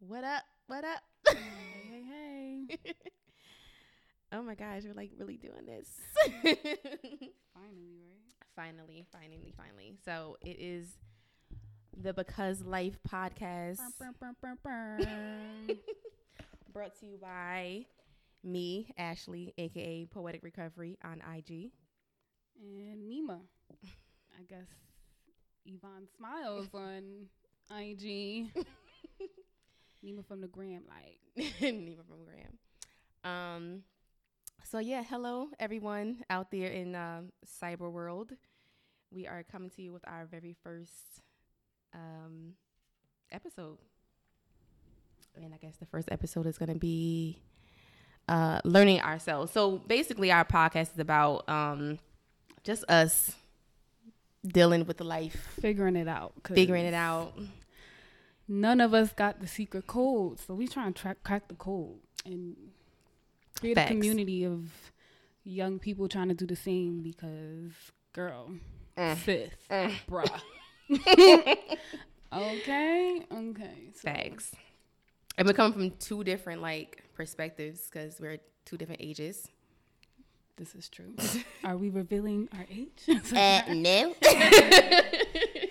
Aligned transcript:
What 0.00 0.22
up? 0.22 0.44
What 0.68 0.84
up? 0.84 1.02
Hey, 1.28 1.36
hey, 1.90 2.78
hey. 2.84 2.94
oh 4.32 4.42
my 4.42 4.54
gosh, 4.54 4.82
we're 4.84 4.94
like 4.94 5.10
really 5.18 5.36
doing 5.36 5.66
this. 5.66 5.88
Finally, 6.44 8.04
right? 8.04 8.22
finally, 8.54 9.04
finally, 9.10 9.52
finally. 9.56 9.96
So 10.04 10.36
it 10.40 10.56
is 10.60 10.86
the 12.00 12.12
Because 12.12 12.62
Life 12.62 13.00
podcast 13.08 13.80
brought 16.72 16.96
to 17.00 17.06
you 17.06 17.18
by 17.20 17.86
me, 18.44 18.92
Ashley, 18.96 19.52
aka 19.58 20.06
Poetic 20.06 20.44
Recovery 20.44 20.96
on 21.04 21.20
IG. 21.36 21.72
and 22.62 23.10
Neema. 23.10 23.40
I 23.82 24.42
guess 24.48 24.68
Yvonne 25.66 26.06
Smiles 26.16 26.68
on 26.72 27.26
IG. 27.76 28.52
Neema 30.04 30.24
from 30.26 30.40
the 30.40 30.48
gram, 30.48 30.82
like. 30.88 31.20
Neva 31.60 32.02
from 32.08 32.24
Graham. 32.24 32.58
Um, 33.24 33.82
so 34.64 34.78
yeah, 34.78 35.02
hello 35.02 35.48
everyone 35.58 36.24
out 36.30 36.50
there 36.50 36.68
in 36.68 36.94
um, 36.94 37.32
cyber 37.46 37.90
world. 37.90 38.32
We 39.10 39.26
are 39.26 39.42
coming 39.42 39.70
to 39.70 39.82
you 39.82 39.92
with 39.92 40.06
our 40.06 40.26
very 40.26 40.54
first 40.62 41.22
um, 41.94 42.54
episode, 43.32 43.78
and 45.34 45.54
I 45.54 45.56
guess 45.56 45.76
the 45.76 45.86
first 45.86 46.08
episode 46.12 46.46
is 46.46 46.58
going 46.58 46.72
to 46.72 46.78
be 46.78 47.38
uh, 48.28 48.60
learning 48.64 49.00
ourselves. 49.00 49.52
So 49.52 49.78
basically, 49.78 50.30
our 50.30 50.44
podcast 50.44 50.92
is 50.92 50.98
about 50.98 51.48
um, 51.48 51.98
just 52.62 52.84
us 52.90 53.32
dealing 54.46 54.84
with 54.86 55.00
life, 55.00 55.48
Figuring 55.60 55.96
it 55.96 56.08
out, 56.08 56.34
figuring 56.44 56.84
it 56.84 56.94
out. 56.94 57.32
None 58.48 58.80
of 58.80 58.94
us 58.94 59.12
got 59.12 59.40
the 59.40 59.46
secret 59.46 59.86
code, 59.86 60.40
so 60.40 60.54
we 60.54 60.66
trying 60.66 60.94
to 60.94 61.00
track, 61.02 61.18
crack 61.22 61.48
the 61.48 61.54
code 61.54 61.98
and 62.24 62.56
create 63.60 63.74
Facts. 63.74 63.90
a 63.90 63.94
community 63.94 64.44
of 64.44 64.70
young 65.44 65.78
people 65.78 66.08
trying 66.08 66.28
to 66.28 66.34
do 66.34 66.46
the 66.46 66.56
same 66.56 67.02
because, 67.02 67.72
girl, 68.14 68.50
Mm. 68.96 69.16
sis, 69.24 69.50
Mm. 69.70 69.94
bruh. 70.08 70.40
okay, 72.32 73.22
okay. 73.30 73.74
So 73.94 74.00
Facts. 74.02 74.52
And 75.36 75.46
we 75.46 75.52
come 75.54 75.72
from 75.72 75.90
two 75.92 76.24
different 76.24 76.62
like 76.62 77.04
perspectives 77.14 77.88
because 77.90 78.18
we're 78.20 78.38
two 78.64 78.76
different 78.76 79.02
ages. 79.02 79.46
This 80.56 80.74
is 80.74 80.88
true. 80.88 81.14
Are 81.62 81.76
we 81.76 81.88
revealing 81.90 82.48
our 82.52 82.66
age? 82.70 83.06
no. 83.68 84.14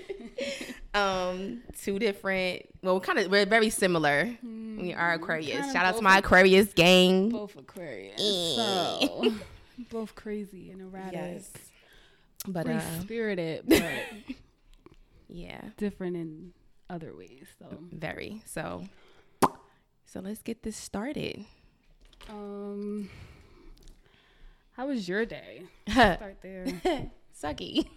um, 0.98 1.62
two 1.82 2.00
different. 2.00 2.64
Well, 2.82 2.96
we're 2.96 3.02
kind 3.02 3.20
of. 3.20 3.32
We're 3.32 3.46
very 3.46 3.70
similar. 3.70 4.30
We 4.44 4.94
are 4.94 5.14
Aquarius. 5.14 5.72
Shout 5.72 5.86
out 5.86 5.98
to 5.98 6.02
my 6.02 6.20
Aquarius 6.20 6.74
gang. 6.74 7.30
both 7.30 7.56
Aquarius. 7.58 8.20
Eh. 8.20 8.56
So 8.56 9.34
both 9.90 10.16
crazy 10.16 10.72
and 10.72 10.82
erratic. 10.82 11.14
Yes. 11.14 11.52
But 12.48 12.66
Free 12.66 12.76
uh, 12.76 13.02
spirited, 13.02 13.64
but 13.68 13.84
yeah, 15.28 15.62
different 15.78 16.16
in 16.16 16.54
other 16.90 17.16
ways. 17.16 17.48
So 17.60 17.66
very. 17.92 18.42
So, 18.46 18.84
so 20.06 20.20
let's 20.20 20.42
get 20.42 20.64
this 20.64 20.78
started. 20.78 21.46
um 22.30 23.10
how 24.74 24.88
was 24.88 25.10
your 25.10 25.26
day? 25.26 25.64
Start 25.90 26.38
there. 26.44 26.68
Sucky. 27.42 27.88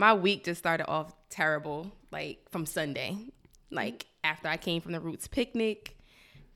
My 0.00 0.14
week 0.14 0.44
just 0.44 0.58
started 0.58 0.88
off 0.88 1.12
terrible, 1.28 1.92
like 2.10 2.38
from 2.50 2.66
Sunday. 2.66 3.16
Like 3.70 4.06
after 4.24 4.48
I 4.48 4.56
came 4.56 4.80
from 4.82 4.92
the 4.92 5.00
Roots 5.00 5.28
picnic, 5.28 5.96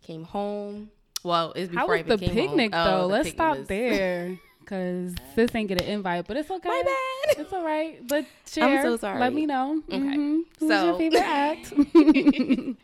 came 0.03 0.25
home. 0.25 0.91
Well, 1.23 1.53
it's 1.55 1.69
before 1.71 1.81
How 1.81 1.87
I 1.87 1.91
was 1.91 2.01
even 2.01 2.19
the 2.21 2.27
came 2.27 2.35
picnic 2.35 2.75
home. 2.75 2.87
Oh, 2.87 2.91
though? 2.91 3.01
the 3.03 3.07
Let's 3.15 3.29
picnic 3.29 3.37
stop 3.37 3.59
was- 3.59 3.69
there. 3.69 4.39
Cause 4.67 5.15
sis 5.35 5.55
ain't 5.55 5.69
get 5.69 5.83
an 5.83 5.89
invite, 5.89 6.27
but 6.27 6.39
it's 6.39 6.51
okay. 6.51 6.69
My 6.71 6.83
bad. 6.87 7.39
It's 7.39 7.53
all 7.53 7.63
right. 7.63 8.01
But 8.09 8.25
share. 8.51 8.83
so 8.83 8.97
sorry. 8.97 9.21
Let 9.21 9.35
me 9.35 9.45
know. 9.45 9.83
Okay. 9.91 9.99
Mhm. 9.99 10.41
Who's 10.59 10.69
So- 10.71 10.85
your 10.87 10.99
favorite 10.99 11.21
act? 11.23 11.75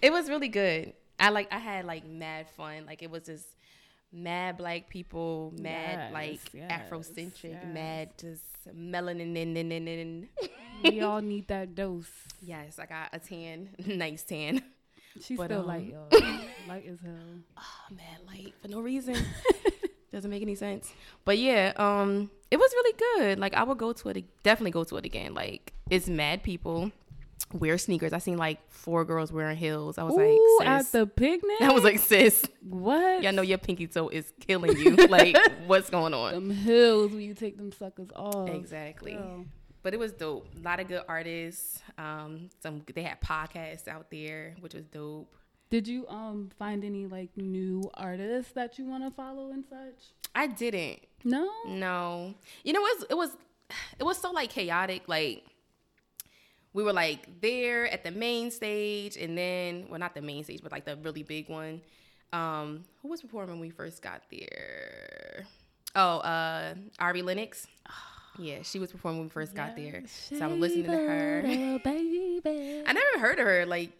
It 0.00 0.12
was 0.12 0.28
really 0.28 0.48
good. 0.48 0.92
I 1.18 1.30
like 1.30 1.52
I 1.52 1.58
had 1.58 1.84
like 1.84 2.06
mad 2.06 2.46
fun. 2.56 2.86
Like 2.86 3.02
it 3.02 3.10
was 3.10 3.24
just 3.24 3.44
mad 4.12 4.56
black 4.56 4.88
people, 4.88 5.52
mad 5.58 5.98
Yes, 5.98 6.12
like 6.12 6.40
yes, 6.54 6.88
Afrocentric, 6.90 7.50
yes. 7.52 7.64
mad 7.66 8.10
just 8.16 8.42
melanin 8.74 9.36
in 9.36 9.56
in 9.56 9.72
in 9.72 9.88
in. 9.88 10.28
we 10.84 11.00
all 11.00 11.20
need 11.20 11.48
that 11.48 11.74
dose. 11.74 12.10
Yes, 12.42 12.78
I 12.78 12.86
got 12.86 13.08
a 13.12 13.18
tan, 13.18 13.70
nice 13.86 14.22
tan. 14.22 14.62
She's 15.20 15.36
But, 15.36 15.46
still 15.46 15.60
um, 15.60 15.66
light, 15.66 15.92
y'all. 15.92 16.08
light 16.68 16.86
as 16.86 17.00
hell. 17.00 17.14
Oh 17.56 17.94
man, 17.94 18.18
light 18.26 18.54
for 18.62 18.68
no 18.68 18.80
reason. 18.80 19.16
Doesn't 20.12 20.30
make 20.30 20.42
any 20.42 20.54
sense. 20.54 20.92
But 21.24 21.38
yeah, 21.38 21.72
um, 21.76 22.30
it 22.50 22.56
was 22.56 22.70
really 22.72 22.96
good. 23.16 23.38
Like 23.38 23.54
I 23.54 23.62
would 23.62 23.78
go 23.78 23.92
to 23.92 24.08
it, 24.10 24.24
definitely 24.42 24.70
go 24.70 24.84
to 24.84 24.96
it 24.96 25.04
again. 25.04 25.34
Like 25.34 25.72
it's 25.90 26.08
mad 26.08 26.42
people 26.42 26.92
wear 27.52 27.78
sneakers. 27.78 28.12
I 28.12 28.18
seen 28.18 28.36
like 28.36 28.58
four 28.70 29.04
girls 29.04 29.32
wearing 29.32 29.56
heels. 29.56 29.98
I 29.98 30.04
was 30.04 30.14
Ooh, 30.14 30.56
like, 30.60 30.68
at 30.68 30.92
the 30.92 31.06
picnic. 31.06 31.60
I 31.60 31.72
was 31.72 31.84
like, 31.84 31.98
sis, 31.98 32.44
what? 32.62 33.22
y'all 33.22 33.32
know 33.32 33.42
your 33.42 33.58
pinky 33.58 33.86
toe 33.86 34.08
is 34.08 34.32
killing 34.40 34.76
you. 34.76 34.96
like, 35.08 35.36
what's 35.66 35.90
going 35.90 36.14
on? 36.14 36.32
them 36.32 36.50
heels 36.50 37.12
when 37.12 37.20
you 37.20 37.34
take 37.34 37.56
them 37.56 37.72
suckers 37.72 38.08
off. 38.14 38.48
Exactly. 38.48 39.14
Girl. 39.14 39.46
But 39.82 39.94
it 39.94 40.00
was 40.00 40.12
dope. 40.12 40.48
A 40.58 40.60
lot 40.60 40.80
of 40.80 40.88
good 40.88 41.02
artists. 41.08 41.80
Um, 41.96 42.50
some 42.60 42.82
they 42.94 43.02
had 43.02 43.20
podcasts 43.20 43.88
out 43.88 44.10
there, 44.10 44.54
which 44.60 44.74
was 44.74 44.84
dope. 44.86 45.34
Did 45.70 45.86
you 45.86 46.06
um 46.08 46.50
find 46.58 46.84
any 46.84 47.06
like 47.06 47.36
new 47.36 47.90
artists 47.94 48.52
that 48.52 48.78
you 48.78 48.86
want 48.86 49.04
to 49.04 49.10
follow 49.10 49.50
and 49.50 49.64
such? 49.68 50.12
I 50.34 50.46
didn't. 50.46 51.00
No. 51.24 51.48
No. 51.66 52.34
You 52.64 52.72
know, 52.72 52.80
it 52.80 52.98
was 52.98 53.06
it 53.10 53.16
was 53.16 53.36
it 53.98 54.04
was 54.04 54.18
so 54.18 54.30
like 54.30 54.50
chaotic. 54.50 55.02
Like 55.08 55.44
we 56.78 56.84
were 56.84 56.92
like 56.92 57.40
there 57.40 57.90
at 57.92 58.04
the 58.04 58.12
main 58.12 58.52
stage 58.52 59.16
and 59.16 59.36
then 59.36 59.86
well 59.90 59.98
not 59.98 60.14
the 60.14 60.22
main 60.22 60.44
stage, 60.44 60.60
but 60.62 60.70
like 60.70 60.84
the 60.84 60.94
really 60.94 61.24
big 61.24 61.48
one. 61.48 61.80
Um, 62.32 62.84
who 63.02 63.08
was 63.08 63.20
performing 63.20 63.56
when 63.58 63.60
we 63.60 63.70
first 63.70 64.00
got 64.00 64.22
there? 64.30 65.44
Oh, 65.96 66.18
uh 66.18 66.74
Ari 67.00 67.22
Lennox. 67.22 67.66
Yeah, 68.40 68.62
she 68.62 68.78
was 68.78 68.92
performing 68.92 69.18
when 69.18 69.26
we 69.26 69.30
first 69.30 69.52
got 69.52 69.74
there. 69.74 70.04
So 70.06 70.44
I'm 70.44 70.60
listening 70.60 70.84
to 70.84 70.92
her. 70.92 71.42
baby. 71.42 72.84
I 72.86 72.92
never 72.92 73.18
heard 73.18 73.40
of 73.40 73.44
her. 73.44 73.66
Like 73.66 73.90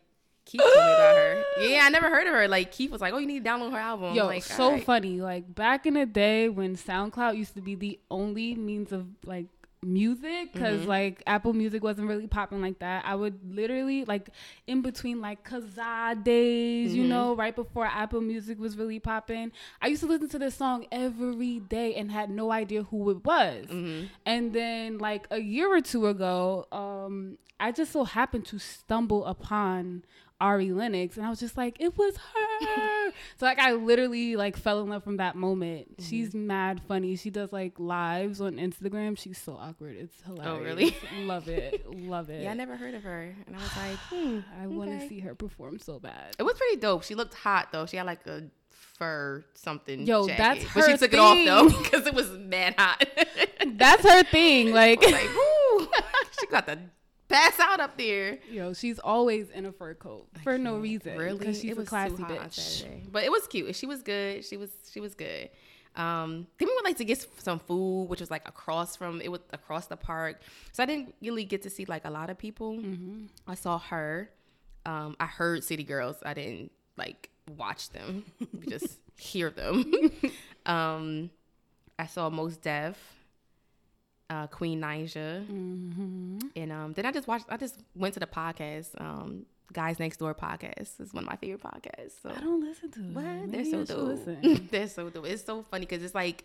Keith 0.45 0.61
told 0.61 0.77
me 0.77 0.81
about 0.81 1.17
her. 1.17 1.45
Yeah, 1.63 1.81
I 1.83 1.89
never 1.89 2.09
heard 2.09 2.29
of 2.29 2.33
her. 2.35 2.47
Like 2.47 2.71
Keith 2.71 2.93
was 2.93 3.01
like, 3.01 3.13
"Oh, 3.13 3.19
you 3.19 3.27
need 3.27 3.43
to 3.43 3.51
download 3.51 3.73
her 3.73 3.79
album." 3.79 4.15
Yo, 4.15 4.27
like, 4.27 4.45
so 4.45 4.67
"Alright." 4.67 4.85
funny. 4.85 5.21
Like 5.21 5.53
back 5.57 5.87
in 5.87 5.95
the 5.95 6.07
day 6.07 6.49
when 6.49 6.77
SoundCloud 6.77 7.37
used 7.37 7.55
to 7.57 7.61
be 7.61 7.75
the 7.75 7.99
only 8.13 8.55
means 8.55 8.93
of 8.93 9.07
like 9.25 9.47
music 9.85 10.53
because 10.53 10.81
Mm-hmm. 10.81 10.89
like 10.89 11.23
Apple 11.27 11.53
Music 11.53 11.83
wasn't 11.83 12.09
really 12.09 12.27
popping 12.27 12.61
like 12.61 12.81
that. 12.81 13.05
I 13.07 13.15
would 13.15 13.39
literally 13.55 14.05
like 14.05 14.29
in 14.67 14.83
between 14.83 15.21
like 15.21 15.49
Kazaa 15.49 16.23
days, 16.25 16.95
you 16.95 17.05
Mhm. 17.05 17.09
know, 17.09 17.37
right 17.37 17.55
before 17.55 17.87
Apple 17.87 18.21
Music 18.21 18.59
was 18.59 18.77
really 18.77 18.99
popping. 18.99 19.53
I 19.81 19.87
used 19.89 20.03
to 20.03 20.09
listen 20.09 20.29
to 20.31 20.39
this 20.39 20.55
song 20.57 20.87
every 20.91 21.61
day 21.61 21.95
and 21.95 22.11
had 22.11 22.29
no 22.31 22.51
idea 22.51 22.83
who 22.85 23.11
it 23.11 23.25
was. 23.25 23.67
Mhm. 23.67 24.09
And 24.27 24.53
then 24.53 24.99
like 24.99 25.27
a 25.31 25.39
year 25.39 25.73
or 25.73 25.81
two 25.81 26.07
ago, 26.09 26.67
um, 26.73 27.39
I 27.61 27.73
just 27.73 27.93
so 27.93 28.05
happened 28.05 28.47
to 28.47 28.59
stumble 28.59 29.25
upon 29.25 30.05
Ari 30.41 30.73
Lennox 30.73 31.17
and 31.17 31.27
I 31.27 31.31
was 31.31 31.41
just 31.41 31.57
like, 31.57 31.77
it 31.81 31.97
was 31.99 32.17
her. 32.17 33.11
so 33.39 33.47
like 33.47 33.59
I 33.59 33.73
literally 33.73 34.37
like 34.37 34.57
fell 34.57 34.81
in 34.81 34.89
love 34.89 35.03
from 35.03 35.17
that 35.17 35.37
moment. 35.37 35.93
Mm-hmm. 35.93 36.09
She's 36.09 36.35
mad 36.35 36.81
funny. 36.87 37.17
She 37.17 37.31
does 37.31 37.53
like 37.53 37.79
lives 37.79 38.41
on 38.41 38.55
Instagram. 38.55 39.19
She's 39.19 39.39
so 39.39 39.57
awkward. 39.57 39.97
It's 39.97 40.23
hilarious. 40.23 40.49
Oh, 40.49 40.61
really? 40.61 40.97
love 41.27 41.49
it. 41.49 41.91
Love 41.93 42.31
it. 42.31 42.43
Yeah, 42.43 42.53
I 42.53 42.55
never 42.55 42.77
heard 42.77 42.95
of 42.95 43.03
her, 43.03 43.35
and 43.47 43.57
I 43.57 43.59
was 43.59 43.77
like, 43.77 43.99
hmm, 44.11 44.41
I 44.63 44.67
want 44.67 45.01
to 45.01 45.09
see 45.09 45.21
her 45.21 45.35
perform 45.35 45.79
so 45.79 45.99
bad. 45.99 46.37
It 46.39 46.43
was 46.43 46.55
pretty 46.55 46.77
dope. 46.77 47.05
She 47.05 47.15
looked 47.15 47.35
hot 47.35 47.69
though. 47.73 47.87
She 47.87 47.97
had 47.97 48.07
like 48.07 48.27
a 48.27 48.45
fur 48.99 49.45
something. 49.55 50.07
Yo, 50.07 50.27
jacket. 50.27 50.39
that's 50.39 50.65
her 50.65 50.81
But 50.81 50.91
she 50.91 50.97
took 50.99 51.13
it 51.13 51.19
off 51.19 51.39
though 51.45 51.69
because 51.83 52.07
it 52.07 52.15
was 52.15 52.31
mad 52.31 52.75
hot. 52.79 53.05
That's 53.67 54.03
her 54.03 54.23
thing. 54.25 54.73
Like, 54.73 55.03
like, 55.03 55.29
she 56.41 56.47
got 56.49 56.67
to 56.67 56.79
pass 57.29 57.59
out 57.61 57.81
up 57.81 57.97
there. 57.99 58.39
yo, 58.51 58.73
she's 58.73 58.99
always 58.99 59.51
in 59.51 59.67
a 59.67 59.73
fur 59.73 59.95
coat 59.95 60.29
for 60.43 60.59
no 60.59 60.79
reason. 60.79 61.17
Really, 61.17 61.39
because 61.39 61.61
she's 61.61 61.73
it 61.73 61.75
a 61.75 61.81
was 61.81 61.87
too 61.87 61.91
classy 61.91 62.23
bitch. 62.23 63.11
But 63.13 63.25
it 63.25 63.33
was 63.33 63.47
cute. 63.47 63.75
She 63.77 63.87
was 63.87 64.03
good. 64.03 64.45
She 64.45 64.57
was 64.57 64.71
she 64.91 65.01
was 65.01 65.15
good. 65.15 65.51
Um, 65.97 66.47
then 66.59 66.69
we 66.69 66.75
went 66.75 66.85
like 66.85 66.97
to 66.99 67.05
get 67.05 67.27
some 67.39 67.59
food, 67.59 68.05
which 68.05 68.21
was 68.21 68.31
like 68.31 68.47
across 68.49 68.95
from 68.95 69.21
it 69.21 69.31
was 69.31 69.41
across 69.53 69.87
the 69.87 69.97
park. 69.97 70.41
So 70.73 70.83
I 70.83 70.87
didn't 70.87 71.15
really 71.21 71.45
get 71.45 71.63
to 71.63 71.71
see 71.71 71.85
like 71.87 72.05
a 72.05 72.11
lot 72.11 72.31
of 72.31 72.39
people. 72.39 72.75
Mm-hmm. 72.75 73.27
I 73.47 73.55
saw 73.55 73.79
her. 73.79 74.31
Um, 74.87 75.17
I 75.19 75.27
heard 75.27 75.65
City 75.65 75.85
Girls. 75.85 76.17
I 76.25 76.35
didn't 76.35 76.71
like 76.97 77.31
watch 77.57 77.91
them. 77.91 78.25
just 78.69 78.99
hear 79.17 79.51
them. 79.51 79.93
um, 80.67 81.31
I 81.99 82.07
saw 82.07 82.31
Mos 82.31 82.57
Def, 82.57 82.97
uh, 84.31 84.47
Queen 84.49 84.81
Naija, 84.81 85.47
Mm-hmm. 85.47 86.39
and 86.57 86.73
um, 86.73 86.93
then 86.93 87.07
I 87.07 87.13
just 87.13 87.27
watched. 87.29 87.47
I 87.49 87.57
just 87.57 87.77
went 87.95 88.15
to 88.15 88.21
the 88.21 88.27
podcast. 88.27 88.89
Um, 89.01 89.47
Guys 89.73 89.99
Next 89.99 90.17
Door 90.17 90.35
podcast 90.37 90.99
is 90.99 91.13
one 91.13 91.25
of 91.25 91.29
my 91.31 91.37
favorite 91.37 91.63
podcasts. 91.63 92.13
So 92.23 92.31
I 92.35 92.41
don't 92.41 92.61
listen 92.61 92.91
to 92.93 93.01
it. 93.01 93.07
what? 93.13 93.25
They're 93.53 93.65
Maybe 93.65 93.71
so 93.71 93.85
dope. 93.85 94.71
They're 94.71 94.89
so 94.89 95.11
dope. 95.11 95.27
It's 95.27 95.45
so 95.45 95.63
funny 95.71 95.85
because 95.85 96.03
it's 96.03 96.15
like 96.15 96.45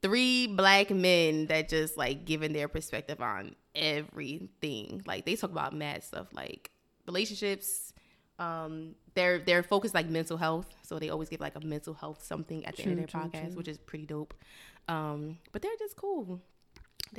three 0.00 0.46
black 0.46 0.90
men 0.90 1.46
that 1.46 1.68
just 1.68 1.96
like 1.96 2.24
giving 2.24 2.52
their 2.52 2.68
perspective 2.68 3.20
on 3.20 3.56
everything. 3.74 5.02
Like 5.06 5.24
they 5.26 5.36
talk 5.36 5.50
about 5.50 5.74
mad 5.74 6.04
stuff 6.04 6.28
like 6.32 6.70
relationships. 7.06 7.92
Um, 8.38 8.94
they're 9.14 9.38
they're 9.40 9.62
focused 9.62 9.94
like 9.94 10.08
mental 10.08 10.36
health, 10.36 10.68
so 10.82 10.98
they 10.98 11.08
always 11.08 11.28
give 11.28 11.40
like 11.40 11.56
a 11.56 11.60
mental 11.60 11.94
health 11.94 12.22
something 12.22 12.64
at 12.66 12.76
the 12.76 12.82
end 12.82 12.92
of 12.92 12.98
their 12.98 13.06
true, 13.06 13.20
podcast, 13.30 13.46
true. 13.48 13.56
which 13.56 13.68
is 13.68 13.78
pretty 13.78 14.06
dope. 14.06 14.34
Um, 14.88 15.38
but 15.52 15.62
they're 15.62 15.72
just 15.78 15.96
cool. 15.96 16.40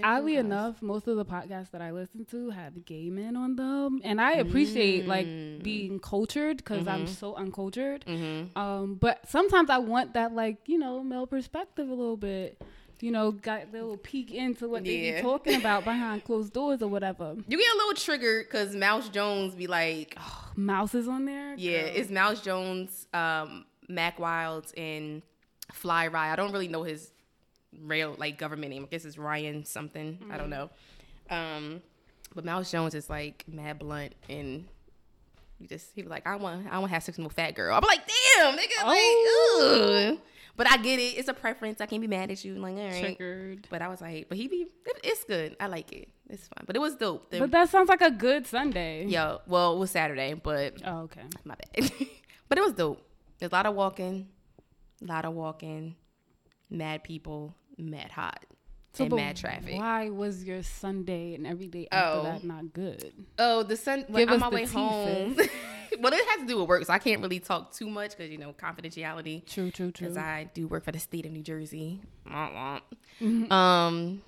Oddly 0.03 0.35
enough, 0.35 0.81
most 0.81 1.07
of 1.07 1.15
the 1.17 1.25
podcasts 1.25 1.71
that 1.71 1.81
I 1.81 1.91
listen 1.91 2.25
to 2.25 2.49
have 2.51 2.85
gay 2.85 3.09
men 3.09 3.35
on 3.35 3.55
them, 3.55 4.01
and 4.03 4.21
I 4.21 4.33
appreciate 4.33 5.07
like 5.07 5.25
Mm. 5.25 5.63
being 5.63 5.99
cultured 5.99 6.57
because 6.57 6.87
I'm 6.87 7.05
Mhm. 7.05 7.09
so 7.09 7.33
uncultured. 7.35 8.05
Mhm. 8.05 8.55
Um, 8.55 8.95
but 8.95 9.27
sometimes 9.27 9.69
I 9.69 9.77
want 9.79 10.13
that 10.13 10.33
like 10.35 10.57
you 10.67 10.77
know 10.77 11.01
male 11.03 11.25
perspective 11.27 11.89
a 11.89 11.93
little 11.93 12.17
bit. 12.17 12.61
You 12.99 13.11
know, 13.11 13.31
got 13.31 13.67
a 13.67 13.71
little 13.71 13.95
peek 13.97 14.31
into 14.31 14.67
what 14.67 14.83
they 14.83 14.97
Yeah. 15.07 15.15
be 15.17 15.21
talking 15.21 15.53
about 15.61 15.83
behind 15.83 16.23
closed 16.23 16.51
doors 16.53 16.81
or 16.81 16.87
whatever. 16.89 17.35
You 17.47 17.57
get 17.57 17.73
a 17.73 17.77
little 17.77 17.93
triggered 17.93 18.45
because 18.47 18.75
Mouse 18.75 19.07
Jones 19.09 19.53
be 19.53 19.67
like, 19.67 20.17
Mouse 20.55 20.95
is 20.95 21.07
on 21.07 21.25
there. 21.25 21.53
Yeah, 21.57 21.81
Girl. 21.83 21.91
it's 21.95 22.09
Mouse 22.09 22.41
Jones, 22.41 23.07
um, 23.13 23.65
Mack 23.87 24.17
Wilds, 24.19 24.73
and 24.75 25.21
Fly 25.71 26.07
Rye. 26.07 26.31
I 26.33 26.35
don't 26.35 26.51
really 26.51 26.67
know 26.67 26.81
his 26.83 27.11
real 27.81 28.15
like 28.17 28.37
government 28.37 28.71
name. 28.71 28.83
I 28.83 28.87
guess 28.87 29.05
it's 29.05 29.17
Ryan 29.17 29.65
something. 29.65 30.19
I 30.31 30.37
don't 30.37 30.49
know. 30.49 30.69
Um, 31.29 31.81
but 32.35 32.45
Mouse 32.45 32.71
Jones 32.71 32.93
is 32.95 33.09
like 33.09 33.43
mad 33.47 33.79
blunt 33.79 34.13
and. 34.29 34.65
You 35.59 35.65
just 35.67 35.87
he 35.95 36.03
was 36.03 36.11
like, 36.11 36.27
I 36.27 36.35
want, 36.35 36.67
I 36.71 36.77
want 36.77 36.91
to 36.91 36.93
have 36.93 37.01
sex 37.03 37.17
with 37.17 37.23
no 37.23 37.29
fat 37.29 37.55
girl. 37.55 37.75
I'm 37.75 37.81
like, 37.83 38.01
damn, 38.37 38.55
nigga, 38.55 38.67
Oh. 38.83 39.97
like, 40.05 40.11
ugh. 40.13 40.19
But 40.55 40.69
I 40.69 40.77
get 40.77 40.99
it. 40.99 41.17
It's 41.17 41.27
a 41.29 41.33
preference. 41.33 41.81
I 41.81 41.87
can't 41.87 41.99
be 41.99 42.07
mad 42.07 42.29
at 42.29 42.45
you. 42.45 42.53
Like, 42.59 42.75
all 42.75 42.83
right. 42.87 42.99
triggered. 43.01 43.67
But 43.71 43.81
I 43.81 43.87
was 43.87 43.99
like, 43.99 44.29
but 44.29 44.37
he 44.37 44.47
be, 44.47 44.67
it, 44.85 44.97
it's 45.03 45.23
good. 45.23 45.55
I 45.59 45.65
like 45.65 45.91
it. 45.91 46.09
It's 46.29 46.47
fun. 46.47 46.63
But 46.67 46.75
it 46.75 46.79
was 46.79 46.93
dope. 46.95 47.31
The, 47.31 47.39
But 47.39 47.49
that 47.49 47.69
sounds 47.69 47.89
like 47.89 48.01
a 48.01 48.11
good 48.11 48.45
Sunday. 48.45 49.05
yo, 49.07 49.41
well, 49.47 49.73
it 49.75 49.79
was 49.79 49.89
Saturday, 49.89 50.35
but 50.35 50.75
Oh, 50.85 50.99
okay. 51.05 51.21
my 51.43 51.55
bad. 51.55 51.91
but 52.49 52.59
it 52.59 52.61
was 52.63 52.73
dope. 52.73 53.01
There's 53.39 53.51
a 53.51 53.55
lot 53.55 53.65
of 53.65 53.73
walking, 53.73 54.27
a 55.01 55.05
lot 55.05 55.25
of 55.25 55.33
walking, 55.33 55.95
mad 56.69 57.03
people, 57.03 57.55
mad 57.77 58.11
hot, 58.11 58.45
and 58.99 59.13
mad 59.13 59.35
traffic. 59.37 59.75
Why 59.77 60.09
was 60.09 60.43
your 60.43 60.63
Sunday 60.63 61.35
and 61.35 61.45
every 61.45 61.67
day 61.67 61.87
Oh. 61.91 61.95
after 61.95 62.23
that 62.23 62.43
not 62.43 62.73
good? 62.73 63.13
Oh, 63.37 63.63
the 63.63 63.75
sun. 63.77 64.05
When 64.07 64.25
Give 64.25 64.33
on 64.33 64.39
my 64.39 64.49
way 64.49 64.65
tea, 64.65 64.71
home. 64.73 65.35
well, 65.99 66.13
it 66.13 66.25
has 66.29 66.39
to 66.41 66.45
do 66.47 66.57
with 66.59 66.67
work, 66.67 66.85
so 66.85 66.93
I 66.93 66.99
can't 66.99 67.21
really 67.21 67.39
talk 67.39 67.71
too 67.73 67.89
much 67.89 68.17
because 68.17 68.31
you 68.31 68.37
know 68.37 68.53
confidentiality. 68.53 69.45
True, 69.45 69.71
true, 69.71 69.91
true. 69.91 70.07
Because 70.07 70.17
I 70.17 70.49
do 70.53 70.67
work 70.67 70.83
for 70.83 70.91
the 70.91 70.99
state 70.99 71.25
of 71.25 71.31
New 71.31 71.43
Jersey. 71.43 72.01
Womp 72.27 72.53
womp. 72.53 72.81
Mhm. 73.21 73.51
Um, 73.51 74.21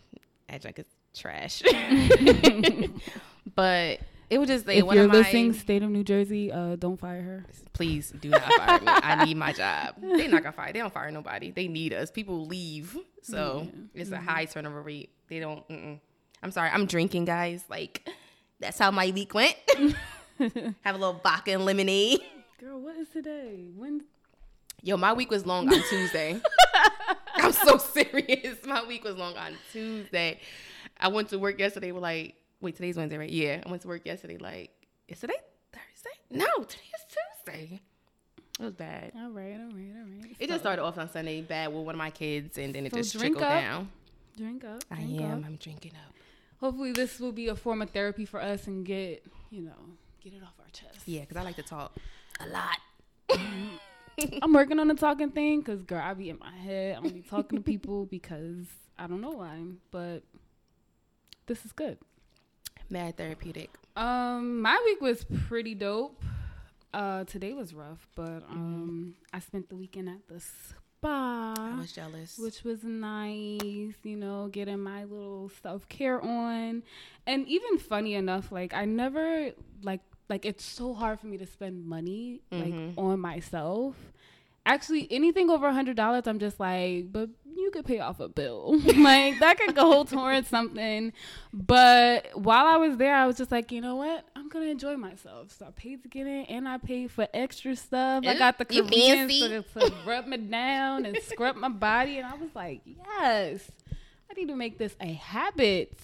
adjunct 0.48 0.80
is 0.80 0.86
trash. 1.16 1.62
but 3.56 4.00
it 4.30 4.38
was 4.38 4.48
just 4.48 4.68
like 4.68 4.78
if 4.78 4.86
one 4.86 4.96
you're 4.96 5.06
of 5.06 5.12
my. 5.12 5.18
listening, 5.20 5.54
state 5.54 5.82
of 5.84 5.90
New 5.90 6.04
Jersey, 6.04 6.52
uh, 6.52 6.76
don't 6.76 7.00
fire 7.00 7.22
her. 7.22 7.46
Please 7.74 8.12
do 8.12 8.30
not 8.30 8.42
fire 8.44 8.80
me. 8.80 8.86
I 8.88 9.26
need 9.26 9.38
my 9.38 9.54
job. 9.54 9.96
They're 10.02 10.28
not 10.30 10.44
gonna 10.44 10.52
fire. 10.54 10.72
They 10.74 10.80
don't 10.80 10.94
fire 10.94 11.12
nobody. 11.12 11.52
They 11.52 11.68
need 11.68 11.94
us. 11.94 12.12
People 12.12 12.46
leave, 12.46 12.96
so 13.22 13.68
Yeah. 13.94 14.02
it's 14.02 14.12
a 14.12 14.18
high 14.18 14.46
turnover 14.46 14.82
rate. 14.82 15.10
They 15.30 15.40
don't. 15.40 15.68
Mm-mm. 15.70 16.00
I'm 16.44 16.52
sorry. 16.52 16.70
I'm 16.72 16.86
drinking, 16.86 17.26
guys. 17.26 17.64
Like 17.70 18.08
that's 18.60 18.78
how 18.78 18.92
my 18.92 19.12
week 19.12 19.34
went. 19.34 19.56
Have 20.40 20.96
a 20.96 20.98
little 20.98 21.20
vodka 21.24 21.52
and 21.52 21.66
lemonade. 21.66 22.20
Girl, 22.60 22.80
what 22.80 22.96
is 22.98 23.10
today? 23.10 23.66
When? 23.76 24.04
Yo, 24.82 24.96
my 24.96 25.12
week 25.14 25.30
was 25.32 25.46
long 25.46 25.68
on 25.74 25.82
Tuesday. 25.90 26.40
I'm 27.36 27.52
so 27.52 27.78
serious. 27.78 28.58
My 28.66 28.86
week 28.86 29.04
was 29.04 29.16
long 29.18 29.36
on 29.36 29.54
Tuesday. 29.74 30.40
I 30.98 31.08
went 31.10 31.30
to 31.30 31.40
work 31.40 31.60
yesterday. 31.60 31.92
We're 31.92 32.00
like, 32.00 32.36
wait, 32.62 32.76
today's 32.76 32.98
Wednesday, 32.98 33.18
right? 33.18 33.30
Yeah, 33.30 33.62
I 33.66 33.70
went 33.70 33.82
to 33.84 33.88
work 33.88 34.06
yesterday. 34.06 34.38
Like, 34.38 34.72
is 35.08 35.20
today 35.20 35.34
Thursday? 35.72 36.18
No, 36.32 36.64
today 36.64 36.84
is 36.96 37.16
Tuesday. 37.46 37.80
It 38.60 38.64
was 38.64 38.74
bad. 38.74 39.12
All 39.16 39.30
right, 39.30 39.54
all 39.60 39.68
right, 39.72 39.92
all 39.96 40.22
right. 40.22 40.36
It 40.38 40.48
just 40.50 40.62
started 40.62 40.82
off 40.84 40.98
on 40.98 41.10
Sunday 41.10 41.42
bad 41.42 41.74
with 41.74 41.86
one 41.86 41.96
of 41.96 42.00
my 42.00 42.10
kids, 42.10 42.58
and 42.58 42.76
then 42.76 42.86
it 42.86 42.92
So 42.92 42.98
just 42.98 43.18
trickled 43.18 43.44
up. 43.44 43.50
down. 43.50 43.90
Drink 44.38 44.64
up. 44.66 44.84
I 44.92 44.96
drink 44.96 45.22
am. 45.22 45.40
up. 45.40 45.46
I'm 45.46 45.56
drinking 45.56 45.94
up. 46.06 46.14
Hopefully, 46.60 46.92
this 46.92 47.20
will 47.20 47.32
be 47.32 47.48
a 47.48 47.56
form 47.56 47.82
of 47.82 47.90
therapy 47.92 48.26
for 48.26 48.42
us 48.42 48.68
and 48.68 48.86
get 48.86 49.26
you 49.50 49.62
know 49.62 49.72
get 50.22 50.34
it 50.34 50.44
off 50.44 50.54
our 50.60 50.66
chest. 50.74 51.00
Yeah, 51.06 51.22
because 51.22 51.38
I 51.38 51.44
like 51.44 51.56
to 51.56 51.64
talk 51.64 51.96
a 52.42 52.48
lot. 52.50 52.78
I'm 54.42 54.52
working 54.54 54.80
on 54.80 54.90
the 54.90 54.96
talking 54.96 55.32
thing 55.32 55.60
because 55.62 55.82
girl, 55.84 56.02
I 56.04 56.14
be 56.14 56.30
in 56.30 56.40
my 56.40 56.52
head. 56.52 56.98
I'm 56.98 57.08
be 57.10 57.22
talking 57.22 57.58
to 57.60 57.64
people 57.64 58.06
because 58.12 58.66
I 58.98 59.08
don't 59.08 59.22
know 59.22 59.32
why, 59.32 59.58
but 59.92 60.24
this 61.46 61.64
is 61.66 61.72
good. 61.72 61.98
Mad 62.90 63.18
therapeutic. 63.18 63.70
Um, 63.96 64.62
my 64.62 64.80
week 64.86 65.02
was 65.02 65.26
pretty 65.48 65.76
dope. 65.76 66.22
Uh, 66.94 67.24
today 67.26 67.54
was 67.54 67.74
rough, 67.74 68.08
but 68.16 68.44
um, 68.50 69.14
I 69.32 69.40
spent 69.40 69.70
the 69.70 69.76
weekend 69.76 70.10
at 70.10 70.28
the 70.28 70.40
spa, 70.40 71.54
I 71.56 71.76
was 71.78 71.92
jealous. 71.92 72.38
which 72.40 72.64
was 72.64 72.84
nice. 72.84 73.94
You 74.04 74.16
know, 74.18 74.48
getting 74.52 74.80
my 74.80 75.04
little 75.04 75.52
self 75.62 75.88
care 75.88 76.20
on, 76.20 76.82
and 77.28 77.48
even 77.48 77.78
funny 77.78 78.16
enough, 78.16 78.52
like 78.52 78.74
I 78.74 78.86
never 78.86 79.52
like 79.84 80.02
like 80.30 80.46
it's 80.46 80.64
so 80.66 80.96
hard 80.96 81.20
for 81.20 81.28
me 81.28 81.38
to 81.38 81.46
spend 81.46 81.86
money 81.86 82.42
like 82.52 82.74
Mhm. 82.74 82.94
on 82.98 83.20
myself. 83.20 83.96
Actually, 84.66 85.08
anything 85.12 85.50
over 85.50 85.68
a 85.68 85.74
hundred 85.74 85.96
dollars, 85.96 86.28
I'm 86.28 86.38
just 86.40 86.60
like, 86.60 87.12
but 87.12 87.30
you 87.56 87.72
could 87.72 87.86
pay 87.86 88.00
off 88.00 88.20
a 88.20 88.28
bill. 88.30 88.80
like 88.98 89.40
that 89.40 89.58
could 89.58 89.76
go 89.76 90.04
towards 90.06 90.48
something. 90.48 91.12
But 91.54 92.28
while 92.38 92.66
I 92.66 92.78
was 92.78 92.98
there, 92.98 93.16
I 93.16 93.26
was 93.26 93.38
just 93.38 93.52
like, 93.52 93.72
you 93.72 93.82
know 93.82 93.96
what? 93.96 94.26
I'm 94.36 94.48
gonna 94.50 94.66
enjoy 94.68 94.96
myself. 94.96 95.52
So 95.58 95.66
I 95.66 95.72
paid 95.72 96.04
to 96.04 96.10
get 96.10 96.28
in, 96.28 96.46
and 96.46 96.68
I 96.68 96.78
paid 96.78 97.12
for 97.12 97.28
extra 97.34 97.76
stuff. 97.76 98.26
I 98.28 98.38
got 98.38 98.58
the 98.60 98.66
Koreans 98.66 99.32
to, 99.40 99.62
to 99.80 99.94
rub 100.06 100.28
me 100.28 100.38
down 100.38 101.06
and 101.06 101.18
scrub 101.24 101.56
my 101.56 101.70
body, 101.70 102.18
and 102.20 102.28
I 102.28 102.36
was 102.36 102.50
like, 102.54 102.82
yes, 102.86 103.72
I 104.30 104.34
need 104.36 104.48
to 104.50 104.56
make 104.56 104.78
this 104.78 104.96
a 105.02 105.14
habit 105.14 105.98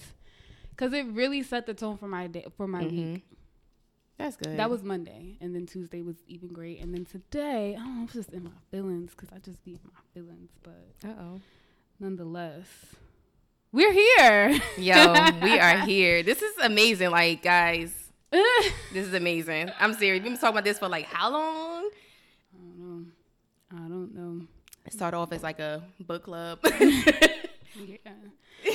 because 0.72 0.92
it 0.94 1.06
really 1.08 1.44
set 1.44 1.68
the 1.68 1.74
tone 1.74 1.98
for 1.98 2.08
my 2.08 2.28
day 2.28 2.46
for 2.58 2.68
my 2.68 2.82
Mhm. 2.84 2.92
week. 3.14 3.24
That's 4.26 4.38
good. 4.38 4.58
That 4.58 4.72
was 4.72 4.82
Monday, 4.82 5.38
and 5.40 5.54
then 5.54 5.68
Tuesday 5.68 6.02
was 6.02 6.16
even 6.28 6.48
great, 6.48 6.82
and 6.82 6.92
then 6.92 7.06
today 7.06 7.76
I 7.76 7.78
don't 7.78 7.96
know, 7.96 8.02
I'm 8.02 8.08
just 8.08 8.34
in 8.34 8.44
my 8.46 8.50
feelings 8.72 9.12
because 9.12 9.30
I 9.32 9.38
just 9.38 9.64
be 9.64 9.74
in 9.74 9.80
my 9.84 10.00
feelings, 10.16 10.50
but 10.64 11.08
Uh 11.08 11.14
oh. 11.22 11.40
nonetheless, 12.00 12.66
we're 13.72 13.94
here. 13.94 14.60
Yo, 14.80 15.14
we 15.44 15.60
are 15.60 15.78
here. 15.86 16.24
This 16.24 16.42
is 16.42 16.58
amazing. 16.58 17.12
Like, 17.12 17.44
guys, 17.44 17.94
this 18.32 19.06
is 19.06 19.14
amazing. 19.14 19.72
I'm 19.80 19.94
serious. 19.94 20.24
We've 20.24 20.32
been 20.32 20.40
talking 20.40 20.56
about 20.56 20.64
this 20.64 20.80
for 20.80 20.90
like 20.90 21.06
how 21.06 21.30
long? 21.32 21.92
I 22.52 22.58
don't 22.58 22.80
know. 22.80 23.06
I 23.74 23.88
don't 23.88 24.16
know. 24.16 24.48
It 24.88 24.94
started 24.94 25.18
off 25.18 25.34
as 25.34 25.44
like 25.44 25.60
a 25.60 25.84
book 26.00 26.24
club. 26.24 26.66
Yeah. 27.76 28.74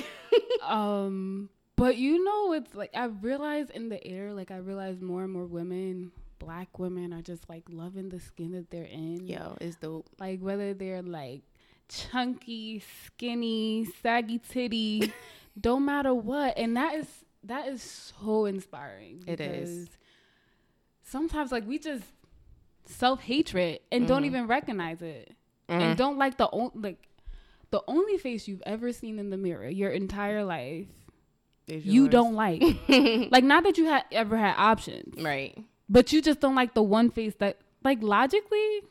um, 0.62 1.48
but 1.80 1.96
you 1.96 2.22
know, 2.24 2.52
it's 2.52 2.74
like 2.74 2.90
I 2.94 3.06
realize 3.06 3.70
in 3.70 3.88
the 3.88 4.04
air, 4.06 4.32
like 4.32 4.50
I 4.50 4.58
realize 4.58 5.00
more 5.00 5.24
and 5.24 5.32
more 5.32 5.46
women, 5.46 6.12
black 6.38 6.78
women, 6.78 7.12
are 7.12 7.22
just 7.22 7.48
like 7.48 7.64
loving 7.70 8.08
the 8.08 8.20
skin 8.20 8.52
that 8.52 8.70
they're 8.70 8.84
in. 8.84 9.26
Yo, 9.26 9.56
it's 9.60 9.76
dope. 9.76 10.08
Like 10.18 10.40
whether 10.40 10.74
they're 10.74 11.02
like 11.02 11.42
chunky, 11.88 12.82
skinny, 13.06 13.86
saggy 14.02 14.38
titty, 14.38 15.12
don't 15.60 15.84
matter 15.84 16.14
what. 16.14 16.56
And 16.56 16.76
that 16.76 16.94
is 16.94 17.08
that 17.44 17.68
is 17.68 17.82
so 17.82 18.44
inspiring. 18.44 19.24
It 19.26 19.40
is. 19.40 19.80
because 19.86 19.96
Sometimes 21.02 21.50
like 21.50 21.66
we 21.66 21.78
just 21.78 22.04
self 22.86 23.20
hatred 23.20 23.80
and 23.90 24.06
don't 24.06 24.22
Mhm. 24.22 24.26
even 24.26 24.46
recognize 24.46 25.02
it. 25.02 25.32
Mhm. 25.68 25.80
And 25.80 25.98
don't 25.98 26.18
like 26.18 26.36
the 26.36 26.46
on- 26.46 26.72
like 26.82 26.98
the 27.70 27.82
only 27.88 28.18
face 28.18 28.48
you've 28.48 28.62
ever 28.66 28.92
seen 28.92 29.18
in 29.18 29.30
the 29.30 29.36
mirror 29.36 29.68
your 29.68 29.90
entire 29.90 30.44
life 30.44 30.88
You 31.76 32.02
yours. 32.04 32.10
don't 32.10 32.34
like. 32.34 32.62
like 33.30 33.44
not 33.44 33.64
that 33.64 33.78
you 33.78 33.86
had 33.86 34.04
ever 34.12 34.36
had 34.36 34.54
options, 34.56 35.22
right. 35.22 35.56
but 35.88 36.12
you 36.12 36.20
just 36.22 36.40
don't 36.40 36.54
like 36.54 36.74
the 36.74 36.82
one 36.82 37.10
face 37.10 37.34
that 37.38 37.58
like 37.84 37.98
logically 38.02 38.82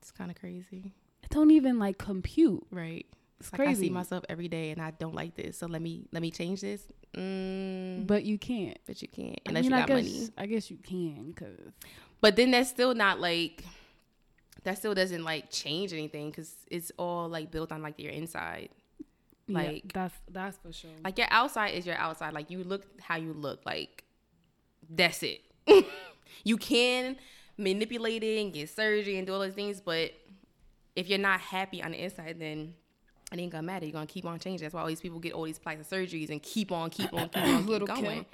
It's 0.00 0.10
kind 0.10 0.30
of 0.30 0.36
crazy. 0.38 0.92
it 1.22 1.30
don't 1.30 1.50
even 1.50 1.78
like 1.78 1.98
compute. 1.98 2.64
Right. 2.70 3.06
It's 3.40 3.52
like 3.52 3.58
crazy. 3.60 3.86
I 3.86 3.88
see 3.88 3.90
myself 3.90 4.24
every 4.28 4.48
day 4.48 4.70
and 4.70 4.80
I 4.80 4.92
don't 4.92 5.14
like 5.14 5.34
this. 5.34 5.58
So 5.58 5.66
let 5.66 5.82
me 5.82 6.06
let 6.12 6.22
me 6.22 6.30
change 6.30 6.60
this. 6.60 6.86
Mm, 7.16 8.06
but, 8.06 8.24
you 8.24 8.38
can't. 8.38 8.76
But 8.86 9.00
you 9.02 9.08
can't 9.08 9.38
I 9.46 9.50
unless 9.50 9.62
mean, 9.62 9.70
you 9.72 9.76
I 9.76 9.80
got 9.80 9.88
guess, 9.88 10.04
money. 10.04 10.28
I 10.38 10.46
guess 10.46 10.70
you 10.70 10.76
can, 10.78 11.32
cause 11.34 11.72
But 12.20 12.36
then 12.36 12.50
that's 12.50 12.68
still 12.70 12.94
not 12.94 13.20
like 13.20 13.64
that 14.64 14.78
still 14.78 14.94
doesn't 14.94 15.22
like 15.24 15.50
change 15.50 15.92
anything 15.92 16.30
because 16.30 16.54
it's 16.70 16.90
all 16.98 17.28
like 17.28 17.50
built 17.50 17.70
on 17.70 17.82
like 17.82 17.98
your 17.98 18.12
inside. 18.12 18.70
Yeah, 19.46 19.58
Like- 19.58 19.92
that's 19.92 20.14
that's 20.30 20.56
for 20.58 20.72
sure. 20.72 20.90
Like 21.04 21.18
your 21.18 21.28
outside 21.30 21.70
is 21.74 21.86
your 21.86 21.96
outside. 21.96 22.32
Like 22.34 22.50
you 22.50 22.64
look 22.64 22.84
how 23.00 23.16
you 23.16 23.32
look. 23.32 23.60
Like 23.66 24.04
that's 24.88 25.22
it. 25.22 25.40
You 26.42 26.56
can 26.56 27.16
manipulate 27.56 28.22
it 28.24 28.40
and 28.42 28.52
get 28.52 28.68
surgery 28.68 29.16
and 29.18 29.26
do 29.26 29.32
all 29.34 29.38
those 29.40 29.54
things, 29.54 29.80
but 29.80 30.10
if 30.96 31.08
you're 31.08 31.18
not 31.18 31.40
happy 31.40 31.82
on 31.82 31.92
the 31.92 32.02
inside, 32.04 32.36
then 32.40 32.74
it 33.32 33.38
ain't 33.38 33.52
gonna 33.52 33.62
matter. 33.62 33.86
You're 33.86 33.92
gonna 33.92 34.06
keep 34.06 34.26
on 34.26 34.38
changing. 34.40 34.64
That's 34.64 34.74
why 34.74 34.80
all 34.80 34.86
these 34.88 35.00
people 35.00 35.20
get 35.20 35.32
all 35.32 35.44
these 35.44 35.58
plastic 35.58 35.86
surgeries 35.88 36.30
and 36.30 36.42
keep 36.42 36.72
on, 36.72 36.90
keep 36.90 37.12
on, 37.14 37.28
keep 37.28 37.42
on, 37.42 37.58
keep 37.60 37.66
Little 37.68 37.86
going. 37.86 38.26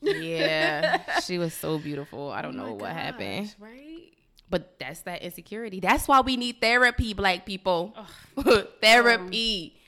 yeah, 0.00 1.20
she 1.20 1.38
was 1.38 1.54
so 1.54 1.78
beautiful. 1.78 2.30
I 2.30 2.42
don't 2.42 2.58
Oh 2.58 2.66
know 2.66 2.72
what 2.74 2.90
happened, 2.92 3.54
Right? 3.58 4.12
but 4.50 4.78
that's 4.78 5.00
that 5.02 5.22
insecurity. 5.22 5.80
That's 5.80 6.06
why 6.08 6.20
we 6.20 6.36
need 6.36 6.60
therapy, 6.60 7.14
black 7.14 7.46
people. 7.46 7.94
therapy. 8.80 9.74
Um, 9.74 9.80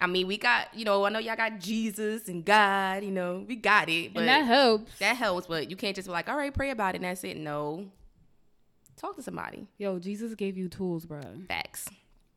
I 0.00 0.06
mean, 0.06 0.26
we 0.26 0.36
got 0.36 0.74
you 0.74 0.84
know. 0.84 1.04
I 1.04 1.08
know 1.10 1.18
y'all 1.18 1.36
got 1.36 1.58
Jesus 1.60 2.28
and 2.28 2.44
God. 2.44 3.04
You 3.04 3.10
know, 3.10 3.44
we 3.48 3.56
got 3.56 3.88
it, 3.88 4.12
but 4.12 4.20
And 4.20 4.28
that 4.28 4.44
helps. 4.44 4.98
that 4.98 5.16
helps. 5.16 5.46
But 5.46 5.70
you 5.70 5.76
can't 5.76 5.94
just 5.96 6.08
be 6.08 6.12
like, 6.12 6.28
all 6.28 6.36
right, 6.36 6.52
pray 6.52 6.70
about 6.70 6.94
it, 6.94 6.96
and 6.98 7.04
that's 7.04 7.24
it. 7.24 7.36
No, 7.36 7.86
talk 8.96 9.16
to 9.16 9.22
somebody. 9.22 9.66
Yo, 9.78 9.98
Jesus 9.98 10.34
gave 10.34 10.56
you 10.58 10.68
tools, 10.68 11.06
bro. 11.06 11.20
Facts. 11.48 11.86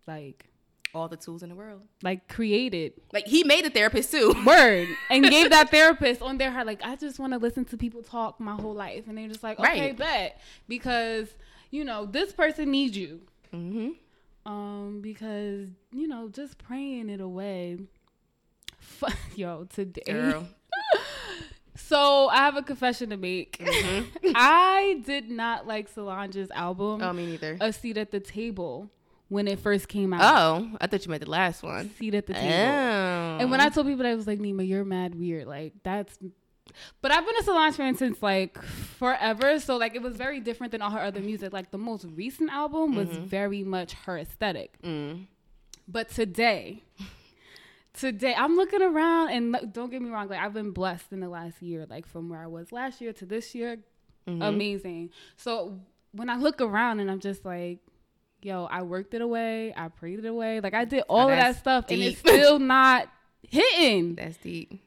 Like, 0.07 0.45
All 0.93 1.09
the 1.09 1.17
tools 1.17 1.43
in 1.43 1.49
the 1.49 1.55
world. 1.55 1.81
like 2.01 2.29
created 2.29 2.93
Like 3.11 3.25
he 3.27 3.43
made 3.43 3.65
a 3.65 3.69
therapist 3.69 4.11
too. 4.11 4.33
word 4.45 4.87
and 5.09 5.23
gave 5.29 5.49
that 5.49 5.69
therapist 5.69 6.21
on 6.21 6.37
their 6.37 6.49
heart 6.51 6.65
like 6.65 6.79
i 6.83 6.95
just 6.95 7.19
want 7.19 7.33
to 7.33 7.39
listen 7.39 7.65
to 7.65 7.75
people 7.77 8.01
talk 8.01 8.39
my 8.39 8.55
whole 8.55 8.73
life 8.73 9.03
and 9.07 9.17
they're 9.17 9.27
just 9.27 9.43
like 9.43 9.59
okay 9.59 9.87
Right. 9.89 9.97
bet 9.97 10.39
because 10.69 11.27
you 11.71 11.83
know 11.83 12.05
this 12.05 12.31
person 12.31 12.71
needs 12.71 12.95
you 12.97 13.19
Mm-hmm. 13.53 13.89
Um 14.47 14.99
because 15.01 15.67
you 15.91 16.07
know 16.07 16.29
just 16.29 16.57
praying 16.57 17.09
it 17.09 17.19
away 17.21 17.77
yo 19.35 19.65
today 19.65 20.01
Girl. 20.07 20.47
so 21.75 22.27
i 22.29 22.37
have 22.37 22.55
a 22.55 22.61
confession 22.61 23.09
to 23.09 23.17
make 23.17 23.57
Mm-hmm. 23.59 24.31
i 24.35 25.01
did 25.05 25.29
not 25.29 25.67
like 25.67 25.87
solange's 25.89 26.49
album 26.51 27.01
Oh, 27.03 27.11
me 27.13 27.25
neither. 27.25 27.57
a 27.61 27.71
seat 27.73 27.97
at 27.97 28.11
the 28.11 28.19
table 28.19 28.89
when 29.29 29.47
it 29.49 29.59
first 29.59 29.89
came 29.89 30.13
out 30.13 30.21
Oh, 30.23 30.69
I 30.79 30.87
thought 30.87 31.05
you 31.05 31.09
meant 31.09 31.25
the 31.25 31.29
last 31.29 31.61
one. 31.61 31.91
seat 31.99 32.15
at 32.15 32.25
the 32.27 32.33
Oh. 32.33 32.39
table 32.39 32.47
And 33.41 33.51
when 33.51 33.59
I 33.59 33.67
told 33.67 33.85
people 33.87 34.03
that, 34.03 34.09
I 34.11 34.15
was 34.15 34.25
like, 34.25 34.39
Neema, 34.39 34.65
you're 34.65 34.85
mad 34.85 35.13
weird. 35.15 35.47
Like, 35.47 35.73
that's. 35.83 36.17
But 37.01 37.11
I've 37.11 37.25
been 37.25 37.35
a 37.39 37.43
Solange 37.43 37.75
fan 37.75 37.95
since 37.95 38.21
like 38.21 38.61
forever. 38.63 39.59
So, 39.59 39.77
like, 39.77 39.95
it 39.95 40.01
was 40.01 40.15
very 40.15 40.39
different 40.39 40.71
than 40.71 40.81
all 40.81 40.91
her 40.91 40.99
other 40.99 41.19
music. 41.21 41.53
Like, 41.53 41.71
the 41.71 41.77
most 41.77 42.05
recent 42.15 42.51
album 42.51 42.95
was 42.95 43.09
very 43.09 43.63
much 43.63 43.93
her 44.05 44.17
aesthetic. 44.17 44.77
Mm. 44.81 45.25
But 45.87 46.09
today, 46.09 46.83
today, 47.93 48.33
I'm 48.35 48.55
looking 48.55 48.81
around 48.81 49.29
and 49.31 49.73
don't 49.73 49.89
get 49.89 50.01
me 50.01 50.09
wrong. 50.09 50.27
Like, 50.27 50.39
I've 50.39 50.53
been 50.53 50.71
blessed 50.71 51.11
in 51.11 51.19
the 51.19 51.29
last 51.29 51.61
year, 51.61 51.85
like, 51.89 52.05
from 52.05 52.29
where 52.29 52.41
I 52.41 52.47
was 52.47 52.71
last 52.71 53.01
year 53.01 53.13
to 53.13 53.25
this 53.25 53.55
year. 53.55 53.77
Mhm. 54.27 54.43
Amazing. 54.45 55.09
So, 55.37 55.79
when 56.11 56.29
I 56.29 56.37
look 56.37 56.61
around 56.61 56.99
and 56.99 57.09
I'm 57.09 57.19
just 57.19 57.45
like, 57.45 57.79
yo, 58.41 58.65
I 58.65 58.81
worked 58.83 59.13
it 59.13 59.21
away. 59.21 59.73
I 59.75 59.87
prayed 59.87 60.19
it 60.19 60.25
away. 60.25 60.59
Like, 60.59 60.73
I 60.73 60.85
did 60.85 61.03
all 61.09 61.29
of 61.29 61.35
that 61.37 61.55
stuff 61.57 61.85
and 61.89 62.01
it's 62.01 62.19
still 62.27 62.59
not 62.59 63.07
hitting. 63.41 64.15
That's 64.15 64.37
deep. 64.37 64.81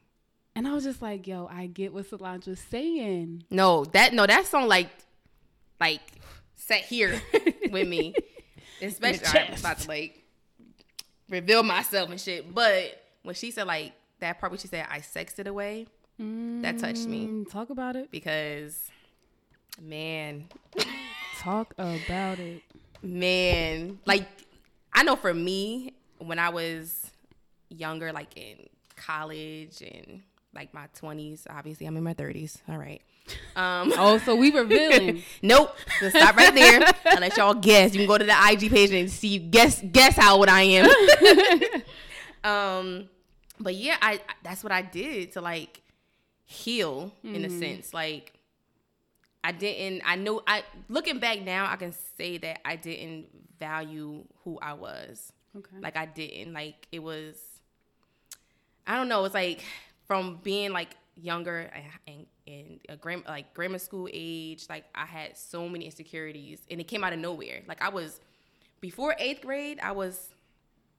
And 0.56 0.66
I 0.66 0.72
was 0.72 0.84
just 0.84 1.00
like, 1.00 1.26
yo, 1.26 1.48
I 1.50 1.66
get 1.66 1.92
what 1.92 2.06
Solange 2.08 2.46
was 2.46 2.58
saying. 2.60 3.44
No, 3.50 3.84
that 3.86 4.12
no, 4.12 4.26
that 4.26 4.46
song 4.46 4.66
like, 4.68 4.90
like, 5.80 6.00
sat 6.56 6.80
here 6.82 7.20
with 7.70 7.86
me. 7.88 8.14
Especially. 8.82 9.26
I'm 9.38 9.54
about 9.58 9.78
to 9.80 9.88
like 9.88 10.22
reveal 11.28 11.62
myself 11.62 12.10
and 12.10 12.20
shit. 12.20 12.52
But 12.54 13.02
when 13.22 13.34
she 13.34 13.50
said 13.50 13.66
like 13.66 13.92
that 14.20 14.40
part, 14.40 14.50
where 14.52 14.58
she 14.58 14.68
said 14.68 14.86
I 14.90 15.00
sexed 15.00 15.38
it 15.38 15.46
away, 15.46 15.86
that 16.18 16.78
touched 16.78 17.06
me 17.06 17.26
Mm, 17.26 17.50
Talk 17.50 17.70
about 17.70 17.96
it. 17.96 18.10
because, 18.10 18.90
man, 19.80 20.44
Talk 21.38 21.72
about 21.78 22.38
it. 22.38 22.62
man 23.02 23.98
like 24.04 24.28
i 24.92 25.02
know 25.02 25.16
for 25.16 25.32
me 25.32 25.94
when 26.18 26.38
i 26.38 26.50
was 26.50 27.10
younger 27.70 28.12
like 28.12 28.36
in 28.36 28.56
college 28.96 29.80
and 29.80 30.20
like 30.54 30.74
my 30.74 30.86
20s 31.00 31.46
obviously 31.48 31.86
i'm 31.86 31.96
in 31.96 32.02
my 32.02 32.14
30s 32.14 32.58
all 32.68 32.78
right. 32.78 33.02
Um 33.54 33.92
Oh, 33.96 34.18
so 34.18 34.34
we 34.34 34.50
revealing. 34.50 35.22
nope. 35.42 35.76
Just 36.00 36.16
stop 36.16 36.36
right 36.36 36.52
there. 36.52 36.82
I'll 37.06 37.20
let 37.20 37.36
y'all 37.36 37.54
guess. 37.54 37.92
You 37.94 38.00
can 38.00 38.08
go 38.08 38.18
to 38.18 38.24
the 38.24 38.34
ig 38.50 38.68
page 38.70 38.90
and 38.90 39.08
see 39.08 39.38
guess 39.38 39.80
guess 39.82 40.16
how 40.16 40.36
old 40.36 40.48
i 40.48 40.62
am. 40.62 40.86
Um 42.42 43.08
but 43.60 43.74
yeah 43.74 43.96
i 44.02 44.20
that's 44.42 44.64
what 44.64 44.72
i 44.72 44.82
did 44.82 45.32
to 45.32 45.40
like 45.40 45.82
heal 46.44 47.12
in 47.22 47.44
a 47.44 47.50
sense. 47.50 47.94
Like 47.94 48.32
I 49.44 49.52
didn't 49.52 50.02
I 50.04 50.16
know 50.16 50.42
I 50.46 50.64
looking 50.88 51.20
back 51.20 51.40
now 51.42 51.70
I 51.70 51.76
can 51.76 51.94
say 52.16 52.38
that 52.38 52.60
I 52.64 52.74
didn't 52.76 53.26
value 53.60 54.24
who 54.44 54.58
I 54.60 54.72
was. 54.72 55.32
okay. 55.56 55.76
Like 55.80 55.96
I 55.96 56.06
didn't. 56.06 56.52
Like 56.52 56.88
it 56.90 56.98
was 57.00 57.36
I 58.86 58.96
don't 58.96 59.08
know, 59.08 59.24
it's 59.24 59.34
like 59.34 59.62
from 60.10 60.40
being 60.42 60.72
like 60.72 60.96
younger 61.14 61.70
and 62.08 62.26
in 62.44 62.80
a 62.88 62.96
gram 62.96 63.22
like 63.28 63.54
grammar 63.54 63.78
school 63.78 64.08
age, 64.12 64.66
like 64.68 64.84
I 64.92 65.06
had 65.06 65.36
so 65.36 65.68
many 65.68 65.84
insecurities 65.84 66.62
and 66.68 66.80
it 66.80 66.88
came 66.88 67.04
out 67.04 67.12
of 67.12 67.20
nowhere. 67.20 67.60
Like 67.68 67.80
I 67.80 67.90
was 67.90 68.20
before 68.80 69.14
8th 69.20 69.42
grade, 69.42 69.78
I 69.80 69.92
was 69.92 70.30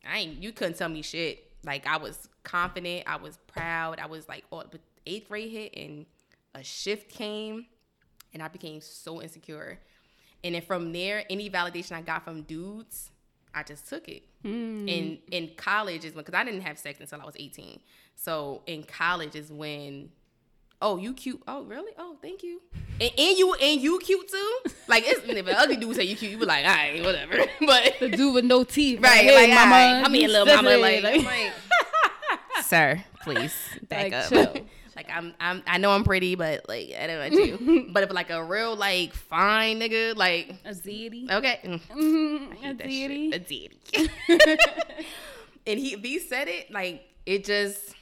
I 0.10 0.20
ain't 0.20 0.42
you 0.42 0.54
couldn't 0.54 0.78
tell 0.78 0.88
me 0.88 1.02
shit. 1.02 1.52
Like 1.66 1.86
I 1.86 1.98
was 1.98 2.30
confident, 2.44 3.04
I 3.06 3.18
was 3.18 3.38
proud, 3.48 4.00
I 4.00 4.06
was 4.06 4.30
like 4.30 4.46
oh 4.50 4.64
but 4.72 4.80
8th 5.06 5.28
grade 5.28 5.52
hit 5.52 5.74
and 5.76 6.06
a 6.56 6.64
shift 6.64 7.10
came 7.10 7.66
and 8.34 8.42
I 8.42 8.48
became 8.48 8.80
so 8.80 9.22
insecure. 9.22 9.78
And 10.42 10.56
then 10.56 10.62
from 10.62 10.94
there, 10.94 11.26
any 11.30 11.50
validation 11.50 11.98
I 11.98 12.02
got 12.02 12.24
from 12.24 12.44
dudes, 12.44 13.12
I 13.54 13.64
just 13.64 13.88
took 13.90 14.08
it. 14.08 14.24
Hmm. 14.44 14.88
In 14.88 15.20
in 15.32 15.52
college 15.58 16.06
is 16.06 16.14
when 16.14 16.24
because 16.24 16.38
I 16.40 16.44
didn't 16.44 16.62
have 16.62 16.78
sex 16.80 17.00
until 17.00 17.22
I 17.22 17.26
was 17.26 17.36
18. 17.38 17.80
So 18.16 18.62
in 18.68 18.84
college 18.84 19.36
is 19.36 19.52
when, 19.52 20.10
oh 20.82 20.98
you 20.98 21.14
cute. 21.14 21.42
Oh 21.48 21.64
really? 21.64 21.92
Oh 21.98 22.18
thank 22.22 22.44
you. 22.44 22.62
And, 23.00 23.12
and 23.18 23.38
you 23.38 23.54
and 23.56 23.82
you 23.82 24.00
cute 24.00 24.28
too. 24.30 24.60
Like 24.88 25.04
it's 25.06 25.22
if 25.28 25.48
an 25.48 25.56
ugly 25.56 25.78
dude 25.78 25.96
say 25.96 26.04
you 26.04 26.16
cute, 26.16 26.32
you 26.32 26.38
be 26.38 26.46
like 26.46 26.66
all 26.66 26.72
right 26.72 27.04
whatever. 27.04 27.38
But 27.66 27.96
The 28.00 28.10
dude 28.10 28.34
with 28.36 28.46
no 28.46 28.64
teeth. 28.64 29.00
right, 29.02 29.22
Hey, 29.24 29.36
like 29.48 29.56
mama. 29.56 30.04
I'm 30.06 30.16
you 30.16 30.28
little 30.28 30.46
mama. 30.56 30.70
it. 30.72 31.04
Like, 31.04 31.24
like 31.26 31.54
sir, 32.64 33.04
please 33.24 33.54
back 33.90 34.12
Like, 34.12 34.14
up. 34.14 34.30
chill. 34.30 34.66
Like 35.04 35.16
I'm, 35.18 35.34
I'm, 35.40 35.64
I 35.66 35.78
know 35.80 35.92
I'm 35.92 36.04
pretty, 36.04 36.36
but 36.36 36.68
like 36.70 36.94
I 37.00 37.08
don't 37.08 37.34
know 37.34 37.44
you. 37.44 37.88
but 37.92 38.04
if 38.04 38.12
like 38.14 38.30
a 38.30 38.44
real 38.44 38.76
like 38.76 39.14
fine 39.14 39.80
nigga, 39.80 40.16
like 40.16 40.54
a 40.64 40.72
ziti. 40.72 41.30
okay, 41.32 41.60
mm, 41.66 41.82
Mm, 41.90 42.64
I 42.64 42.70
a 42.70 42.74
ziti. 42.76 43.34
a 43.34 43.40
deity. 43.40 43.80
and 45.66 45.80
he, 45.80 45.94
if 45.94 46.02
he 46.04 46.20
said 46.20 46.48
it, 46.48 46.72
like 46.72 47.04
it 47.26 47.46
just, 47.46 47.96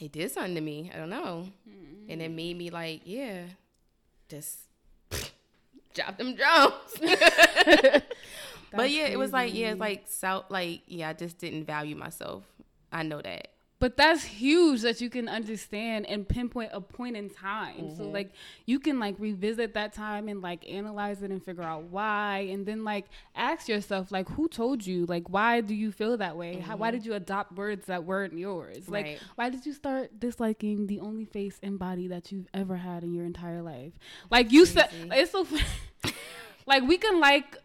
it 0.00 0.10
did 0.10 0.32
something 0.32 0.56
to 0.56 0.60
me. 0.60 0.90
I 0.92 0.98
don't 0.98 1.10
know, 1.10 1.46
and 2.08 2.20
it 2.20 2.30
made 2.32 2.56
me 2.58 2.70
like, 2.70 3.02
yeah, 3.04 3.42
just 4.28 4.58
drop 5.94 6.18
them 6.18 6.34
drums. 6.34 6.72
but 8.72 8.90
yeah, 8.90 9.06
it 9.06 9.18
was 9.18 9.32
like, 9.32 9.54
yeah, 9.54 9.70
it's 9.70 9.80
like 9.80 10.06
south, 10.08 10.46
like 10.48 10.82
yeah, 10.88 11.10
I 11.10 11.12
just 11.12 11.38
didn't 11.38 11.66
value 11.66 11.94
myself. 11.94 12.42
I 12.90 13.04
know 13.04 13.22
that. 13.22 13.48
But 13.78 13.96
that's 13.98 14.24
huge 14.24 14.80
that 14.82 15.02
you 15.02 15.10
can 15.10 15.28
understand 15.28 16.06
and 16.06 16.26
pinpoint 16.26 16.70
a 16.72 16.80
point 16.80 17.14
in 17.14 17.28
time. 17.28 17.76
Mm-hmm. 17.76 17.96
So 17.96 18.04
like 18.04 18.30
you 18.64 18.78
can 18.78 18.98
like 18.98 19.16
revisit 19.18 19.74
that 19.74 19.92
time 19.92 20.28
and 20.28 20.40
like 20.40 20.66
analyze 20.68 21.22
it 21.22 21.30
and 21.30 21.44
figure 21.44 21.62
out 21.62 21.84
why 21.84 22.48
and 22.50 22.64
then 22.64 22.84
like 22.84 23.04
ask 23.34 23.68
yourself 23.68 24.10
like 24.10 24.28
who 24.30 24.48
told 24.48 24.86
you? 24.86 25.04
Like 25.04 25.28
why 25.28 25.60
do 25.60 25.74
you 25.74 25.92
feel 25.92 26.16
that 26.16 26.36
way? 26.36 26.56
How, 26.56 26.76
why 26.76 26.90
did 26.90 27.04
you 27.04 27.12
adopt 27.14 27.52
words 27.56 27.86
that 27.86 28.04
weren't 28.04 28.38
yours? 28.38 28.88
Like 28.88 29.06
Mm-hmm. 29.06 29.12
Right. 29.12 29.20
why 29.34 29.50
did 29.50 29.66
you 29.66 29.74
start 29.74 30.18
disliking 30.18 30.86
the 30.86 31.00
only 31.00 31.26
face 31.26 31.58
and 31.62 31.78
body 31.78 32.08
that 32.08 32.32
you've 32.32 32.48
ever 32.54 32.76
had 32.76 33.04
in 33.04 33.12
your 33.12 33.26
entire 33.26 33.60
life? 33.62 33.92
Like 34.30 34.52
you 34.52 34.64
said 34.64 34.88
it's 34.92 35.32
so 35.32 35.46
like 36.66 36.82
we 36.82 36.96
can 36.96 37.20
like 37.20 37.58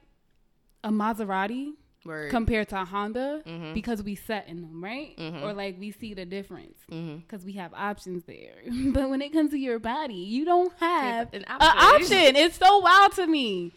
a 0.84 0.90
Maserati 0.90 1.74
Word. 2.04 2.32
compared 2.32 2.68
to 2.70 2.82
a 2.82 2.86
Honda 2.86 3.44
Mhm. 3.46 3.74
because 3.76 4.02
we 4.02 4.16
set 4.16 4.48
in 4.48 4.62
them, 4.62 4.84
right? 4.84 5.16
Mhm. 5.18 5.44
Or 5.44 5.54
like 5.54 5.80
we 5.80 5.92
see 5.92 6.14
the 6.16 6.26
difference 6.26 6.78
because 6.88 7.46
we 7.46 7.54
have 7.54 7.74
options 7.76 8.24
there. 8.26 8.56
but 8.94 9.10
when 9.10 9.22
it 9.22 9.32
comes 9.32 9.52
to 9.52 9.58
your 9.60 9.78
body, 9.80 10.16
you 10.16 10.44
don't 10.46 10.74
have 10.80 11.34
an 11.34 11.44
an 11.48 11.62
option. 11.62 12.18
option. 12.18 12.36
It's 12.36 12.58
so 12.58 12.80
wild 12.80 13.12
to 13.14 13.28
me. 13.28 13.72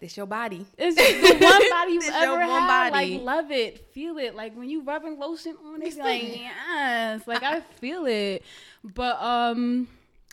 It's 0.00 0.16
your 0.16 0.26
body. 0.26 0.66
It's 0.78 0.96
just 0.96 1.20
the 1.40 1.44
one 1.46 1.70
body 1.70 1.92
you've 1.92 2.04
ever 2.12 2.24
your 2.24 2.38
one 2.48 2.62
had. 2.62 2.90
body. 2.92 3.14
Like 3.18 3.22
love 3.22 3.50
it, 3.52 3.86
feel 3.92 4.18
it. 4.18 4.34
Like 4.34 4.56
when 4.56 4.68
you 4.68 4.82
rubbing 4.82 5.18
lotion 5.18 5.56
on 5.64 5.82
it, 5.82 5.88
it's 5.88 5.96
like 5.96 6.22
yes, 6.36 7.26
like 7.26 7.42
I 7.42 7.60
feel 7.60 8.06
it. 8.06 8.42
But 8.82 9.22
um, 9.22 9.86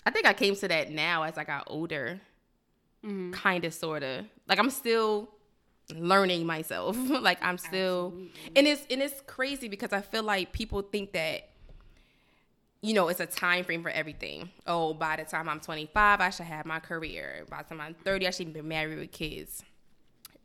I 0.05 0.11
think 0.11 0.25
I 0.25 0.33
came 0.33 0.55
to 0.55 0.67
that 0.69 0.89
now 0.91 1.23
as 1.23 1.37
I 1.37 1.43
got 1.43 1.65
older, 1.67 2.19
mhm. 3.05 3.31
kind 3.33 3.63
of, 3.65 3.73
sort 3.73 4.01
of. 4.03 4.25
Like 4.47 4.57
I'm 4.57 4.69
still 4.71 5.29
learning 5.95 6.45
myself. 6.45 6.97
like 7.21 7.37
I'm 7.41 7.57
still, 7.57 8.13
and 8.55 8.67
it's 8.67 8.85
and 8.89 9.01
it's 9.01 9.21
crazy 9.21 9.67
because 9.67 9.93
I 9.93 10.01
feel 10.01 10.23
like 10.23 10.51
people 10.51 10.81
think 10.81 11.13
that 11.13 11.49
you 12.81 12.93
know, 12.93 13.09
it's 13.09 13.19
a 13.19 13.25
time 13.25 13.65
frame 13.65 13.83
for 13.83 13.89
everything. 13.89 14.49
Oh, 14.65 14.93
by 14.93 15.17
the 15.17 15.25
time 15.25 15.49
I'm 15.49 15.59
25, 15.59 16.21
I 16.21 16.29
should 16.29 16.45
have 16.45 16.65
my 16.65 16.79
career. 16.79 17.43
By 17.49 17.63
the 17.63 17.69
time 17.69 17.81
I'm 17.81 17.93
30, 17.93 18.27
I 18.27 18.29
should 18.29 18.53
be 18.53 18.61
married 18.61 18.97
with 18.99 19.11
kids. 19.11 19.63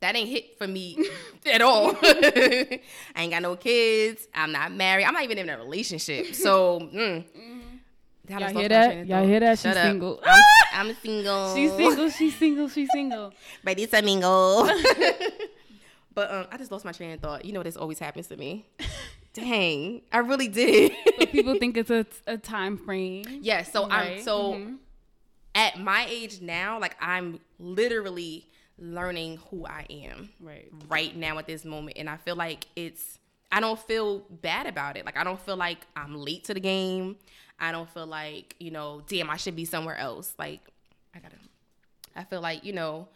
That 0.01 0.17
ain't 0.17 0.27
hit 0.27 0.57
for 0.57 0.67
me 0.67 0.97
at 1.51 1.61
all. 1.61 1.95
I 2.03 2.81
ain't 3.15 3.31
got 3.31 3.41
no 3.41 3.55
kids. 3.55 4.27
I'm 4.33 4.51
not 4.51 4.73
married. 4.73 5.05
I'm 5.05 5.13
not 5.13 5.23
even 5.23 5.37
in 5.37 5.49
a 5.49 5.57
relationship. 5.57 6.35
So, 6.35 6.81
mm, 6.93 7.23
Y'all 7.23 7.74
I 8.33 8.39
just 8.39 8.55
lost 8.55 8.57
hear 8.61 8.69
that? 8.69 9.07
Y'all 9.07 9.25
hear 9.27 9.39
that? 9.39 9.59
Shut 9.59 9.73
She's 9.75 9.77
up. 9.77 9.87
single. 9.91 10.19
I'm, 10.25 10.43
I'm 10.73 10.95
single. 10.95 11.55
She's 11.55 11.71
single. 11.73 12.09
She's 12.09 12.35
single. 12.37 12.69
She's 12.69 12.89
single. 12.91 13.33
But 13.63 13.79
it's 13.79 13.93
a 13.93 14.01
mingle. 14.01 14.69
but 16.13 16.31
um, 16.31 16.45
I 16.51 16.57
just 16.57 16.71
lost 16.71 16.85
my 16.85 16.91
train 16.91 17.11
of 17.11 17.19
thought. 17.19 17.45
You 17.45 17.53
know, 17.53 17.63
this 17.63 17.75
always 17.75 17.99
happens 17.99 18.27
to 18.27 18.37
me. 18.37 18.65
Dang, 19.33 20.01
I 20.13 20.19
really 20.19 20.47
did. 20.47 20.93
But 21.17 21.31
people 21.31 21.55
think 21.59 21.75
it's 21.75 21.89
a, 21.91 22.05
a 22.25 22.37
time 22.37 22.77
frame. 22.77 23.25
yeah, 23.41 23.63
so 23.63 23.83
I'm 23.83 23.89
Right. 23.89 24.23
so 24.23 24.53
Mhm. 24.53 24.77
at 25.53 25.77
my 25.79 26.05
age 26.09 26.39
now, 26.41 26.79
like 26.79 26.95
I'm 27.01 27.39
literally 27.59 28.47
learning 28.77 29.39
who 29.49 29.65
I 29.65 29.85
am 29.89 30.29
Right. 30.39 30.69
right 30.89 31.15
now 31.15 31.37
at 31.37 31.47
this 31.47 31.65
moment, 31.65 31.97
and 31.97 32.09
I 32.09 32.17
feel 32.17 32.35
like 32.35 32.67
it's. 32.75 33.19
I 33.51 33.59
don't 33.61 33.79
feel 33.79 34.19
bad 34.41 34.67
about 34.67 34.97
it. 34.97 35.05
Like 35.05 35.17
I 35.17 35.23
don't 35.23 35.39
feel 35.39 35.55
like 35.57 35.85
I'm 35.95 36.15
late 36.15 36.45
to 36.45 36.53
the 36.53 36.59
game. 36.59 37.17
I 37.59 37.71
don't 37.71 37.89
feel 37.89 38.07
like 38.07 38.55
you 38.59 38.71
know, 38.71 39.01
damn, 39.07 39.29
I 39.29 39.37
should 39.37 39.55
be 39.55 39.65
somewhere 39.65 39.97
else. 39.97 40.33
Like 40.37 40.61
I 41.13 41.19
gotta. 41.19 41.35
I 42.15 42.23
feel 42.23 42.41
like 42.41 42.63
you 42.63 42.73
know, 42.73 43.09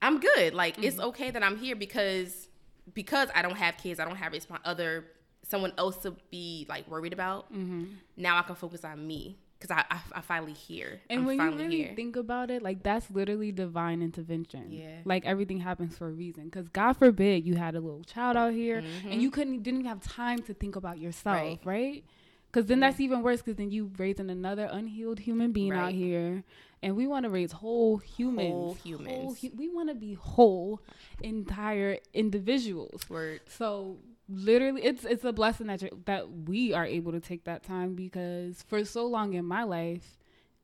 I'm 0.00 0.20
good. 0.20 0.54
Like 0.54 0.82
it's 0.82 0.96
mm-hmm. 0.96 1.06
okay 1.06 1.30
that 1.30 1.42
I'm 1.42 1.58
here 1.58 1.76
because 1.76 2.48
because 2.94 3.28
I 3.34 3.42
don't 3.42 3.56
have 3.56 3.76
kids. 3.76 4.00
I 4.00 4.04
don't 4.04 4.16
have 4.16 4.34
other 4.64 5.04
someone 5.46 5.72
else 5.78 5.96
to 5.98 6.14
be 6.30 6.66
like 6.68 6.88
worried 6.88 7.12
about. 7.12 7.52
Mm-hmm. 7.52 7.84
Now 8.16 8.38
I 8.38 8.42
can 8.42 8.54
focus 8.54 8.84
on 8.84 9.06
me 9.06 9.38
because 9.58 9.76
I, 9.76 9.84
I 9.94 10.00
I 10.18 10.20
finally 10.20 10.52
here. 10.52 11.00
And 11.08 11.20
I'm 11.20 11.26
when 11.26 11.40
you 11.40 11.50
really 11.50 11.76
here. 11.76 11.92
think 11.94 12.16
about 12.16 12.50
it, 12.50 12.62
like 12.62 12.82
that's 12.82 13.10
literally 13.10 13.52
divine 13.52 14.02
intervention. 14.02 14.72
Yeah. 14.72 14.98
Like 15.04 15.24
everything 15.24 15.60
happens 15.60 15.96
for 15.96 16.08
a 16.08 16.12
reason. 16.12 16.44
Because 16.44 16.68
God 16.68 16.94
forbid 16.94 17.44
you 17.46 17.54
had 17.54 17.74
a 17.74 17.80
little 17.80 18.04
child 18.04 18.36
out 18.36 18.52
here 18.52 18.82
mm-hmm. 18.82 19.12
and 19.12 19.22
you 19.22 19.30
couldn't 19.30 19.62
didn't 19.62 19.84
have 19.84 20.00
time 20.02 20.40
to 20.42 20.54
think 20.54 20.76
about 20.76 20.98
yourself, 20.98 21.36
Right. 21.36 21.60
right? 21.64 22.04
Because 22.52 22.66
then 22.66 22.80
that's 22.80 23.00
even 23.00 23.22
worse. 23.22 23.40
Because 23.40 23.56
then 23.56 23.70
you 23.70 23.90
raising 23.96 24.28
another 24.28 24.68
unhealed 24.70 25.20
human 25.20 25.52
being 25.52 25.72
out 25.72 25.92
here, 25.92 26.44
and 26.82 26.96
we 26.96 27.06
want 27.06 27.24
to 27.24 27.30
raise 27.30 27.52
whole 27.52 27.96
humans. 27.96 28.52
Whole 28.52 28.74
humans. 28.74 29.40
hu- 29.40 29.52
we 29.56 29.68
want 29.68 29.88
to 29.88 29.94
be 29.94 30.14
whole, 30.14 30.80
entire 31.22 31.98
individuals. 32.12 33.08
Word. 33.08 33.40
So 33.48 33.96
literally, 34.28 34.82
it's 34.82 35.04
it's 35.04 35.24
a 35.24 35.32
blessing 35.32 35.68
that 35.68 35.80
you're, 35.80 35.90
that 36.04 36.30
we 36.46 36.74
are 36.74 36.84
able 36.84 37.12
to 37.12 37.20
take 37.20 37.44
that 37.44 37.62
time 37.62 37.94
because 37.94 38.62
for 38.68 38.84
so 38.84 39.06
long 39.06 39.32
in 39.32 39.46
my 39.46 39.62
life, 39.64 40.18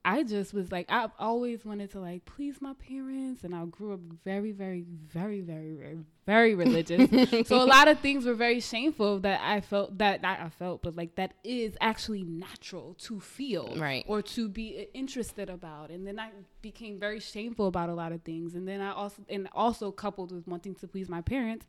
I 0.05 0.23
just 0.23 0.53
was 0.53 0.71
like 0.71 0.85
I've 0.89 1.11
always 1.19 1.65
wanted 1.65 1.91
to 1.91 1.99
like 1.99 2.25
please 2.25 2.61
my 2.61 2.73
parents, 2.73 3.43
and 3.43 3.53
I 3.53 3.65
grew 3.65 3.93
up 3.93 3.99
very, 4.23 4.51
very, 4.51 4.85
very, 5.07 5.41
very, 5.41 5.71
very, 5.71 5.97
very 6.25 6.55
religious. 6.55 7.47
so 7.47 7.61
a 7.61 7.65
lot 7.65 7.87
of 7.87 7.99
things 7.99 8.25
were 8.25 8.33
very 8.33 8.61
shameful 8.61 9.19
that 9.19 9.41
I 9.43 9.59
felt 9.59 9.97
that 9.97 10.21
not 10.21 10.39
I 10.39 10.49
felt, 10.49 10.83
but 10.83 10.95
like 10.95 11.15
that 11.15 11.33
is 11.43 11.75
actually 11.81 12.23
natural 12.23 12.93
to 12.99 13.19
feel, 13.19 13.75
Right. 13.77 14.05
or 14.07 14.21
to 14.21 14.47
be 14.47 14.79
uh, 14.79 14.85
interested 14.93 15.49
about. 15.49 15.89
And 15.89 16.07
then 16.07 16.17
I 16.17 16.29
became 16.61 16.99
very 16.99 17.19
shameful 17.19 17.67
about 17.67 17.89
a 17.89 17.93
lot 17.93 18.13
of 18.13 18.21
things, 18.23 18.55
and 18.55 18.67
then 18.67 18.79
I 18.79 18.93
also 18.93 19.21
and 19.27 19.49
also 19.53 19.91
coupled 19.91 20.31
with 20.31 20.47
wanting 20.47 20.75
to 20.75 20.87
please 20.87 21.09
my 21.09 21.21
parents 21.21 21.65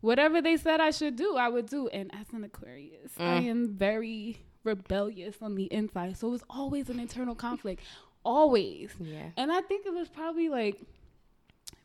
whatever 0.00 0.42
they 0.42 0.56
said 0.58 0.80
I 0.80 0.90
should 0.90 1.16
do, 1.16 1.36
I 1.36 1.48
would 1.48 1.66
do. 1.66 1.88
And 1.88 2.10
as 2.14 2.26
an 2.34 2.44
Aquarius, 2.44 3.12
I 3.16 3.40
mm. 3.40 3.48
am 3.48 3.68
very 3.74 4.44
rebellious 4.64 5.36
on 5.40 5.54
the 5.54 5.64
inside. 5.64 6.16
So 6.16 6.28
it 6.28 6.32
was 6.32 6.44
always 6.50 6.90
an 6.90 6.98
internal 6.98 7.34
conflict. 7.34 7.82
Always. 8.24 8.90
Yeah. 8.98 9.30
And 9.36 9.52
I 9.52 9.60
think 9.60 9.86
it 9.86 9.92
was 9.92 10.08
probably 10.08 10.48
like 10.48 10.80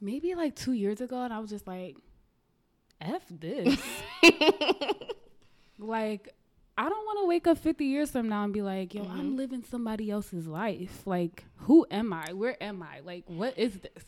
maybe 0.01 0.35
like 0.35 0.55
two 0.55 0.73
years 0.73 1.01
ago, 1.01 1.21
and 1.21 1.33
I 1.33 1.39
was 1.39 1.49
just 1.49 1.67
like, 1.67 1.97
F 3.01 3.23
this. 3.29 3.79
like, 5.79 6.33
I 6.77 6.87
don't 6.87 7.05
want 7.05 7.19
to 7.19 7.27
wake 7.27 7.47
up 7.47 7.57
50 7.57 7.85
years 7.85 8.11
from 8.11 8.29
now 8.29 8.43
and 8.43 8.53
be 8.53 8.61
like, 8.61 8.93
yo, 8.93 9.03
I'm 9.03 9.07
mm-hmm. 9.07 9.35
living 9.35 9.63
somebody 9.69 10.09
else's 10.09 10.47
life. 10.47 11.05
Like, 11.05 11.45
who 11.57 11.85
am 11.91 12.13
I? 12.13 12.33
Where 12.33 12.61
am 12.61 12.81
I? 12.81 13.01
Like, 13.01 13.23
what 13.27 13.57
is 13.57 13.79
this? 13.79 14.03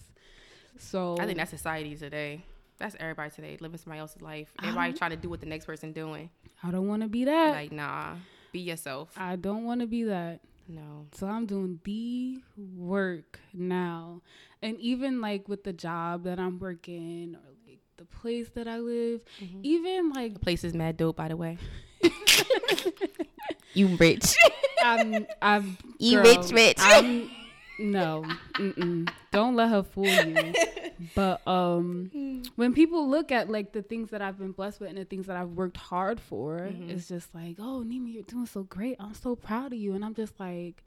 So 0.77 1.17
I 1.19 1.25
think 1.25 1.37
that's 1.37 1.51
society 1.51 1.95
today. 1.95 2.43
That's 2.77 2.95
everybody 2.99 3.29
today 3.29 3.57
living 3.59 3.77
somebody 3.77 3.99
else's 3.99 4.21
life. 4.21 4.51
Everybody 4.61 4.93
trying 4.93 5.11
to 5.11 5.17
do 5.17 5.29
what 5.29 5.39
the 5.39 5.45
next 5.45 5.65
person 5.65 5.91
doing. 5.91 6.29
I 6.63 6.71
don't 6.71 6.87
want 6.87 7.03
to 7.03 7.07
be 7.07 7.25
that. 7.25 7.51
Like 7.51 7.71
nah, 7.71 8.15
be 8.51 8.59
yourself. 8.59 9.09
I 9.17 9.35
don't 9.35 9.65
want 9.65 9.81
to 9.81 9.87
be 9.87 10.03
that. 10.03 10.41
No. 10.67 11.07
So 11.13 11.27
I'm 11.27 11.45
doing 11.45 11.79
the 11.83 12.39
work 12.57 13.39
now. 13.53 14.21
And 14.61 14.79
even 14.79 15.21
like 15.21 15.49
with 15.49 15.63
the 15.63 15.73
job 15.73 16.23
that 16.23 16.39
I'm 16.39 16.59
working 16.59 17.35
or 17.35 17.51
like 17.67 17.79
the 17.97 18.05
place 18.05 18.49
that 18.55 18.67
I 18.67 18.77
live, 18.77 19.21
mm-hmm. 19.41 19.59
even 19.63 20.11
like 20.11 20.33
The 20.33 20.39
place 20.39 20.63
is 20.63 20.73
mad 20.73 20.97
dope, 20.97 21.17
by 21.17 21.27
the 21.27 21.37
way. 21.37 21.57
you 23.73 23.87
rich. 23.97 24.35
I'm 24.83 25.27
I'm 25.41 25.77
You 25.97 26.21
girl, 26.21 26.23
rich, 26.23 26.51
rich. 26.51 26.77
I'm, 26.79 27.29
no, 27.81 28.25
don't 29.31 29.55
let 29.55 29.69
her 29.69 29.83
fool 29.83 30.05
you. 30.05 30.53
But 31.15 31.41
um, 31.47 32.43
when 32.55 32.73
people 32.75 33.09
look 33.09 33.31
at 33.31 33.49
like 33.49 33.71
the 33.71 33.81
things 33.81 34.11
that 34.11 34.21
I've 34.21 34.37
been 34.37 34.51
blessed 34.51 34.79
with 34.79 34.89
and 34.89 34.97
the 34.99 35.05
things 35.05 35.25
that 35.27 35.35
I've 35.35 35.49
worked 35.49 35.77
hard 35.77 36.19
for, 36.19 36.69
it's 36.87 37.07
just 37.07 37.33
like, 37.33 37.55
oh, 37.59 37.83
Neema, 37.83 38.13
you're 38.13 38.21
doing 38.21 38.45
so 38.45 38.63
great. 38.63 38.97
I'm 38.99 39.15
so 39.15 39.35
proud 39.35 39.73
of 39.73 39.79
you. 39.79 39.95
And 39.95 40.05
I'm 40.05 40.13
just 40.13 40.39
like, 40.39 40.83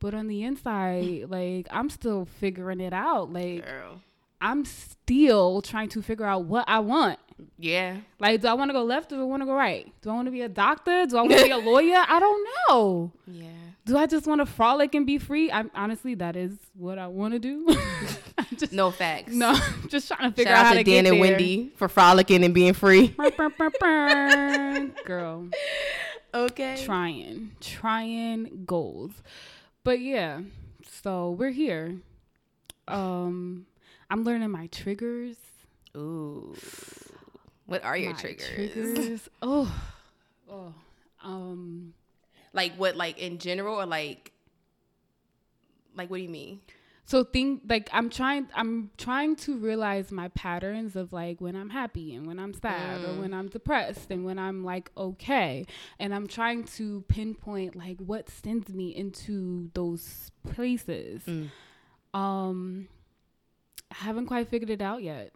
but 0.00 0.12
on 0.12 0.26
the 0.28 0.42
inside, 0.44 1.24
like 1.30 1.66
I'm 1.70 1.88
still 1.88 2.26
figuring 2.26 2.80
it 2.80 2.92
out. 2.92 3.32
Like 3.32 3.64
Girl. 3.64 4.02
I'm 4.40 4.66
still 4.66 5.62
trying 5.62 5.88
to 5.90 6.02
figure 6.02 6.26
out 6.26 6.44
what 6.44 6.68
I 6.68 6.80
want. 6.80 7.18
Yeah. 7.58 7.96
Like, 8.20 8.42
do 8.42 8.48
I 8.48 8.52
want 8.52 8.68
to 8.68 8.74
go 8.74 8.84
left 8.84 9.12
or 9.12 9.16
do 9.16 9.22
I 9.22 9.24
want 9.24 9.40
to 9.42 9.46
go 9.46 9.54
right? 9.54 9.90
Do 10.02 10.10
I 10.10 10.12
want 10.12 10.26
to 10.26 10.32
be 10.32 10.42
a 10.42 10.48
doctor? 10.48 11.06
Do 11.06 11.16
I 11.16 11.22
want 11.22 11.32
to 11.38 11.44
be 11.44 11.50
a 11.50 11.56
lawyer? 11.70 12.04
I 12.06 12.20
don't 12.20 12.48
know. 12.68 13.12
Yeah. 13.26 13.48
Do 13.86 13.98
I 13.98 14.06
just 14.06 14.26
want 14.26 14.40
to 14.40 14.46
frolic 14.46 14.94
and 14.94 15.06
be 15.06 15.18
free? 15.18 15.52
I'm 15.52 15.70
honestly 15.74 16.14
that 16.14 16.36
is 16.36 16.56
what 16.74 16.98
I 16.98 17.06
want 17.08 17.34
to 17.34 17.38
do. 17.38 17.66
Just 18.58 18.72
No 18.72 18.90
facts. 18.90 19.32
no, 19.32 19.56
just 19.88 20.06
trying 20.08 20.30
to 20.30 20.36
figure 20.36 20.50
Shout 20.52 20.58
out 20.58 20.60
out 20.60 20.66
how 20.68 20.72
to 20.74 20.78
to 20.78 20.84
Dan 20.84 21.04
get 21.04 21.12
and 21.12 21.22
there. 21.22 21.30
Wendy 21.32 21.72
for 21.76 21.88
frolicking 21.88 22.44
and 22.44 22.54
being 22.54 22.72
free. 22.72 23.08
Girl, 25.04 25.48
Okay. 26.32 26.82
trying, 26.84 27.52
trying 27.60 28.64
goals, 28.64 29.12
but 29.82 29.98
yeah. 30.00 30.40
So 31.02 31.30
we're 31.32 31.50
here. 31.50 31.96
Um, 32.88 33.66
I'm 34.10 34.24
learning 34.24 34.50
my 34.50 34.66
triggers. 34.68 35.36
Ooh. 35.96 36.54
What 37.66 37.82
are 37.84 37.96
your 37.96 38.12
triggers? 38.14 38.48
triggers. 38.48 39.28
Oh, 39.42 39.74
oh. 40.50 40.74
Um. 41.22 41.94
Like 42.54 42.74
what? 42.76 42.96
Like 42.96 43.18
in 43.18 43.38
general, 43.38 43.76
or 43.76 43.84
like? 43.86 44.32
Like 45.94 46.08
what 46.08 46.16
do 46.16 46.22
you 46.22 46.30
mean? 46.30 46.60
so 47.06 47.22
think 47.22 47.60
like 47.68 47.88
i'm 47.92 48.08
trying 48.08 48.48
i'm 48.54 48.90
trying 48.96 49.36
to 49.36 49.58
realize 49.58 50.10
my 50.10 50.28
patterns 50.28 50.96
of 50.96 51.12
like 51.12 51.38
when 51.40 51.54
i'm 51.54 51.68
happy 51.68 52.14
and 52.14 52.26
when 52.26 52.38
i'm 52.38 52.54
sad 52.54 53.02
or 53.04 53.20
when 53.20 53.34
i'm 53.34 53.46
depressed 53.48 54.10
and 54.10 54.24
when 54.24 54.38
i'm 54.38 54.64
like 54.64 54.90
okay 54.96 55.66
and 55.98 56.14
i'm 56.14 56.26
trying 56.26 56.64
to 56.64 57.04
pinpoint 57.08 57.76
like 57.76 57.98
what 57.98 58.30
sends 58.30 58.70
me 58.70 58.88
into 58.96 59.70
those 59.74 60.30
places 60.50 61.22
um 62.14 62.88
i 63.90 63.96
haven't 63.96 64.26
quite 64.26 64.48
figured 64.48 64.70
it 64.70 64.80
out 64.80 65.02
yet 65.02 65.32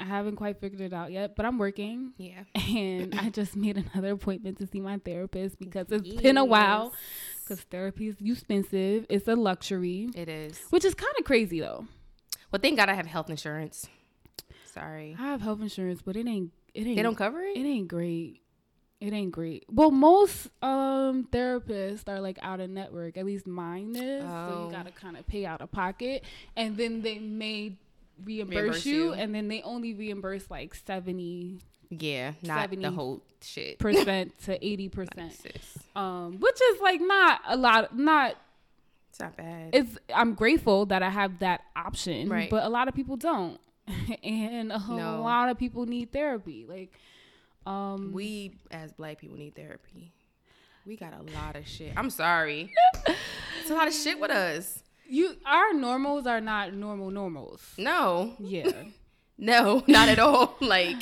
i 0.00 0.04
haven't 0.04 0.36
quite 0.36 0.60
figured 0.60 0.80
it 0.80 0.92
out 0.92 1.10
yet 1.10 1.34
but 1.36 1.44
i'm 1.46 1.58
working 1.58 2.12
Yeah. 2.18 2.44
and 2.54 3.14
i 3.18 3.28
just 3.30 3.56
made 3.56 3.76
another 3.76 4.12
appointment 4.12 4.58
to 4.58 4.66
see 4.66 4.80
my 4.80 4.98
therapist 4.98 5.58
because 5.58 5.86
it's 5.90 6.08
been 6.22 6.36
a 6.38 6.44
while 6.44 6.92
because 7.44 7.60
therapy 7.64 8.08
is 8.08 8.16
expensive 8.24 9.06
it's 9.08 9.26
a 9.28 9.34
luxury 9.34 10.08
It 10.14 10.28
is. 10.28 10.58
which 10.70 10.84
is 10.84 10.94
kind 10.94 11.14
of 11.18 11.24
crazy 11.24 11.60
though. 11.60 11.86
Well, 12.50 12.60
thank 12.62 12.76
God 12.78 12.88
I 12.88 12.94
have 12.94 13.06
health 13.06 13.28
insurance. 13.28 13.86
Sorry. 14.72 15.14
I 15.18 15.22
have 15.26 15.42
health 15.42 15.60
insurance, 15.60 16.00
but 16.02 16.16
it 16.16 16.26
ain't 16.26 16.50
it 16.74 16.86
ain't 16.86 16.96
They 16.96 17.02
don't 17.02 17.14
cover 17.16 17.42
it 17.42 17.56
it. 17.58 17.66
ain't 17.66 17.88
great. 17.88 18.40
It 19.00 19.12
ain't 19.12 19.32
great. 19.32 19.64
Well, 19.70 19.90
most 19.90 20.48
um 20.62 21.28
therapists 21.30 22.08
are 22.08 22.20
like 22.20 22.38
out 22.42 22.60
of 22.60 22.70
network. 22.70 23.16
At 23.16 23.26
least 23.26 23.46
mine 23.46 23.94
is. 23.96 24.22
So 24.22 24.28
Oh. 24.28 24.64
you 24.66 24.72
gotta 24.76 24.90
kind 24.92 25.16
of 25.16 25.26
pay 25.26 25.44
out 25.46 25.60
of 25.60 25.70
pocket, 25.70 26.24
and 26.56 26.76
then 26.76 27.02
they 27.02 27.18
may 27.18 27.76
reimburse, 28.24 28.54
Reimburse 28.56 28.86
you, 28.86 28.94
you. 29.04 29.12
and 29.12 29.34
then 29.34 29.48
they 29.48 29.62
only 29.62 29.94
reimburse 29.94 30.50
like 30.50 30.74
seventy 30.74 31.58
Yeah, 31.90 32.32
not 32.42 32.62
70 32.62 32.82
the 32.82 32.90
whole 32.90 33.22
shit. 33.42 33.78
percent 33.80 34.32
to 34.44 34.64
eighty 34.66 34.88
percent. 34.88 35.32
Um, 35.96 36.38
which 36.40 36.58
is 36.74 36.80
like 36.80 37.00
not 37.00 37.40
a 37.46 37.56
lot. 37.56 37.96
Not 37.96 38.36
It's 39.10 39.20
not 39.20 39.36
bad. 39.36 39.70
it's 39.72 39.96
I'm 40.14 40.34
grateful 40.34 40.86
that 40.86 41.02
I 41.02 41.10
have 41.10 41.38
that 41.40 41.62
option, 41.76 42.28
Right. 42.28 42.50
but 42.50 42.64
a 42.64 42.68
lot 42.68 42.88
of 42.88 42.94
people 42.94 43.16
don't, 43.16 43.58
and 44.22 44.70
a 44.72 44.78
No. 44.88 45.22
lot 45.22 45.48
of 45.48 45.58
people 45.58 45.86
need 45.86 46.12
therapy. 46.12 46.66
Like, 46.68 46.98
um, 47.66 48.12
we 48.12 48.54
as 48.70 48.92
black 48.92 49.18
people 49.20 49.36
need 49.36 49.54
therapy. 49.54 50.12
We 50.86 50.96
got 50.96 51.12
a 51.12 51.22
lot 51.38 51.54
of 51.56 51.66
shit. 51.68 51.92
I'm 51.96 52.08
sorry. 52.10 52.72
it's 53.06 53.70
a 53.70 53.74
lot 53.74 53.88
of 53.88 53.94
shit 53.94 54.18
with 54.18 54.30
us. 54.30 54.82
You 55.08 55.34
our 55.46 55.72
normals 55.72 56.26
are 56.26 56.40
not 56.40 56.74
normal 56.74 57.10
normals. 57.10 57.62
No, 57.78 58.34
Yeah. 58.38 58.70
no, 59.38 59.82
not 59.86 60.08
at 60.08 60.18
all. 60.18 60.56
like 60.60 60.96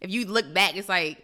if 0.00 0.10
you 0.10 0.26
look 0.26 0.52
back, 0.52 0.76
it's 0.76 0.88
like 0.88 1.18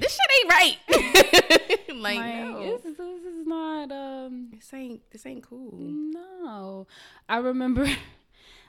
this 0.00 0.12
shit 0.12 0.30
ain't 0.40 0.50
right. 0.50 1.88
like, 1.96 2.16
like 2.18 2.34
no, 2.34 2.62
this, 2.62 2.84
is- 2.84 2.96
this 2.96 3.24
is 3.24 3.46
not 3.46 3.90
um 3.92 4.48
this 4.54 4.72
ain't 4.72 5.02
this 5.10 5.26
ain't 5.26 5.42
cool. 5.42 5.72
no. 5.78 6.86
I 7.28 7.38
remember 7.38 7.86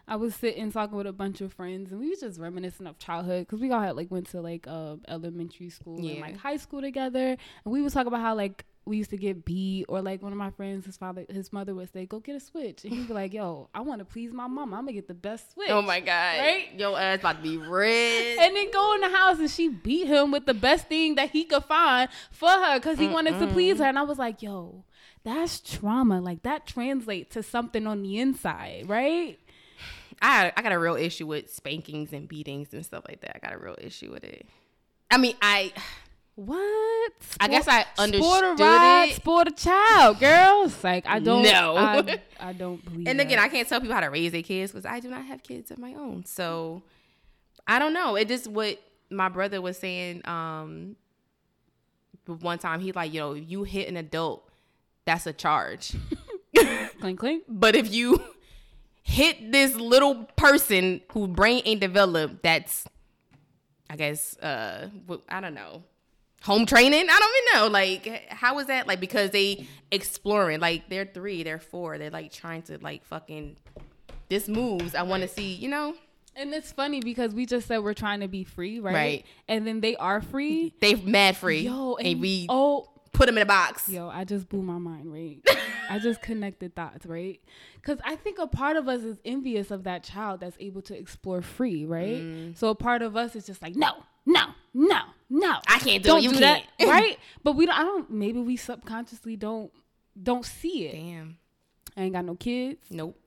I 0.07 0.15
was 0.17 0.36
sitting 0.36 0.71
talking 0.71 0.97
with 0.97 1.07
a 1.07 1.13
bunch 1.13 1.39
of 1.41 1.53
friends 1.53 1.91
and 1.91 2.01
we 2.01 2.09
was 2.09 2.19
just 2.19 2.39
reminiscing 2.39 2.88
of 2.88 2.97
childhood 2.97 3.45
because 3.45 3.62
we 3.62 3.71
all 3.71 3.79
had 3.81 3.95
like 3.95 4.12
went 4.12 4.27
to 4.31 4.41
like 4.41 4.67
uh, 4.67 4.97
elementary 5.07 5.69
school 5.69 5.97
and 5.97 6.19
like 6.19 6.38
high 6.38 6.57
school 6.57 6.81
together 6.81 7.27
and 7.29 7.38
we 7.73 7.81
was 7.81 7.93
talking 7.93 8.07
about 8.07 8.19
how 8.21 8.36
like 8.36 8.65
we 8.86 8.98
used 8.98 9.10
to 9.12 9.17
get 9.17 9.46
beat 9.46 9.86
or 9.88 10.02
like 10.02 10.22
one 10.22 10.32
of 10.32 10.38
my 10.38 10.50
friends 10.52 10.86
his 10.86 10.98
father 10.98 11.26
his 11.30 11.54
mother 11.54 11.74
would 11.74 11.91
say 11.93 12.06
go 12.06 12.19
get 12.19 12.36
a 12.36 12.39
switch 12.39 12.84
and 12.84 12.93
he'd 12.93 13.08
be 13.08 13.13
like 13.13 13.34
yo 13.34 13.69
I 13.74 13.80
want 13.82 14.00
to 14.00 14.06
please 14.06 14.34
my 14.34 14.48
mom 14.48 14.74
I'm 14.74 14.82
gonna 14.82 14.93
get 14.93 15.08
the 15.08 15.13
best 15.13 15.54
switch 15.54 15.69
Oh 15.69 15.82
my 15.82 16.00
god, 16.02 16.39
Right? 16.39 16.67
Your 16.78 17.00
ass 17.00 17.19
about 17.19 17.38
to 17.38 17.41
be 17.43 17.58
red. 17.58 18.38
and 18.39 18.56
then 18.56 18.72
go 18.72 18.93
in 18.96 19.02
the 19.02 19.10
house 19.10 19.39
and 19.39 19.50
she 19.50 19.69
beat 19.69 20.08
him 20.08 20.32
with 20.32 20.46
the 20.46 20.54
best 20.54 20.88
thing 20.88 21.15
that 21.15 21.30
he 21.32 21.46
could 21.46 21.63
find 21.63 22.10
for 22.32 22.50
her 22.50 22.80
because 22.80 23.00
he 23.00 23.08
wanted 23.08 23.39
to 23.39 23.48
please 23.48 23.78
her. 23.80 23.86
And 23.86 23.98
I 23.98 24.02
was 24.04 24.17
like, 24.19 24.41
yo, 24.41 24.84
that's 25.24 25.60
trauma. 25.60 26.19
Like 26.19 26.43
that 26.43 26.65
translates 26.65 27.34
to 27.36 27.43
something 27.43 27.88
on 27.88 28.02
the 28.04 28.19
inside, 28.19 28.86
right? 28.89 29.39
I 30.22 30.52
I 30.56 30.62
got 30.62 30.72
a 30.74 30.80
real 30.80 30.96
issue 30.96 31.26
with 31.28 31.54
spankings 31.54 32.12
and 32.13 32.28
beatings 32.28 32.74
and 32.74 32.86
stuff 32.86 33.04
like 33.08 33.22
that. 33.22 33.38
I 33.38 33.39
got 33.48 33.56
a 33.56 33.63
real 33.63 33.78
issue 33.82 34.12
with 34.12 34.24
it. 34.24 34.46
I 35.10 35.17
mean, 35.17 35.36
I 35.41 35.72
What? 36.36 37.12
I 37.39 37.48
guess 37.48 37.67
I 37.67 37.82
sport 37.84 37.98
a 37.98 38.02
understood 38.02 38.60
ride, 38.60 39.10
it. 39.10 39.15
sport 39.15 39.48
a 39.48 39.52
child, 39.52 40.19
girls. 40.19 40.84
Like 40.84 41.06
I 41.06 41.19
don't 41.19 41.43
No. 41.43 41.76
I, 41.78 42.19
I 42.39 42.54
don't 42.54 42.84
believe. 42.84 43.08
and 43.08 43.19
that. 43.19 43.28
again, 43.28 43.39
I 43.39 43.48
can't 43.50 43.67
tell 43.67 43.80
people 43.80 43.93
how 43.93 44.02
to 44.02 44.10
raise 44.10 44.32
their 44.32 44.41
kids 44.41 44.72
because 44.72 44.86
I 44.86 45.00
do 45.00 45.10
not 45.10 45.26
have 45.26 45.43
kids 45.43 45.69
of 45.69 45.78
my 45.78 45.93
own. 45.93 46.26
So 46.26 46.82
I 47.67 47.78
don't 47.80 47.93
know. 47.93 48.15
It 48.15 48.28
just 48.28 48.48
what 48.48 48.82
my 49.12 49.30
brother 49.30 49.62
was 49.62 49.78
saying. 49.78 50.28
Um, 50.28 50.96
one 52.26 52.58
time 52.58 52.80
he 52.80 52.91
like, 52.91 53.13
you 53.13 53.19
know, 53.19 53.34
if 53.34 53.50
you 53.50 53.63
hit 53.63 53.88
an 53.88 53.98
adult, 53.98 54.50
that's 55.06 55.28
a 55.28 55.34
charge. 55.34 55.93
clink 57.00 57.19
clink. 57.19 57.43
But 57.48 57.76
if 57.76 57.93
you 57.93 58.24
hit 59.04 59.52
this 59.52 59.76
little 59.76 60.24
person 60.36 61.02
whose 61.12 61.30
brain 61.30 61.62
ain't 61.65 61.82
developed, 61.82 62.41
that's, 62.41 62.86
I 63.89 63.98
guess, 63.98 64.38
uh, 64.39 64.88
I 65.30 65.41
don't 65.41 65.54
know, 65.54 65.84
home 66.43 66.65
training. 66.65 67.08
I 67.10 67.19
don't 67.19 67.36
even 67.38 67.62
know. 67.62 67.67
Like, 67.71 68.29
how 68.29 68.60
is 68.60 68.67
that? 68.67 68.88
Like, 68.88 68.99
because 68.99 69.32
they 69.32 69.67
exploring. 69.91 70.60
Like, 70.60 70.89
they're 70.89 71.06
three, 71.06 71.43
they're 71.43 71.60
four. 71.60 71.97
They're 71.97 72.12
like 72.12 72.32
trying 72.32 72.62
to 72.63 72.77
like 72.79 73.03
fucking. 73.06 73.58
This 74.29 74.47
moves. 74.47 74.95
I 74.95 75.03
want 75.03 75.23
to 75.23 75.29
see. 75.29 75.53
You 75.53 75.69
know, 75.69 75.95
And 76.36 76.53
it's 76.53 76.71
funny 76.71 77.01
because 77.01 77.34
we 77.34 77.45
just 77.45 77.67
said 77.67 77.79
we're 77.79 77.93
trying 77.93 78.21
to 78.21 78.27
be 78.27 78.43
free, 78.43 78.79
right? 78.79 78.93
Right. 78.93 79.25
And 79.47 79.65
then 79.67 79.82
they 79.82 79.95
are 79.95 80.21
free. 80.21 80.73
they 80.79 80.95
mad 80.95 81.38
free. 81.38 81.62
Yo, 81.62 81.95
and, 81.95 82.08
and 82.08 82.21
we 82.21 82.45
oh 82.49 82.89
put 83.13 83.27
them 83.27 83.38
in 83.38 83.43
a 83.43 83.45
box. 83.45 83.88
Yo, 83.88 84.10
I 84.10 84.23
just 84.25 84.49
blew 84.49 84.62
my 84.62 84.77
mind, 84.77 85.12
right? 85.12 85.39
I 85.89 85.99
just 85.99 86.21
connected 86.21 86.75
thoughts, 86.75 87.06
right? 87.06 87.39
Because 87.75 87.99
I 88.03 88.15
think 88.15 88.39
a 88.39 88.47
part 88.47 88.75
of 88.75 88.88
us 88.88 89.03
is 89.03 89.19
envious 89.23 89.69
of 89.71 89.84
that 89.84 90.03
child 90.03 90.39
that's 90.39 90.58
able 90.60 90.82
to 90.84 90.97
explore 90.97 91.41
free, 91.41 91.86
right? 91.86 92.21
Mm. 92.21 92.58
So 92.58 92.69
a 92.69 92.75
part 92.75 93.01
of 93.01 93.15
us 93.15 93.36
is 93.36 93.45
just 93.45 93.62
like, 93.62 93.75
no, 93.75 94.03
no, 94.25 94.45
no, 94.73 94.99
no. 95.29 95.55
I 95.67 95.79
can't 95.79 96.03
do 96.03 96.09
don't 96.09 96.19
it. 96.19 96.23
You 96.23 96.29
do 96.31 96.39
can't. 96.39 96.65
that, 96.79 96.88
right? 96.89 97.17
But 97.43 97.55
we 97.55 97.65
don't. 97.65 97.77
I 97.77 97.83
don't. 97.83 98.09
Maybe 98.09 98.39
we 98.39 98.57
subconsciously 98.57 99.36
don't 99.36 99.71
don't 100.21 100.45
see 100.45 100.88
it. 100.88 100.93
Damn. 100.93 101.38
I 101.95 102.01
ain't 102.03 102.13
got 102.13 102.25
no 102.25 102.36
kids. 102.36 102.81
Nope. 102.89 103.19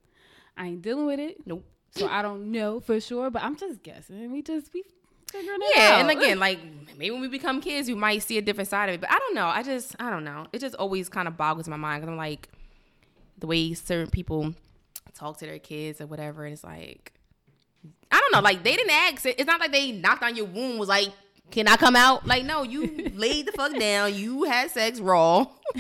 I 0.57 0.67
ain't 0.67 0.83
dealing 0.83 1.07
with 1.07 1.21
it. 1.21 1.47
Nope. 1.47 1.65
So 1.93 2.09
I 2.09 2.21
don't 2.23 2.51
know 2.51 2.81
for 2.81 3.01
sure. 3.01 3.31
But 3.31 3.43
I'm 3.43 3.57
just 3.57 3.83
guessing. 3.83 4.31
We 4.33 4.43
just 4.43 4.73
we 4.75 4.83
figuring 5.31 5.59
it 5.63 5.73
Yeah, 5.77 5.83
out. 5.83 5.89
Yeah, 5.89 6.01
and 6.01 6.11
again, 6.11 6.39
like 6.39 6.59
maybe 6.99 7.11
when 7.13 7.21
we 7.21 7.29
become 7.29 7.61
kids, 7.61 7.89
you 7.89 7.97
might 7.97 8.23
see 8.23 8.39
a 8.39 8.43
different 8.43 8.69
side 8.69 8.89
of 8.89 8.97
it. 8.97 9.01
But 9.01 9.11
I 9.13 9.19
don't 9.19 9.35
know. 9.35 9.47
I 9.47 9.63
just, 9.63 9.95
I 10.01 10.11
don't 10.11 10.25
know. 10.25 10.47
It 10.53 10.61
just 10.61 10.75
always 10.77 11.09
kind 11.09 11.29
of 11.29 11.37
boggles 11.37 11.69
my 11.69 11.77
mind 11.77 12.03
because 12.03 12.11
I'm 12.13 12.17
like, 12.19 12.49
the 13.39 13.47
way 13.47 13.73
certain 13.75 14.11
people 14.11 14.55
talk 15.15 15.39
to 15.39 15.47
their 15.47 15.59
kids 15.59 16.01
or 16.01 16.07
whatever, 16.07 16.45
and 16.45 16.53
it's 16.53 16.65
like, 16.65 17.13
I 18.11 18.21
don't 18.21 18.33
know. 18.33 18.41
Like 18.41 18.63
they 18.63 18.77
didn't 18.77 18.93
ask. 18.93 19.25
It. 19.27 19.37
It's 19.39 19.47
not 19.47 19.61
like 19.61 19.73
they 19.73 19.93
knocked 19.93 20.23
on 20.23 20.37
your 20.37 20.47
womb. 20.47 20.79
Was 20.79 20.89
like, 20.89 21.13
can 21.51 21.69
I 21.69 21.77
come 21.77 21.97
out? 21.97 22.27
Like 22.27 22.45
no, 22.45 22.63
you 22.63 23.11
laid 23.15 23.47
the 23.47 23.53
fuck 23.53 23.79
down. 23.79 24.15
You 24.15 24.45
had 24.45 24.71
sex 24.71 25.01
raw, 25.01 25.47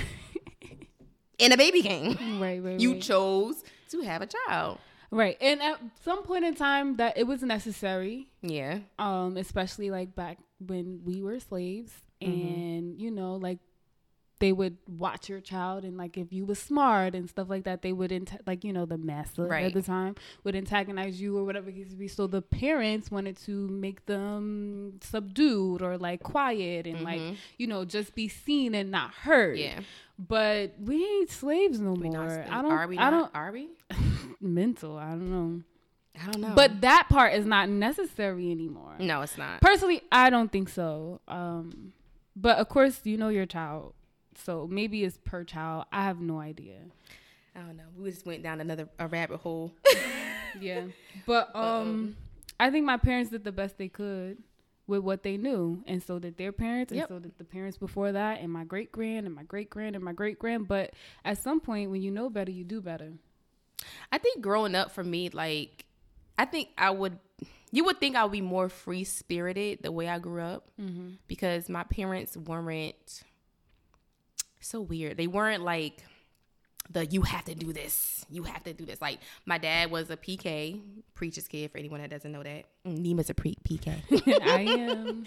and 1.40 1.52
a 1.52 1.56
baby 1.56 1.82
came. 1.82 2.40
right, 2.40 2.62
right, 2.62 2.80
You 2.80 2.92
right. 2.92 3.02
chose 3.02 3.62
to 3.90 4.00
have 4.02 4.22
a 4.22 4.26
child. 4.26 4.78
right. 5.10 5.36
And 5.40 5.62
at 5.62 5.80
some 6.02 6.22
point 6.22 6.44
in 6.44 6.54
time, 6.54 6.96
that 6.96 7.16
it 7.18 7.26
was 7.26 7.42
necessary. 7.42 8.28
Yeah. 8.42 8.80
um 8.98 9.36
especially 9.36 9.90
like 9.90 10.14
back 10.14 10.38
when 10.60 11.00
we 11.04 11.22
were 11.22 11.38
slaves 11.40 11.92
Mm-hmm. 12.22 12.54
and 12.54 12.98
you 12.98 13.10
know 13.10 13.34
like 13.34 13.58
they 14.38 14.52
would 14.52 14.76
watch 14.86 15.28
your 15.30 15.40
child 15.40 15.82
and 15.84 15.96
like 15.96 16.18
if 16.18 16.32
you 16.32 16.44
was 16.44 16.58
smart 16.58 17.14
and 17.14 17.28
stuff 17.28 17.48
like 17.48 17.64
that 17.64 17.80
they 17.82 17.92
would 17.92 18.10
anta- 18.10 18.40
like 18.46 18.64
you 18.64 18.72
know 18.72 18.84
the 18.84 18.98
master 18.98 19.44
Right. 19.46 19.64
at 19.66 19.72
the 19.74 19.82
time 19.82 20.14
would 20.44 20.54
antagonize 20.54 21.20
you 21.20 21.36
or 21.38 21.44
whatever 21.44 21.70
it 21.70 21.74
case 21.74 21.94
be 21.94 22.06
so 22.08 22.26
the 22.26 22.42
parents 22.42 23.10
wanted 23.10 23.36
to 23.44 23.68
make 23.68 24.04
them 24.06 24.98
subdued 25.02 25.80
or 25.82 25.96
like 25.96 26.22
quiet 26.22 26.86
and 26.86 27.00
like 27.02 27.20
you 27.58 27.66
know 27.66 27.84
just 27.84 28.14
be 28.14 28.28
seen 28.28 28.74
and 28.74 28.90
not 28.90 29.12
heard 29.14 29.58
Mm-hmm. 29.58 29.78
Yeah. 29.78 29.84
but 30.18 30.74
we 30.80 31.02
ain't 31.04 31.30
slaves 31.30 31.80
no 31.80 31.92
We 31.92 32.10
more 32.10 32.26
not, 32.26 32.48
i 32.50 32.62
don't 32.62 32.72
are 32.72 32.86
we? 32.88 32.98
i 32.98 33.10
don't 33.10 33.30
Are 33.34 33.52
we? 33.52 33.68
mental 34.40 34.96
i 34.98 35.10
don't 35.10 35.30
know 35.30 35.62
I 36.18 36.30
don't 36.30 36.40
know. 36.40 36.52
but 36.54 36.80
that 36.80 37.08
part 37.10 37.34
is 37.34 37.44
not 37.46 37.68
necessary 37.68 38.50
anymore 38.50 38.94
no, 38.98 39.20
it's 39.20 39.36
not. 39.36 39.60
Personally, 39.60 40.00
I 40.10 40.30
don't 40.30 40.50
think 40.50 40.70
so. 40.70 41.20
Um, 41.28 41.92
but 42.34 42.56
of 42.56 42.70
course, 42.70 43.00
you 43.04 43.18
know 43.18 43.28
your 43.28 43.44
child, 43.44 43.92
so 44.42 44.66
maybe 44.70 45.04
it's 45.04 45.18
per 45.24 45.44
child. 45.44 45.84
I 45.92 46.04
have 46.04 46.20
no 46.20 46.38
idea. 46.40 46.78
I 47.54 47.60
don't 47.60 47.76
know. 47.76 47.84
We 47.98 48.10
just 48.10 48.26
went 48.26 48.42
down 48.42 48.60
another 48.60 48.88
a 48.98 49.06
rabbit 49.08 49.38
hole. 49.38 49.72
Yeah, 50.58 50.84
but 51.26 51.54
um, 51.54 52.16
I 52.58 52.70
think 52.70 52.86
my 52.86 52.96
parents 52.96 53.30
did 53.30 53.44
the 53.44 53.52
best 53.52 53.76
they 53.76 53.88
could 53.88 54.38
with 54.86 55.00
what 55.00 55.22
they 55.22 55.36
knew, 55.36 55.82
and 55.86 56.02
so 56.02 56.18
did 56.18 56.38
their 56.38 56.50
parents, 56.52 56.94
Yep. 56.94 57.10
and 57.10 57.16
so 57.16 57.18
did 57.22 57.36
the 57.36 57.44
parents 57.44 57.76
before 57.76 58.12
that, 58.12 58.40
and 58.40 58.50
my 58.50 58.64
great 58.64 58.90
grand, 58.90 59.26
and 59.26 59.34
my 59.34 59.42
great 59.42 59.68
grand, 59.68 59.96
and 59.96 60.02
my 60.02 60.14
great 60.14 60.38
grand. 60.38 60.66
But 60.66 60.94
at 61.26 61.36
some 61.36 61.60
point, 61.60 61.90
when 61.90 62.00
you 62.00 62.10
know 62.10 62.30
better, 62.30 62.50
you 62.50 62.64
do 62.64 62.80
better. 62.80 63.12
I 64.10 64.16
think 64.16 64.40
growing 64.40 64.74
up 64.74 64.92
for 64.92 65.04
me, 65.04 65.28
like, 65.28 65.84
I 66.38 66.46
think 66.46 66.68
I 66.78 66.88
would, 66.90 67.18
you 67.70 67.84
would 67.84 68.00
think 68.00 68.16
I 68.16 68.22
would 68.24 68.32
be 68.32 68.40
more 68.40 68.70
free 68.70 69.04
spirited 69.04 69.80
the 69.82 69.92
way 69.92 70.08
I 70.08 70.18
grew 70.20 70.40
up 70.40 70.70
because 71.26 71.68
my 71.68 71.84
parents 71.84 72.34
weren't 72.34 73.22
so 74.66 74.80
weird. 74.80 75.16
They 75.16 75.26
weren't 75.26 75.62
like 75.62 76.02
the 76.90 77.06
you 77.06 77.22
have 77.22 77.44
to 77.46 77.54
do 77.54 77.72
this, 77.72 78.24
you 78.30 78.44
have 78.44 78.62
to 78.64 78.72
do 78.72 78.84
this. 78.84 79.00
Like, 79.00 79.18
my 79.44 79.58
dad 79.58 79.90
was 79.90 80.10
a 80.10 80.16
PK, 80.16 80.80
preacher's 81.14 81.48
kid, 81.48 81.72
for 81.72 81.78
anyone 81.78 82.00
that 82.00 82.10
doesn't 82.10 82.30
know 82.30 82.42
that. 82.42 82.64
Mm, 82.86 82.98
Neema's 83.04 83.30
a 83.30 83.34
pre- 83.34 83.56
PK. 83.68 83.92
I 84.42 84.60
am 84.60 85.24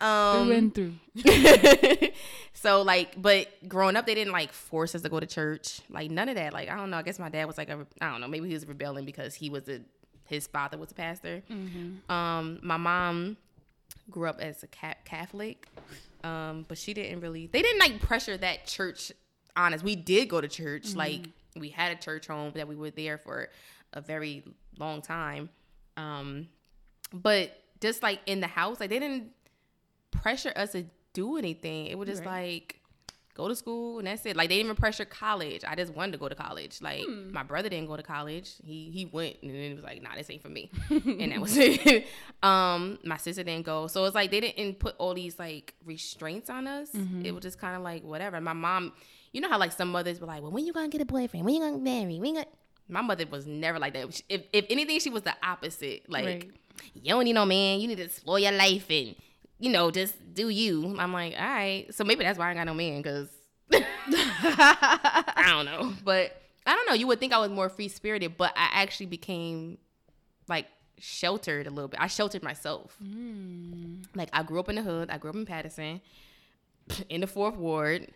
um, 0.00 0.46
through 0.46 0.56
and 0.56 0.74
through. 0.74 2.08
so 2.52 2.82
like 2.82 3.20
but 3.20 3.48
growing 3.68 3.96
up 3.96 4.06
they 4.06 4.14
didn't 4.14 4.32
like 4.32 4.52
force 4.52 4.94
us 4.94 5.02
to 5.02 5.08
go 5.08 5.18
to 5.18 5.26
church 5.26 5.80
like 5.90 6.10
none 6.10 6.28
of 6.28 6.36
that 6.36 6.52
like 6.52 6.68
i 6.68 6.76
don't 6.76 6.90
know 6.90 6.96
i 6.96 7.02
guess 7.02 7.18
my 7.18 7.28
dad 7.28 7.46
was 7.46 7.58
like 7.58 7.68
a 7.68 7.86
i 8.00 8.10
don't 8.10 8.20
know 8.20 8.28
maybe 8.28 8.46
he 8.46 8.54
was 8.54 8.66
rebelling 8.66 9.04
because 9.04 9.34
he 9.34 9.50
was 9.50 9.68
a 9.68 9.80
his 10.26 10.46
father 10.46 10.78
was 10.78 10.90
a 10.90 10.94
pastor 10.94 11.42
um 12.08 12.58
my 12.62 12.76
mom 12.76 13.36
grew 14.10 14.28
up 14.28 14.40
as 14.40 14.62
a 14.62 14.66
catholic 15.04 15.66
um 16.24 16.64
but 16.68 16.76
she 16.78 16.94
didn't 16.94 17.20
really 17.20 17.46
they 17.46 17.62
didn't 17.62 17.78
like 17.78 18.00
pressure 18.00 18.36
that 18.36 18.66
church 18.66 19.12
honest 19.56 19.84
we 19.84 19.96
did 19.96 20.28
go 20.28 20.40
to 20.40 20.48
church. 20.48 20.94
Like 20.94 21.28
we 21.56 21.68
had 21.68 21.92
a 21.92 22.00
church 22.00 22.26
home 22.26 22.52
that 22.54 22.68
we 22.68 22.76
were 22.76 22.90
there 22.90 23.18
for 23.18 23.48
a 23.92 24.00
very 24.00 24.44
long 24.78 25.02
time. 25.02 25.48
Um 25.96 26.48
but 27.12 27.50
just 27.80 28.02
like 28.02 28.20
in 28.26 28.40
the 28.40 28.46
house 28.46 28.80
like 28.80 28.90
they 28.90 28.98
didn't 28.98 29.30
pressure 30.10 30.52
us 30.56 30.72
to 30.72 30.84
do 31.12 31.36
anything. 31.36 31.86
It 31.86 31.98
was 31.98 32.08
just 32.08 32.24
like 32.24 32.80
go 33.38 33.48
to 33.48 33.54
school 33.56 33.98
and 33.98 34.06
that's 34.06 34.26
it. 34.26 34.36
Like 34.36 34.50
they 34.50 34.56
didn't 34.56 34.66
even 34.66 34.76
pressure 34.76 35.06
college. 35.06 35.64
I 35.66 35.74
just 35.74 35.94
wanted 35.94 36.12
to 36.12 36.18
go 36.18 36.28
to 36.28 36.34
college. 36.34 36.82
Like 36.82 37.06
my 37.08 37.42
brother 37.42 37.70
didn't 37.70 37.86
go 37.88 37.96
to 37.96 38.02
college. 38.02 38.52
He 38.62 38.90
he 38.90 39.06
went 39.06 39.36
and 39.42 39.50
then 39.50 39.60
it 39.72 39.74
was 39.76 39.84
like, 39.84 40.02
nah, 40.02 40.14
this 40.16 40.28
ain't 40.28 40.42
for 40.42 40.50
me. 40.50 40.70
and 40.90 41.32
that 41.32 41.40
was 41.40 41.56
it. 41.56 42.06
Um, 42.42 42.98
my 43.04 43.16
sister 43.16 43.42
didn't 43.42 43.66
go. 43.66 43.86
So 43.88 44.04
it's 44.04 44.14
like 44.14 44.30
they 44.30 44.40
didn't 44.40 44.78
put 44.78 44.94
all 44.98 45.14
these 45.14 45.38
like 45.38 45.74
restraints 45.84 46.48
on 46.50 46.66
us. 46.68 46.90
It 47.24 47.32
was 47.32 47.42
just 47.42 47.58
kind 47.58 47.74
of 47.76 47.82
like 47.82 48.04
whatever. 48.04 48.40
My 48.40 48.52
mom, 48.52 48.92
you 49.32 49.40
know 49.40 49.48
how 49.48 49.58
like 49.58 49.72
some 49.72 49.90
mothers 49.90 50.20
were 50.20 50.26
like, 50.28 50.42
well, 50.42 50.52
when 50.52 50.64
you 50.66 50.72
gonna 50.72 50.88
get 50.88 51.00
a 51.00 51.04
boyfriend? 51.04 51.44
When 51.44 51.54
you 51.54 51.60
gonna 51.60 51.78
marry? 51.78 52.18
When 52.20 52.26
you 52.26 52.34
gonna 52.34 52.46
my 52.90 53.02
mother 53.02 53.24
was 53.30 53.46
never 53.46 53.78
like 53.78 53.92
that. 53.94 54.22
If, 54.28 54.44
if 54.52 54.66
anything, 54.70 54.98
she 55.00 55.10
was 55.10 55.22
the 55.22 55.34
opposite. 55.42 56.08
Like, 56.08 56.24
Right. 56.24 56.50
you 56.94 57.10
don't 57.10 57.24
need 57.24 57.34
no 57.34 57.44
man. 57.44 57.80
You 57.80 57.88
need 57.88 57.96
to 57.98 58.04
explore 58.04 58.38
your 58.38 58.52
life 58.52 58.86
and, 58.90 59.14
you 59.58 59.70
know, 59.70 59.90
just 59.90 60.14
do 60.34 60.48
you. 60.48 60.96
I'm 60.98 61.12
like, 61.12 61.34
all 61.38 61.44
right. 61.46 61.86
So 61.94 62.04
maybe 62.04 62.24
that's 62.24 62.38
why 62.38 62.50
I 62.50 62.54
got 62.54 62.64
no 62.64 62.74
man 62.74 63.02
because 63.02 63.28
I 63.72 65.44
don't 65.46 65.64
know, 65.66 65.92
but 66.04 66.40
I 66.66 66.74
don't 66.74 66.86
know. 66.86 66.94
You 66.94 67.06
would 67.08 67.20
think 67.20 67.32
I 67.32 67.38
was 67.38 67.50
more 67.50 67.68
free 67.68 67.88
spirited, 67.88 68.36
but 68.36 68.52
I 68.56 68.68
actually 68.72 69.06
became 69.06 69.78
like 70.48 70.66
sheltered 70.98 71.66
a 71.66 71.70
little 71.70 71.88
bit. 71.88 72.00
I 72.00 72.06
sheltered 72.08 72.42
myself. 72.42 72.96
Mm. 73.02 74.04
Like 74.14 74.28
I 74.32 74.42
grew 74.42 74.60
up 74.60 74.68
in 74.68 74.76
the 74.76 74.82
hood. 74.82 75.10
I 75.10 75.18
grew 75.18 75.30
up 75.30 75.36
in 75.36 75.46
Paterson, 75.46 76.00
in 77.08 77.20
the 77.20 77.26
fourth 77.26 77.56
ward, 77.56 78.08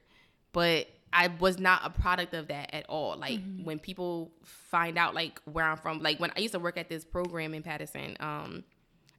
but 0.53 0.87
I 1.13 1.29
was 1.29 1.59
not 1.59 1.83
a 1.85 1.91
product 1.91 2.33
of 2.35 2.49
that 2.49 2.75
at 2.75 2.87
all. 2.89 3.17
Like 3.17 3.39
Mm-hmm. 3.41 3.65
when 3.65 3.79
people 3.79 4.31
find 4.45 4.97
out 4.97 5.15
like 5.15 5.41
where 5.45 5.65
I'm 5.65 5.77
from, 5.77 6.03
like 6.03 6.19
when 6.21 6.31
I 6.37 6.41
used 6.41 6.55
to 6.55 6.61
work 6.61 6.77
at 6.79 6.89
this 6.89 7.05
program 7.05 7.53
in 7.55 7.63
Paterson, 7.63 8.17
um, 8.21 8.65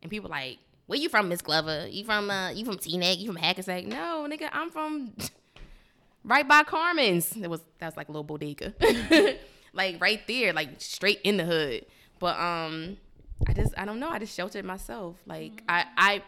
and 0.02 0.10
people 0.10 0.30
like, 0.30 0.58
where 0.88 1.00
you 1.00 1.10
from, 1.10 1.30
Miss 1.30 1.42
Glover? 1.42 1.88
You 1.88 2.04
from 2.04 2.30
uh, 2.30 2.50
you 2.52 2.66
from 2.66 2.78
Teaneck? 2.78 3.20
You 3.20 3.28
from 3.28 3.38
Hackensack? 3.38 3.86
No, 3.86 4.28
nigga, 4.30 4.50
I'm 4.52 4.70
from 4.70 5.14
right 6.24 6.48
by 6.48 6.64
Carmen's. 6.64 7.36
It 7.36 7.50
was 7.50 7.62
that 7.80 7.88
was 7.88 7.98
like 7.98 8.10
a 8.10 8.12
little 8.12 8.24
bodega, 8.24 8.74
like 9.74 10.02
right 10.02 10.26
there, 10.28 10.54
like 10.54 10.70
straight 10.80 11.22
in 11.24 11.38
the 11.38 11.46
hood. 11.46 11.86
But 12.20 12.40
um, 12.40 12.98
I 13.48 13.54
just 13.54 13.74
I 13.78 13.86
don't 13.86 14.00
know. 14.00 14.10
I 14.10 14.20
just 14.20 14.36
sheltered 14.36 14.66
myself. 14.66 15.18
Like 15.26 15.64
I 15.68 15.86
I 15.98 16.22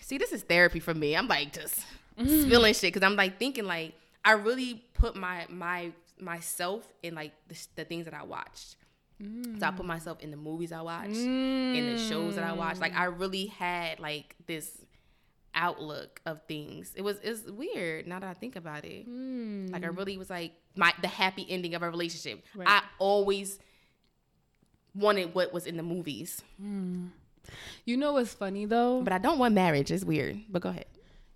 see 0.00 0.18
this 0.18 0.32
is 0.32 0.42
therapy 0.42 0.80
for 0.80 0.94
me. 0.94 1.16
I'm 1.16 1.28
like 1.28 1.52
just 1.52 1.80
spilling 2.16 2.74
shit 2.74 2.92
because 2.92 3.06
I'm 3.06 3.16
like 3.16 3.38
thinking 3.38 3.64
like 3.64 3.94
I 4.24 4.32
really 4.32 4.84
put 4.94 5.16
my 5.16 5.46
my 5.48 5.92
myself 6.20 6.92
in 7.02 7.14
like 7.14 7.32
the, 7.48 7.66
the 7.76 7.84
things 7.84 8.04
that 8.04 8.14
I 8.14 8.24
watched. 8.24 8.76
So 9.20 9.66
I 9.66 9.70
put 9.72 9.84
mm. 9.84 9.88
myself 9.88 10.20
in 10.20 10.30
the 10.30 10.36
movies 10.36 10.70
I 10.70 10.80
watched, 10.80 11.16
in 11.16 11.92
the 11.92 11.98
shows 11.98 12.36
that 12.36 12.44
I 12.44 12.52
watched. 12.52 12.80
Like 12.80 12.94
I 12.94 13.06
mm. 13.06 13.18
really 13.18 13.46
had 13.46 13.98
like 13.98 14.36
this 14.46 14.78
outlook 15.54 16.20
of 16.24 16.40
things. 16.46 16.92
It 16.94 17.02
was 17.02 17.18
it's 17.22 17.42
weird 17.42 18.06
now 18.06 18.20
that 18.20 18.28
I 18.28 18.34
think 18.34 18.54
about 18.54 18.84
it. 18.84 19.08
Like 19.08 19.84
I 19.84 19.88
mm. 19.88 19.96
really 19.96 20.16
was 20.16 20.30
like 20.30 20.52
my 20.76 20.92
the 21.02 21.08
happy 21.08 21.46
ending 21.48 21.74
of 21.74 21.82
a 21.82 21.90
relationship. 21.90 22.44
Right. 22.54 22.68
I 22.68 22.82
always 22.98 23.58
wanted 24.94 25.34
what 25.34 25.52
was 25.52 25.66
in 25.66 25.76
the 25.76 25.82
movies, 25.82 26.42
You 26.58 27.96
know 27.96 28.12
what's 28.12 28.34
funny 28.34 28.66
though? 28.66 29.02
but 29.02 29.12
I 29.12 29.18
don't 29.18 29.38
want 29.38 29.54
marriage. 29.54 29.90
It's 29.90 30.04
weird. 30.04 30.40
But 30.48 30.62
go 30.62 30.68
ahead. 30.70 30.86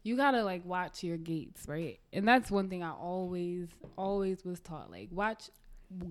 you 0.03 0.17
gotta 0.17 0.43
like 0.45 0.65
watch 0.65 1.03
your 1.03 1.17
gates, 1.17 1.67
right? 1.67 1.99
And 2.13 2.27
that's 2.27 2.51
one 2.51 2.69
thing 2.69 2.83
I 2.83 2.93
always, 2.93 3.69
always 3.97 4.45
was 4.45 4.61
taught. 4.61 4.91
Like 4.91 5.09
watch, 5.11 5.51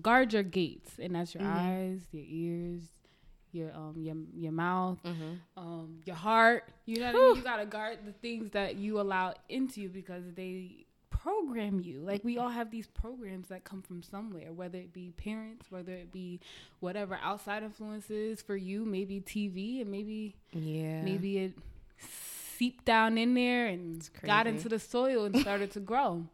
guard 0.00 0.32
your 0.32 0.42
gates, 0.42 0.92
and 0.98 1.14
that's 1.14 1.34
your 1.34 1.42
eyes, 1.44 2.00
your 2.12 2.24
ears, 2.26 2.82
your 3.52 3.72
um, 3.74 3.94
your 3.98 4.16
your 4.36 4.52
mouth, 4.52 4.98
um, 5.56 6.00
your 6.04 6.16
heart. 6.16 6.64
You 6.86 7.00
know 7.00 7.08
I 7.08 7.12
mean? 7.12 7.36
You 7.36 7.42
gotta 7.42 7.66
guard 7.66 7.98
the 8.04 8.12
things 8.12 8.50
that 8.52 8.76
you 8.76 9.00
allow 9.00 9.34
into 9.48 9.80
you 9.80 9.88
because 9.88 10.24
they 10.34 10.86
program 11.10 11.80
you. 11.80 12.00
Like 12.00 12.24
we 12.24 12.38
all 12.38 12.48
have 12.48 12.70
these 12.70 12.86
programs 12.86 13.48
that 13.48 13.62
come 13.64 13.82
from 13.82 14.02
somewhere, 14.02 14.52
whether 14.52 14.78
it 14.78 14.92
be 14.92 15.10
parents, 15.16 15.66
whether 15.70 15.92
it 15.92 16.10
be 16.12 16.40
whatever 16.80 17.18
outside 17.22 17.62
influences 17.62 18.42
for 18.42 18.56
you, 18.56 18.84
maybe 18.84 19.20
TV, 19.20 19.80
and 19.82 19.90
maybe 19.90 20.34
Yeah. 20.52 21.02
maybe 21.02 21.38
it 21.38 21.52
seeped 22.56 22.84
down 22.84 23.18
in 23.18 23.34
there 23.34 23.66
and 23.66 24.08
got 24.22 24.46
into 24.46 24.68
the 24.68 24.78
soil 24.78 25.24
and 25.24 25.36
started 25.36 25.70
to 25.72 25.80
grow. 25.80 26.26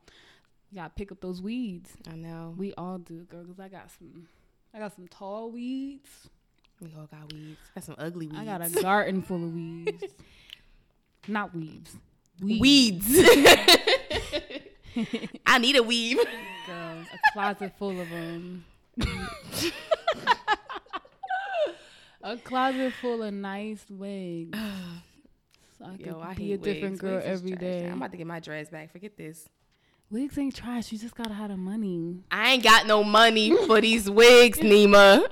You 0.70 0.76
gotta 0.76 0.90
pick 0.94 1.10
up 1.12 1.20
those 1.20 1.40
weeds. 1.40 1.90
I 2.10 2.14
know. 2.16 2.54
We 2.56 2.74
all 2.74 2.98
do, 2.98 3.24
girl. 3.24 3.44
Cause 3.44 3.58
I 3.58 3.68
got 3.68 3.90
some, 3.98 4.28
I 4.74 4.78
got 4.78 4.94
some 4.94 5.08
tall 5.08 5.50
weeds. 5.50 6.28
We 6.80 6.92
all 6.96 7.06
got 7.06 7.32
weeds. 7.32 7.58
Got 7.74 7.84
some 7.84 7.94
ugly 7.98 8.26
weeds. 8.26 8.38
I 8.38 8.44
got 8.44 8.60
a 8.64 8.68
garden 8.82 9.22
full 9.22 9.42
of 9.44 9.54
weeds. 9.54 10.04
Not 11.28 11.54
weeds. 11.54 11.96
weeds. 12.42 13.06
I 15.46 15.58
need 15.58 15.76
a 15.76 15.82
weave. 15.82 16.18
Girl, 16.66 16.76
a 17.00 17.18
closet 17.32 17.72
full 17.78 18.00
of 18.00 18.08
them. 18.10 18.64
a 22.22 22.36
closet 22.38 22.92
full 23.00 23.22
of 23.22 23.32
nice 23.34 23.84
wigs. 23.88 24.58
So 25.78 25.84
I 25.84 25.94
Yo, 26.04 26.20
I 26.20 26.34
be 26.34 26.54
a 26.54 26.58
different 26.58 26.94
wigs. 26.94 27.00
girl 27.00 27.22
every 27.24 27.52
day. 27.52 27.86
I'm 27.86 27.98
about 27.98 28.10
to 28.10 28.16
get 28.16 28.26
my 28.26 28.40
dress 28.40 28.68
back. 28.68 28.90
Forget 28.90 29.16
this. 29.16 29.48
Wigs 30.10 30.38
ain't 30.38 30.56
trash. 30.56 30.90
You 30.90 30.98
just 30.98 31.14
gotta 31.14 31.34
have 31.34 31.50
the 31.50 31.56
money. 31.58 32.22
I 32.30 32.52
ain't 32.52 32.62
got 32.62 32.86
no 32.86 33.04
money 33.04 33.54
for 33.66 33.78
these 33.78 34.08
wigs, 34.08 34.58
Neema. 34.58 35.22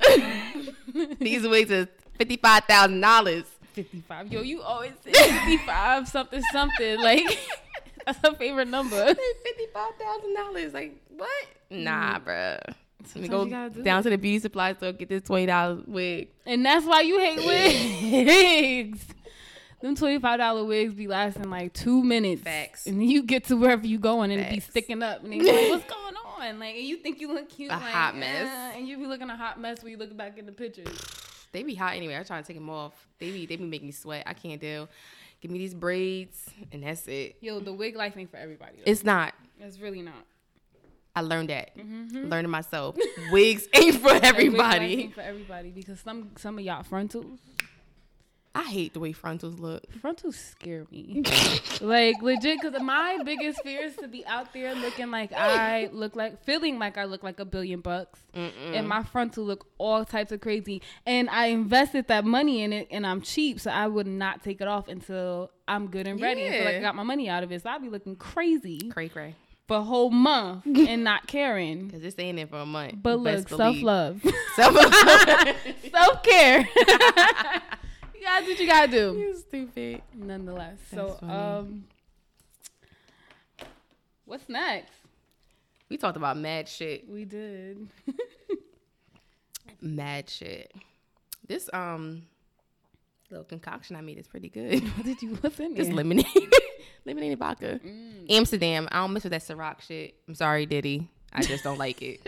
these 1.18 1.48
wigs 1.48 1.70
is 1.70 1.86
fifty 2.18 2.36
five 2.36 2.64
thousand 2.64 3.00
dollars. 3.00 3.44
55. 3.72 4.32
Yo, 4.32 4.40
you 4.40 4.62
always 4.62 4.92
say 5.04 5.12
55 5.12 6.08
something 6.08 6.42
something. 6.50 7.00
Like, 7.02 7.38
that's 8.04 8.18
her 8.26 8.34
favorite 8.34 8.68
number. 8.68 9.06
Fifty 9.06 9.66
five 9.72 9.92
thousand 9.98 10.34
dollars. 10.34 10.74
Like 10.74 10.94
what? 11.16 11.46
Nah, 11.70 12.18
mm. 12.18 12.24
bruh. 12.24 12.74
Let 13.14 13.22
me 13.22 13.28
go 13.28 13.44
you 13.44 13.50
gotta 13.50 13.70
do 13.70 13.82
down 13.82 14.02
to 14.02 14.10
the 14.10 14.18
beauty 14.18 14.40
supply 14.40 14.74
store 14.74 14.92
get 14.92 15.08
this 15.08 15.22
twenty 15.22 15.46
dollars 15.46 15.84
wig. 15.86 16.28
And 16.44 16.64
that's 16.64 16.84
why 16.84 17.00
you 17.00 17.18
hate 17.18 17.46
wigs. 18.92 19.06
Them 19.80 19.94
$25 19.94 20.66
wigs 20.66 20.94
be 20.94 21.06
lasting 21.06 21.50
like 21.50 21.72
two 21.72 22.02
minutes. 22.02 22.42
Facts. 22.42 22.86
And 22.86 22.98
then 23.00 23.08
you 23.08 23.22
get 23.22 23.44
to 23.44 23.56
wherever 23.56 23.86
you 23.86 23.98
going 23.98 24.30
and 24.30 24.40
it 24.40 24.50
be 24.50 24.60
sticking 24.60 25.02
up. 25.02 25.22
And 25.22 25.34
you're 25.34 25.44
like, 25.44 25.70
what's 25.70 25.84
going 25.92 26.14
on? 26.16 26.58
Like, 26.58 26.76
and 26.76 26.84
you 26.84 26.96
think 26.96 27.20
you 27.20 27.32
look 27.32 27.48
cute. 27.50 27.70
A 27.70 27.74
like, 27.74 27.82
hot 27.82 28.16
mess. 28.16 28.48
eh, 28.48 28.78
and 28.78 28.88
you 28.88 28.96
be 28.96 29.06
looking 29.06 29.28
a 29.28 29.36
hot 29.36 29.60
mess 29.60 29.82
when 29.82 29.92
you 29.92 29.98
look 29.98 30.16
back 30.16 30.38
in 30.38 30.46
the 30.46 30.52
pictures. 30.52 30.88
They 31.52 31.62
be 31.62 31.74
hot 31.74 31.94
anyway. 31.96 32.18
I 32.18 32.22
try 32.22 32.38
to 32.38 32.46
take 32.46 32.56
them 32.56 32.68
off. 32.68 32.92
They 33.18 33.30
be 33.30 33.46
they 33.46 33.56
be 33.56 33.64
making 33.64 33.86
me 33.86 33.92
sweat. 33.92 34.24
I 34.26 34.34
can't 34.34 34.60
do. 34.60 34.88
Give 35.40 35.50
me 35.50 35.58
these 35.58 35.72
braids 35.72 36.50
and 36.70 36.82
that's 36.82 37.06
it. 37.08 37.36
Yo, 37.40 37.60
the 37.60 37.72
wig 37.72 37.96
life 37.96 38.14
ain't 38.18 38.30
for 38.30 38.36
everybody. 38.36 38.72
though. 38.76 38.90
It's 38.90 39.04
not. 39.04 39.32
It's 39.60 39.78
really 39.78 40.02
not. 40.02 40.26
I 41.14 41.22
learned 41.22 41.48
that. 41.48 41.74
Mm-hmm. 41.78 42.28
Learning 42.28 42.50
myself. 42.50 42.96
Wigs 43.30 43.68
ain't 43.72 43.94
for 44.02 44.10
everybody. 44.22 45.04
ain't 45.04 45.14
for 45.14 45.22
everybody 45.22 45.70
because 45.70 45.98
some 46.00 46.32
some 46.36 46.58
of 46.58 46.64
y'all 46.64 46.82
frontals 46.82 47.38
I 48.58 48.62
hate 48.62 48.94
the 48.94 49.00
way 49.00 49.12
frontals 49.12 49.58
look. 49.58 49.84
frontals 50.00 50.34
scare 50.36 50.86
me. 50.90 51.22
like 51.82 52.22
legit, 52.22 52.58
because 52.62 52.80
my 52.80 53.18
biggest 53.22 53.62
fear 53.62 53.82
is 53.84 53.96
to 53.96 54.08
be 54.08 54.24
out 54.26 54.52
there 54.54 54.74
looking 54.74 55.10
like 55.10 55.30
I 55.34 55.90
look 55.92 56.16
like, 56.16 56.42
feeling 56.42 56.78
like 56.78 56.96
I 56.96 57.04
look 57.04 57.22
like 57.22 57.38
a 57.38 57.44
billion 57.44 57.80
bucks, 57.80 58.18
and 58.34 58.88
my 58.88 59.02
frontal 59.02 59.44
look 59.44 59.66
all 59.76 60.06
types 60.06 60.32
of 60.32 60.40
crazy. 60.40 60.80
And 61.04 61.28
I 61.28 61.46
invested 61.48 62.08
that 62.08 62.24
money 62.24 62.62
in 62.62 62.72
it, 62.72 62.88
and 62.90 63.06
I'm 63.06 63.20
cheap, 63.20 63.60
so 63.60 63.70
I 63.70 63.86
would 63.88 64.06
not 64.06 64.42
take 64.42 64.62
it 64.62 64.68
off 64.68 64.88
until 64.88 65.50
I'm 65.68 65.88
good 65.88 66.06
and 66.06 66.18
ready. 66.18 66.46
Until 66.46 66.68
I 66.68 66.80
got 66.80 66.94
my 66.94 67.02
money 67.02 67.28
out 67.28 67.42
of 67.42 67.52
it, 67.52 67.62
so 67.62 67.68
I'd 67.68 67.82
be 67.82 67.90
looking 67.90 68.16
crazy 68.16 68.88
Cray 68.90 69.10
cray. 69.10 69.34
for 69.68 69.76
a 69.76 69.82
whole 69.82 70.10
month 70.10 70.64
and 70.64 71.04
not 71.04 71.26
caring. 71.26 71.90
Cause 71.92 72.00
this 72.00 72.14
ain't 72.18 72.38
in 72.38 72.46
for 72.46 72.58
a 72.60 72.66
month. 72.66 72.94
But 73.02 73.18
best 73.18 73.50
look, 73.50 73.58
self 73.60 73.82
love, 73.82 74.22
Self 74.54 74.74
love. 74.74 75.56
self 75.92 76.22
care. 76.30 76.66
Gotta 78.26 78.44
do 78.44 78.50
what 78.50 78.60
you 78.60 78.66
gotta 78.66 78.90
do. 78.90 79.14
You 79.18 79.36
stupid. 79.36 80.02
nonetheless. 80.14 80.78
That's 80.90 81.12
so, 81.12 81.16
funny. 81.20 81.32
um, 81.32 81.84
what's 84.24 84.48
next? 84.48 84.92
We 85.88 85.96
talked 85.96 86.16
about 86.16 86.36
mad 86.36 86.68
shit. 86.68 87.08
We 87.08 87.24
did. 87.24 87.88
Mad 89.80 90.28
shit. 90.28 90.72
This 91.46 91.68
um 91.72 92.22
little 93.30 93.44
concoction 93.44 93.94
I 93.94 94.00
made 94.00 94.18
is 94.18 94.26
pretty 94.26 94.48
good. 94.48 94.82
What 94.96 95.04
did 95.04 95.22
you? 95.22 95.34
What's 95.36 95.60
in 95.60 95.76
Just 95.76 95.88
there? 95.90 95.96
lemonade. 95.96 96.26
lemonade 97.04 97.32
and 97.32 97.38
vodka. 97.38 97.78
Mm. 97.84 98.26
Amsterdam. 98.30 98.88
I 98.90 99.00
don't 99.00 99.12
mess 99.12 99.24
with 99.24 99.32
that 99.32 99.42
Ciroc 99.42 99.82
shit. 99.82 100.14
I'm 100.26 100.34
sorry, 100.34 100.66
Diddy. 100.66 101.08
I 101.32 101.42
just 101.42 101.62
don't 101.62 101.78
like 101.78 102.00
it. 102.02 102.20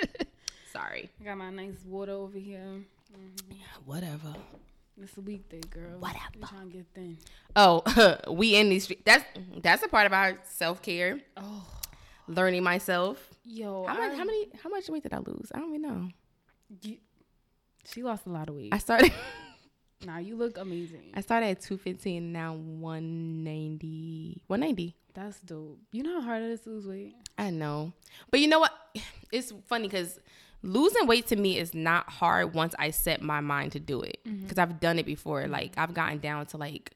Sorry. 0.72 1.08
I 1.20 1.24
got 1.24 1.38
my 1.38 1.50
nice 1.50 1.82
water 1.86 2.12
over 2.12 2.38
here. 2.38 2.82
Whatever. 3.86 4.34
It's 5.02 5.16
a 5.16 5.20
weekday, 5.20 5.60
girl. 5.70 5.98
Whatever. 5.98 6.18
We 6.36 6.42
trying 6.42 6.70
to 6.70 6.76
get 6.76 6.86
thin. 6.94 7.18
Oh, 7.54 7.82
we 8.32 8.56
in 8.56 8.68
these 8.68 8.84
streets. 8.84 9.02
That's 9.04 9.24
that's 9.62 9.82
a 9.82 9.88
part 9.88 10.06
of 10.06 10.12
our 10.12 10.38
self 10.48 10.82
care. 10.82 11.20
Oh, 11.36 11.64
Learning 12.26 12.62
myself. 12.62 13.30
yo, 13.44 13.86
How 13.86 13.94
I, 13.94 14.08
much? 14.08 14.18
How 14.18 14.24
many? 14.24 14.48
How 14.62 14.68
much 14.70 14.88
weight 14.88 15.02
did 15.02 15.14
I 15.14 15.18
lose? 15.18 15.50
I 15.54 15.58
don't 15.60 15.68
even 15.74 15.82
know. 15.82 16.08
you- 16.82 16.98
she 17.86 18.02
lost 18.02 18.26
a 18.26 18.28
lot 18.30 18.48
of 18.50 18.54
weight. 18.56 18.72
I 18.72 18.78
started. 18.78 19.12
Nah, 20.06 20.18
you 20.18 20.36
look 20.36 20.58
amazing. 20.58 21.10
I 21.14 21.22
started 21.22 21.46
at 21.46 21.60
215. 21.60 22.32
Now 22.32 22.52
190. 22.54 24.42
190. 24.46 24.94
That's 25.12 25.40
dope. 25.40 25.80
You 25.90 26.04
know 26.04 26.20
how 26.20 26.26
hard 26.26 26.42
it 26.44 26.50
is 26.50 26.60
to 26.60 26.70
lose 26.70 26.86
weight. 26.86 27.14
I 27.36 27.50
know, 27.50 27.92
but 28.30 28.38
you 28.40 28.46
know 28.48 28.60
what? 28.60 28.72
It's 29.32 29.52
funny 29.66 29.88
because 29.88 30.20
losing 30.62 31.06
weight 31.06 31.26
to 31.28 31.36
me 31.36 31.58
is 31.58 31.74
not 31.74 32.08
hard 32.10 32.54
once 32.54 32.74
I 32.78 32.90
set 32.90 33.22
my 33.22 33.40
mind 33.40 33.72
to 33.72 33.80
do 33.80 34.02
it. 34.02 34.18
Mm-hmm. 34.26 34.42
Because 34.42 34.58
I've 34.58 34.80
done 34.80 34.98
it 34.98 35.06
before. 35.06 35.46
Like 35.46 35.72
I've 35.76 35.94
gotten 35.94 36.18
down 36.18 36.46
to 36.46 36.56
like 36.56 36.92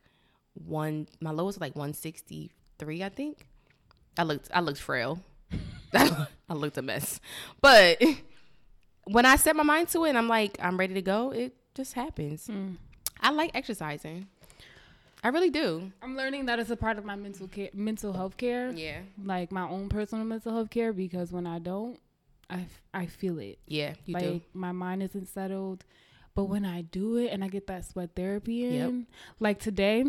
one. 0.54 1.06
My 1.20 1.30
lowest 1.30 1.58
was 1.58 1.60
like 1.60 1.76
163, 1.76 3.02
I 3.04 3.08
think. 3.08 3.46
I 4.18 4.24
looked. 4.24 4.48
I 4.52 4.60
looked 4.60 4.80
frail. 4.80 5.20
I 5.94 6.26
looked 6.54 6.78
a 6.78 6.82
mess. 6.82 7.20
But 7.60 8.02
when 9.04 9.26
I 9.26 9.36
set 9.36 9.56
my 9.56 9.62
mind 9.62 9.88
to 9.90 10.04
it, 10.04 10.10
and 10.10 10.18
I'm 10.18 10.28
like, 10.28 10.56
I'm 10.60 10.76
ready 10.78 10.94
to 10.94 11.02
go. 11.02 11.30
It 11.30 11.54
just 11.74 11.94
happens. 11.94 12.46
Hmm. 12.46 12.72
I 13.20 13.30
like 13.30 13.52
exercising. 13.54 14.26
I 15.24 15.28
really 15.28 15.50
do. 15.50 15.92
I'm 16.02 16.16
learning 16.16 16.46
that 16.46 16.58
it's 16.58 16.70
a 16.70 16.76
part 16.76 16.98
of 16.98 17.04
my 17.04 17.14
mental 17.14 17.46
care, 17.46 17.70
mental 17.72 18.12
health 18.12 18.36
care, 18.36 18.72
Yeah. 18.72 19.02
like 19.22 19.52
my 19.52 19.68
own 19.68 19.88
personal 19.88 20.24
mental 20.24 20.52
health 20.52 20.70
care. 20.70 20.92
Because 20.92 21.30
when 21.30 21.46
I 21.46 21.60
don't, 21.60 21.98
I, 22.52 22.60
f- 22.60 22.82
I 22.94 23.06
feel 23.06 23.38
it. 23.38 23.58
Yeah, 23.66 23.94
you 24.06 24.14
like 24.14 24.22
do. 24.24 24.40
my 24.52 24.72
mind 24.72 25.02
isn't 25.02 25.28
settled. 25.28 25.84
But 26.34 26.44
when 26.44 26.64
I 26.64 26.80
do 26.82 27.16
it 27.16 27.28
and 27.28 27.44
I 27.44 27.48
get 27.48 27.66
that 27.66 27.84
sweat 27.84 28.10
therapy 28.16 28.64
in, 28.64 28.72
Yep. 29.00 29.06
like 29.38 29.58
today, 29.60 30.04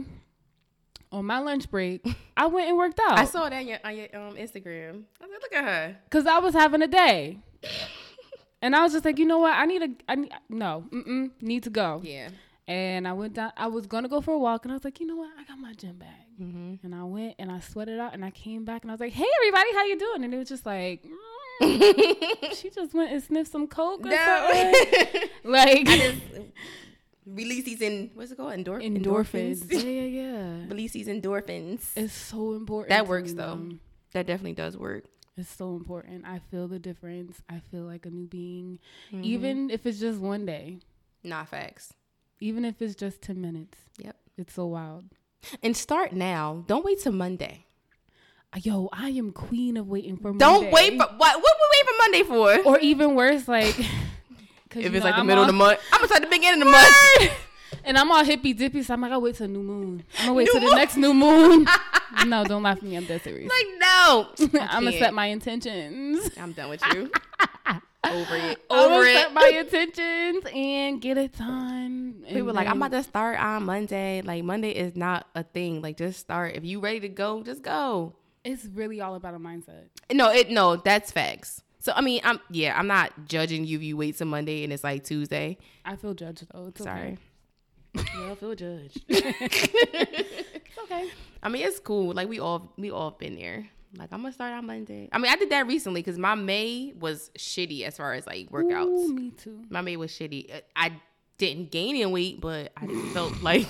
on 1.12 1.26
my 1.26 1.40
lunch 1.40 1.70
break, 1.70 2.06
I 2.38 2.46
went 2.48 2.70
and 2.70 2.78
worked 2.78 3.00
out 3.00 3.20
I 3.20 3.26
saw 3.26 3.50
that 3.50 3.54
on 3.58 3.68
your, 3.68 3.78
on 3.84 3.96
your 3.98 4.08
um, 4.16 4.36
Instagram. 4.38 5.04
I 5.22 5.26
was 5.26 5.32
like, 5.32 5.42
look 5.42 5.54
at 5.54 5.64
her. 5.66 5.98
because 6.06 6.26
I 6.26 6.40
was 6.40 6.54
having 6.54 6.82
a 6.82 6.88
day. 6.88 7.40
And 8.62 8.76
I 8.76 8.84
was 8.84 8.94
just 8.94 9.04
like, 9.04 9.20
you 9.20 9.26
know 9.26 9.40
what? 9.40 9.54
I 9.58 9.66
need 9.66 9.82
a, 9.82 9.90
I 10.08 10.16
need, 10.16 10.32
no, 10.48 10.86
mm-mm, 10.90 11.32
need 11.42 11.64
to 11.64 11.70
go. 11.70 12.00
Yeah. 12.04 12.30
And 12.66 13.06
I 13.06 13.12
went 13.12 13.34
down, 13.34 13.52
I 13.58 13.68
was 13.68 13.88
going 13.88 14.04
to 14.04 14.10
go 14.10 14.22
for 14.22 14.34
a 14.34 14.40
walk 14.40 14.64
and 14.64 14.72
I 14.72 14.76
was 14.76 14.86
like, 14.86 15.02
you 15.02 15.06
know 15.06 15.18
what? 15.18 15.32
I 15.38 15.44
got 15.44 15.60
my 15.60 15.74
gym 15.74 15.98
bag. 15.98 16.08
Mm-hmm. 16.42 16.76
And 16.86 16.96
I 16.96 17.04
went 17.04 17.36
and 17.38 17.52
I 17.52 17.60
sweated 17.60 18.00
out 18.00 18.14
and 18.14 18.24
I 18.24 18.32
came 18.32 18.64
back 18.64 18.84
and 18.84 18.92
I 18.92 18.94
was 18.94 19.02
like, 19.02 19.12
hey, 19.12 19.26
everybody, 19.42 19.74
how 19.74 19.84
you 19.84 20.00
doing? 20.00 20.24
And 20.24 20.34
it 20.34 20.38
was 20.38 20.48
just 20.48 20.66
like, 20.66 21.04
mm, 21.04 21.12
she 21.62 22.70
just 22.70 22.94
went 22.94 23.12
and 23.12 23.24
sniffed 23.24 23.52
some 23.52 23.68
coke 23.68 24.02
or 24.06 24.10
No. 24.10 24.52
something. 24.54 25.30
Like, 25.44 25.88
release 27.26 27.66
these 27.66 27.82
in 27.82 28.12
what's 28.13 28.32
it 28.32 28.38
called? 28.38 28.54
Endor- 28.54 28.80
endorphins. 28.80 29.63
yeah, 29.72 29.80
endorphins. 29.80 29.84
yeah, 29.84 30.22
yeah. 30.22 30.66
release 30.70 30.92
these 30.94 31.08
endorphins. 31.08 31.89
It's 31.96 32.13
so 32.13 32.54
important. 32.54 32.89
That 32.89 33.08
works, 33.08 33.34
though. 33.34 33.56
Mom. 33.56 33.80
that 34.13 34.26
definitely 34.26 34.54
does 34.54 34.78
work. 34.78 35.06
It's 35.36 35.50
so 35.50 35.76
important. 35.76 36.26
I 36.26 36.39
feel 36.52 36.68
the 36.68 36.80
difference. 36.80 37.42
I 37.50 37.60
feel 37.72 37.82
like 37.84 38.06
a 38.06 38.10
new 38.10 38.28
being, 38.28 38.80
Mm-hmm. 39.12 39.24
even 39.24 39.70
if 39.70 39.86
it's 39.86 40.00
just 40.00 40.20
one 40.20 40.46
day, 40.46 40.80
Not 41.24 41.50
facts. 41.50 41.94
even 42.39 42.66
if 42.66 42.82
it's 42.82 42.96
just 42.96 43.22
10 43.22 43.42
minutes. 43.42 43.78
Yep. 43.98 44.16
It's 44.38 44.54
so 44.54 44.66
wild. 44.68 45.06
And 45.62 45.76
start 45.76 46.13
now. 46.13 46.63
Don't 46.68 46.86
wait 46.86 47.02
till 47.02 47.12
Monday. 47.13 47.66
Yo, 48.62 48.88
I 48.94 49.10
am 49.10 49.32
queen 49.32 49.78
of 49.78 49.88
waiting 49.88 50.18
for 50.18 50.28
Monday. 50.28 50.46
Don't 50.46 50.72
Monday. 50.72 50.72
wait 50.72 50.92
for 50.92 51.08
what? 51.18 51.42
What 51.42 51.58
we 51.60 51.68
wait 51.72 51.88
for 51.88 51.96
Monday 51.98 52.24
for? 52.63 52.70
Or 52.70 52.80
even 52.80 53.16
worse, 53.16 53.48
like 53.48 53.78
if 53.80 53.88
it's 54.76 54.94
know, 54.94 55.00
like 55.00 55.16
the 55.16 55.22
I'm 55.22 55.28
middle 55.28 55.44
of 55.44 55.48
the 55.48 55.54
month, 55.54 55.80
I'm 55.92 56.00
gonna 56.00 56.08
start 56.08 56.22
the 56.22 56.28
beginning 56.30 56.62
of 56.62 56.68
the 56.68 56.72
month. 56.72 57.32
And 57.86 57.98
I'm 57.98 58.10
all 58.12 58.24
hippy 58.24 58.54
dippy, 58.54 58.82
so 58.84 58.94
I'm 58.94 59.02
like, 59.02 59.12
I'll 59.12 59.20
wait 59.20 59.36
till 59.36 59.48
new 59.48 59.62
moon. 59.62 60.04
I'm 60.20 60.28
gonna 60.28 60.34
wait 60.36 60.46
New 60.54 60.60
till 60.60 60.70
the 60.70 60.76
next 60.76 60.96
new 60.96 61.13
moon. 61.13 61.68
no, 62.28 62.46
don't 62.46 62.63
laugh 62.63 62.78
at 62.78 62.84
me. 62.84 62.96
I'm 62.96 63.04
dead 63.04 63.22
serious. 63.24 63.52
like 63.52 63.66
no, 63.78 64.28
I'm 64.62 64.86
gonna 64.86 64.98
set 64.98 65.13
my 65.13 65.26
intentions. 65.26 66.30
I'm 66.39 66.54
done 66.54 66.70
with 66.70 66.82
you. 66.94 67.12
Over 68.06 68.36
it. 68.36 68.60
I'm 68.70 68.92
Over 68.92 69.04
it. 69.06 69.16
set 69.16 69.34
my 69.34 69.48
intentions 69.48 70.46
and 70.54 71.02
get 71.02 71.18
it 71.18 71.38
done. 71.38 72.24
People 72.28 72.44
were 72.44 72.54
like, 72.54 72.68
I'm 72.68 72.78
about 72.78 72.92
to 72.92 73.04
start 73.04 73.39
on 73.39 73.63
Monday. 73.63 74.22
Like 74.22 74.44
Monday 74.44 74.72
is 74.72 74.96
not 74.96 75.28
a 75.36 75.44
thing. 75.44 75.82
Like 75.82 75.98
just 75.98 76.20
start. 76.20 76.56
If 76.56 76.63
you 76.63 76.80
ready 76.80 77.02
to 77.02 77.10
go, 77.10 77.44
just 77.44 77.63
go. 77.63 78.13
It's 78.44 78.66
really 78.66 79.00
all 79.02 79.16
about 79.16 79.34
a 79.34 79.40
mindset. 79.40 79.86
No, 80.12 80.32
it 80.32 80.50
no, 80.50 80.76
that's 80.76 81.12
facts. 81.12 81.62
So 81.80 81.94
I 81.96 82.02
mean, 82.02 82.22
I'm 82.24 82.40
yeah, 82.50 82.78
I'm 82.78 82.88
not 82.88 83.26
judging 83.26 83.66
you 83.66 83.78
if 83.78 83.84
you 83.84 83.98
wait 83.98 84.18
till 84.18 84.28
Monday 84.28 84.64
and 84.64 84.72
it's 84.72 84.84
like 84.84 85.04
Tuesday. 85.04 85.58
I 85.86 85.96
feel 85.96 86.14
judged 86.14 86.46
though. 86.54 86.68
It's 86.68 86.84
Sorry. 86.84 87.02
okay. 87.02 87.18
Yeah, 88.18 88.32
I 88.32 88.36
feel 88.36 88.56
judged. 88.56 89.04
It's 89.10 90.92
okay. 90.92 91.08
I 91.44 91.50
mean, 91.50 91.68
it's 91.68 91.80
cool. 91.80 92.14
Like 92.14 92.28
we 92.28 92.40
all 92.40 92.74
we 92.78 92.90
all 92.90 93.12
been 93.12 93.36
there. 93.36 93.68
Like 93.96 94.12
I'm 94.12 94.22
gonna 94.22 94.34
start 94.34 94.54
on 94.54 94.66
Monday. 94.66 95.08
I 95.12 95.20
mean, 95.20 95.32
I 95.32 95.36
did 95.36 95.52
that 95.52 95.68
recently 95.68 96.02
because 96.02 96.18
my 96.18 96.34
May 96.36 96.94
was 97.00 97.30
shitty 97.38 97.84
as 97.84 97.98
far 97.98 98.14
as 98.14 98.26
like 98.26 98.50
workouts. 98.50 98.88
Ooh, 98.88 99.14
me 99.14 99.32
too. 99.32 99.62
My 99.70 99.82
May 99.82 99.98
was 99.98 100.12
shitty. 100.12 100.56
Uh, 100.56 100.62
I 100.76 100.94
didn't 101.38 101.70
gain 101.72 101.96
any 101.96 102.06
weight, 102.08 102.42
but 102.42 102.72
I 102.76 102.88
just 102.88 103.06
felt 103.14 103.42
like 103.44 103.68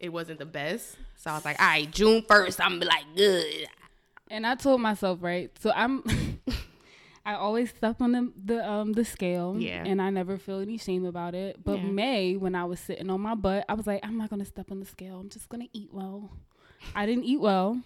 it 0.00 0.08
wasn't 0.08 0.40
the 0.40 0.46
best. 0.46 0.96
So 1.16 1.30
I 1.30 1.34
was 1.34 1.44
like, 1.44 1.60
all 1.60 1.66
right, 1.66 1.90
June 1.90 2.24
first, 2.26 2.60
I'm 2.60 2.80
be 2.80 2.86
like 2.86 3.04
good. 3.14 3.68
And 4.32 4.46
I 4.46 4.54
told 4.56 4.80
myself, 4.80 5.18
right? 5.22 5.50
So 5.60 5.70
I'm 5.74 6.02
I 7.24 7.34
always 7.34 7.70
step 7.70 8.00
on 8.00 8.12
the 8.12 8.32
the 8.44 8.68
um 8.68 8.92
the 8.94 9.04
scale. 9.04 9.54
Yeah. 9.58 9.84
And 9.84 10.00
I 10.02 10.10
never 10.10 10.38
feel 10.38 10.58
any 10.60 10.78
shame 10.78 11.04
about 11.04 11.34
it. 11.34 11.62
But 11.62 11.78
Yeah. 11.78 11.84
May, 11.90 12.36
when 12.36 12.54
I 12.54 12.64
was 12.64 12.80
sitting 12.80 13.10
on 13.10 13.20
my 13.20 13.34
butt, 13.34 13.64
I 13.68 13.74
was 13.74 13.86
like, 13.86 14.00
I'm 14.02 14.16
not 14.18 14.30
gonna 14.30 14.44
step 14.44 14.70
on 14.72 14.80
the 14.80 14.86
scale. 14.86 15.20
I'm 15.20 15.28
just 15.28 15.48
gonna 15.48 15.68
eat 15.72 15.90
well. 15.92 16.30
I 16.96 17.06
didn't 17.06 17.24
eat 17.24 17.40
well 17.40 17.80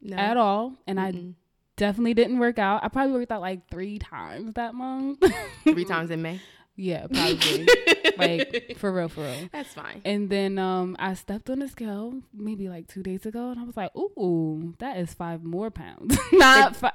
No. 0.00 0.16
at 0.16 0.36
all. 0.36 0.72
And 0.88 0.98
I 0.98 1.12
Mm-mm. 1.12 1.34
definitely 1.76 2.14
didn't 2.14 2.38
work 2.40 2.58
out. 2.58 2.82
I 2.82 2.88
probably 2.88 3.12
worked 3.12 3.30
out 3.30 3.42
like 3.42 3.68
three 3.70 3.98
times 3.98 4.54
that 4.54 4.74
month. 4.74 5.22
Three 5.64 5.84
times 5.84 6.10
in 6.14 6.22
May. 6.22 6.40
Yeah, 6.76 7.06
probably. 7.06 7.66
like 8.18 8.76
for 8.78 8.92
real, 8.92 9.08
for 9.08 9.22
real. 9.22 9.48
That's 9.52 9.72
fine. 9.74 10.02
And 10.04 10.28
then 10.30 10.58
um, 10.58 10.96
I 10.98 11.14
stepped 11.14 11.48
on 11.50 11.60
the 11.60 11.68
scale 11.68 12.20
maybe 12.32 12.68
like 12.68 12.88
two 12.88 13.02
days 13.02 13.26
ago, 13.26 13.50
and 13.50 13.60
I 13.60 13.64
was 13.64 13.76
like, 13.76 13.94
"Ooh, 13.96 14.74
that 14.78 14.96
is 14.98 15.12
five 15.14 15.42
more 15.44 15.70
pounds." 15.70 16.16
Not 16.32 16.76
five. 16.76 16.92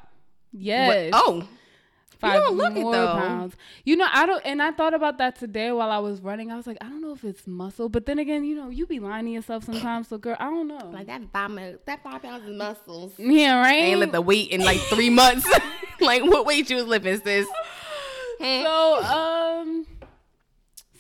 Yes. 0.51 1.13
What- 1.13 1.21
Oh, 1.25 1.47
five 2.19 2.33
don't 2.43 2.57
look 2.57 2.75
it, 2.75 2.81
more 2.81 2.93
pounds. 2.93 3.55
You 3.85 3.95
know, 3.95 4.07
I 4.11 4.25
don't. 4.25 4.41
And 4.45 4.61
I 4.61 4.71
thought 4.71 4.93
about 4.93 5.19
that 5.19 5.37
today 5.37 5.71
while 5.71 5.89
I 5.89 5.99
was 5.99 6.19
running. 6.19 6.51
I 6.51 6.57
was 6.57 6.67
like, 6.67 6.77
I 6.81 6.85
don't 6.89 7.01
know 7.01 7.13
if 7.13 7.23
it's 7.23 7.47
muscle, 7.47 7.87
but 7.87 8.05
then 8.05 8.19
again, 8.19 8.43
you 8.43 8.55
know, 8.55 8.67
you 8.69 8.85
be 8.85 8.99
lying 8.99 9.25
to 9.25 9.31
yourself 9.31 9.63
sometimes. 9.63 10.09
So, 10.09 10.17
girl, 10.17 10.35
I 10.39 10.45
don't 10.49 10.67
know. 10.67 10.89
like 10.91 11.07
that 11.07 11.21
five 11.31 11.55
that 11.85 12.03
five 12.03 12.21
pounds 12.21 12.43
is 12.45 12.57
muscles. 12.57 13.13
yeah, 13.17 13.61
right. 13.61 13.75
Ain't 13.83 13.99
lift 14.01 14.11
the 14.11 14.21
weight 14.21 14.49
in 14.51 14.61
like 14.65 14.79
three 14.81 15.09
months. 15.09 15.49
like 16.01 16.23
what 16.23 16.45
weight 16.45 16.69
you 16.69 16.75
was 16.75 16.85
lifting, 16.87 17.21
sis? 17.21 17.47
So, 18.39 19.03
um, 19.03 19.85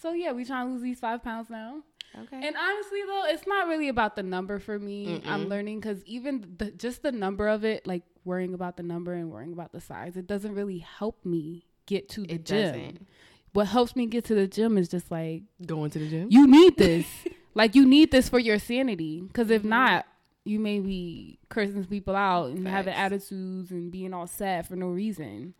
so 0.01 0.13
yeah, 0.13 0.31
we 0.31 0.45
trying 0.45 0.67
to 0.67 0.73
lose 0.73 0.81
these 0.81 0.99
five 0.99 1.23
pounds 1.23 1.49
now. 1.49 1.81
Okay. 2.15 2.35
And 2.47 2.55
honestly, 2.55 3.01
though, 3.05 3.23
it's 3.27 3.45
not 3.47 3.67
really 3.67 3.87
about 3.87 4.15
the 4.15 4.23
number 4.23 4.59
for 4.59 4.79
me. 4.79 5.21
I'm 5.25 5.47
learning 5.47 5.79
because 5.79 6.03
even 6.05 6.55
the, 6.57 6.71
just 6.71 7.03
the 7.03 7.11
number 7.11 7.47
of 7.47 7.63
it, 7.63 7.85
like 7.85 8.03
worrying 8.25 8.53
about 8.53 8.77
the 8.77 8.83
number 8.83 9.13
and 9.13 9.29
worrying 9.31 9.53
about 9.53 9.71
the 9.71 9.79
size, 9.81 10.17
it 10.17 10.25
doesn't 10.27 10.55
really 10.55 10.79
help 10.79 11.23
me 11.23 11.65
get 11.85 12.09
to 12.09 12.21
the 12.25 12.33
It 12.33 12.45
gym. 12.45 12.71
doesn't. 12.73 13.07
What 13.53 13.67
helps 13.67 13.95
me 13.95 14.05
get 14.07 14.25
to 14.25 14.35
the 14.35 14.47
gym 14.47 14.77
is 14.77 14.89
just 14.89 15.11
like 15.11 15.43
Going 15.65 15.91
to 15.91 15.99
the 15.99 16.07
gym. 16.09 16.27
you 16.31 16.45
need 16.47 16.77
this, 16.77 17.05
like 17.55 17.75
you 17.75 17.85
need 17.85 18.11
this 18.11 18.27
for 18.29 18.39
your 18.39 18.59
sanity. 18.59 19.21
Because 19.21 19.49
if 19.51 19.63
not, 19.63 20.05
you 20.45 20.59
may 20.59 20.79
be 20.79 21.37
cursing 21.49 21.85
people 21.85 22.15
out 22.15 22.49
and 22.49 22.67
having 22.67 22.93
attitudes 22.93 23.69
and 23.71 23.91
being 23.91 24.13
all 24.15 24.25
sad 24.27 24.67
for 24.67 24.75
no 24.75 24.87
reason. 24.87 25.53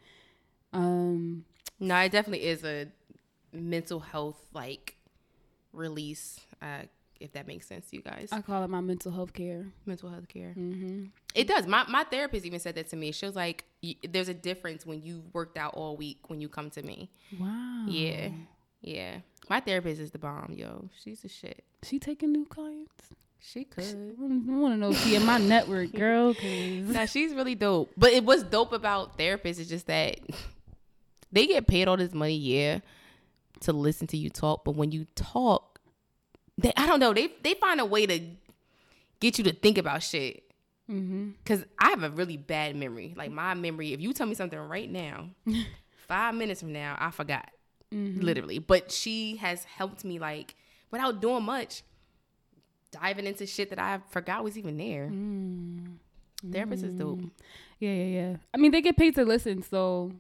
Um, 0.74 1.46
No, 1.80 1.98
it 2.00 2.12
definitely 2.12 2.46
is 2.46 2.64
a 2.64 2.88
mental 3.54 4.00
health 4.00 4.40
like 4.54 4.96
release. 5.74 6.40
Uh, 6.62 6.84
if 7.20 7.34
that 7.34 7.48
makes 7.48 7.68
sense 7.68 7.90
to 7.90 7.98
you 7.98 8.02
guys. 8.02 8.30
I 8.32 8.42
call 8.42 8.64
it 8.64 8.70
my 8.70 8.80
mental 8.80 9.12
health 9.12 9.34
care. 9.34 9.66
mental 9.86 10.10
health 10.10 10.30
care. 10.30 10.52
hmm 10.54 11.06
It 11.36 11.48
does. 11.48 11.68
My 11.68 11.84
my 11.90 12.06
therapist 12.06 12.46
even 12.46 12.60
said 12.60 12.76
that 12.76 12.90
to 12.92 12.96
me. 12.96 13.12
She 13.12 13.26
was 13.26 13.36
like, 13.36 13.66
y- 13.84 13.96
"There's 14.10 14.30
a 14.30 14.34
difference 14.34 14.86
when 14.86 15.02
you 15.02 15.24
worked 15.34 15.58
out 15.58 15.74
all 15.74 15.98
week 15.98 16.30
when 16.30 16.40
you 16.40 16.48
come 16.48 16.70
to 16.72 16.82
me." 16.82 17.10
Wow. 17.38 17.86
Yeah, 17.90 18.30
yeah. 18.82 19.18
My 19.50 19.60
therapist 19.60 20.00
is 20.00 20.12
the 20.12 20.18
bomb, 20.20 20.54
yo. 20.58 20.90
She's 21.04 21.20
the 21.22 21.28
shit. 21.28 21.64
She 21.84 22.00
taking 22.00 22.32
new 22.32 22.46
clients. 22.46 23.10
She 23.42 23.66
could. 23.66 23.84
I 23.84 24.22
want 24.22 24.74
to 24.74 24.78
know 24.78 24.92
if 24.92 25.04
she 25.04 25.16
in 25.16 25.26
my 25.26 25.40
network, 25.40 25.92
girl. 25.94 26.34
'cause- 26.34 26.44
Now 26.96 27.06
she's 27.06 27.34
really 27.34 27.56
dope. 27.56 27.92
But 27.98 28.12
it 28.14 28.24
was 28.24 28.44
dope 28.44 28.72
about 28.74 29.18
therapists 29.18 29.60
is 29.60 29.68
just 29.70 29.88
that 29.88 30.20
they 31.32 31.48
get 31.48 31.68
paid 31.68 31.88
all 31.88 31.98
this 31.98 32.14
money, 32.14 32.36
yeah, 32.36 32.80
to 33.62 33.74
listen 33.74 34.08
to 34.08 34.18
you 34.18 34.30
talk. 34.30 34.64
But 34.64 34.76
when 34.76 34.92
you 34.92 35.06
talk, 35.16 35.80
they 36.58 36.74
I 36.76 36.88
don't 36.88 37.00
know, 37.00 37.14
they 37.14 37.32
they 37.44 37.54
find 37.56 37.80
a 37.80 37.86
way 37.86 38.06
to 38.06 38.20
get 39.20 39.38
you 39.38 39.44
to 39.46 39.54
think 39.54 39.78
about 39.78 40.04
shit. 40.04 40.44
Mm-hmm. 40.90 41.32
Cause 41.46 41.64
I 41.78 41.90
have 41.90 42.02
a 42.02 42.10
really 42.10 42.38
bad 42.38 42.76
memory. 42.76 43.14
Like 43.16 43.32
my 43.32 43.54
memory, 43.54 43.94
if 43.94 44.02
you 44.02 44.12
tell 44.12 44.26
me 44.26 44.34
something 44.34 44.58
right 44.58 44.90
now, 44.92 45.30
five 46.08 46.34
minutes 46.34 46.62
from 46.62 46.74
now, 46.74 46.98
I 47.00 47.12
forgot. 47.12 47.50
Mm-hmm. 47.94 48.22
Literally. 48.22 48.60
But 48.60 48.92
she 48.92 49.36
has 49.38 49.64
helped 49.66 50.04
me 50.04 50.18
like 50.18 50.56
without 50.90 51.22
doing 51.22 51.44
much, 51.44 51.84
diving 52.92 53.28
into 53.28 53.46
shit 53.46 53.70
that 53.70 53.80
I 53.80 54.00
forgot 54.10 54.44
was 54.44 54.58
even 54.58 54.78
there. 54.78 55.10
Mm. 55.12 55.98
Therapist 56.52 56.84
is 56.84 56.94
dope. 56.94 57.20
Yeah, 57.80 57.92
yeah, 57.92 58.06
yeah. 58.06 58.36
I 58.54 58.58
mean, 58.58 58.72
they 58.72 58.82
get 58.82 58.98
paid 58.98 59.16
to 59.16 59.26
listen, 59.26 59.62
so 59.62 60.12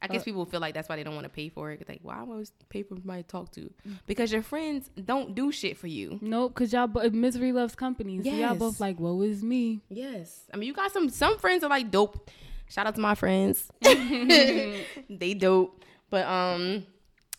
I 0.00 0.06
Uh, 0.06 0.08
guess 0.12 0.24
people 0.24 0.44
feel 0.46 0.60
like 0.60 0.74
that's 0.74 0.88
why 0.88 0.96
they 0.96 1.02
don't 1.02 1.14
want 1.14 1.24
to 1.24 1.28
pay 1.30 1.48
for 1.48 1.72
it. 1.72 1.84
Like, 1.88 2.00
why 2.02 2.14
am 2.22 2.28
I 2.28 2.32
always 2.32 2.52
pay 2.68 2.82
for 2.84 2.94
to 2.94 3.22
talk 3.24 3.50
to? 3.52 3.62
Mm. 3.86 3.98
Because 4.06 4.32
your 4.32 4.42
friends 4.42 4.90
don't 5.04 5.34
do 5.34 5.50
shit 5.50 5.76
for 5.76 5.88
you. 5.88 6.18
nope. 6.22 6.54
Cause 6.54 6.72
y'all, 6.72 6.86
bo- 6.86 7.08
misery 7.10 7.52
loves 7.52 7.74
company. 7.74 8.22
So 8.22 8.30
y'all 8.30 8.54
both 8.54 8.78
like, 8.80 9.00
woe 9.00 9.20
is 9.22 9.42
me. 9.42 9.80
Yes. 9.88 10.44
I 10.52 10.56
mean, 10.56 10.68
you 10.68 10.74
got 10.74 10.92
some 10.92 11.08
some 11.08 11.38
friends 11.38 11.64
are 11.64 11.70
like 11.70 11.90
dope. 11.90 12.30
Shout 12.68 12.86
out 12.86 12.94
to 12.94 13.00
my 13.00 13.14
friends. 13.16 13.70
they 13.82 15.34
dope. 15.34 15.84
But 16.10 16.26
um 16.26 16.86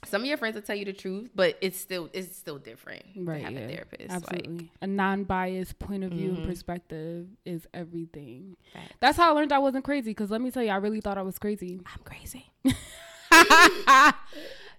some 0.05 0.21
of 0.21 0.27
your 0.27 0.37
friends 0.37 0.55
will 0.55 0.61
tell 0.61 0.75
you 0.75 0.85
the 0.85 0.93
truth, 0.93 1.29
but 1.35 1.57
it's 1.61 1.77
still 1.79 2.09
it's 2.13 2.35
still 2.35 2.57
different 2.57 3.03
Right. 3.17 3.39
to 3.39 3.43
have 3.43 3.53
yeah. 3.53 3.59
a 3.59 3.67
therapist. 3.69 4.09
Absolutely. 4.11 4.53
Like 4.57 4.69
a 4.81 4.87
non-biased 4.87 5.77
point 5.79 6.03
of 6.05 6.11
view 6.11 6.31
Mhm. 6.31 6.37
and 6.37 6.47
perspective 6.47 7.27
is 7.45 7.67
everything. 7.73 8.55
Facts. 8.73 8.93
That's 9.01 9.17
how 9.17 9.29
I 9.31 9.33
learned 9.33 9.51
I 9.51 9.59
wasn't 9.59 9.83
crazy. 9.83 10.13
Cause 10.13 10.31
let 10.31 10.41
me 10.41 10.51
tell 10.51 10.63
you, 10.63 10.69
I 10.69 10.77
really 10.77 11.01
thought 11.01 11.17
I 11.17 11.21
was 11.21 11.37
crazy. 11.37 11.81
I'm 11.85 12.03
crazy. 12.03 12.51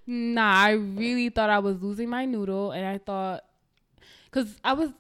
nah, 0.07 0.53
I 0.55 0.71
really 0.73 1.29
thought 1.29 1.51
I 1.51 1.59
was 1.59 1.83
losing 1.83 2.09
my 2.09 2.25
noodle, 2.25 2.73
and 2.73 2.87
I 2.87 2.99
thought, 2.99 3.45
because 4.31 4.59
I 4.65 4.73
was 4.75 4.91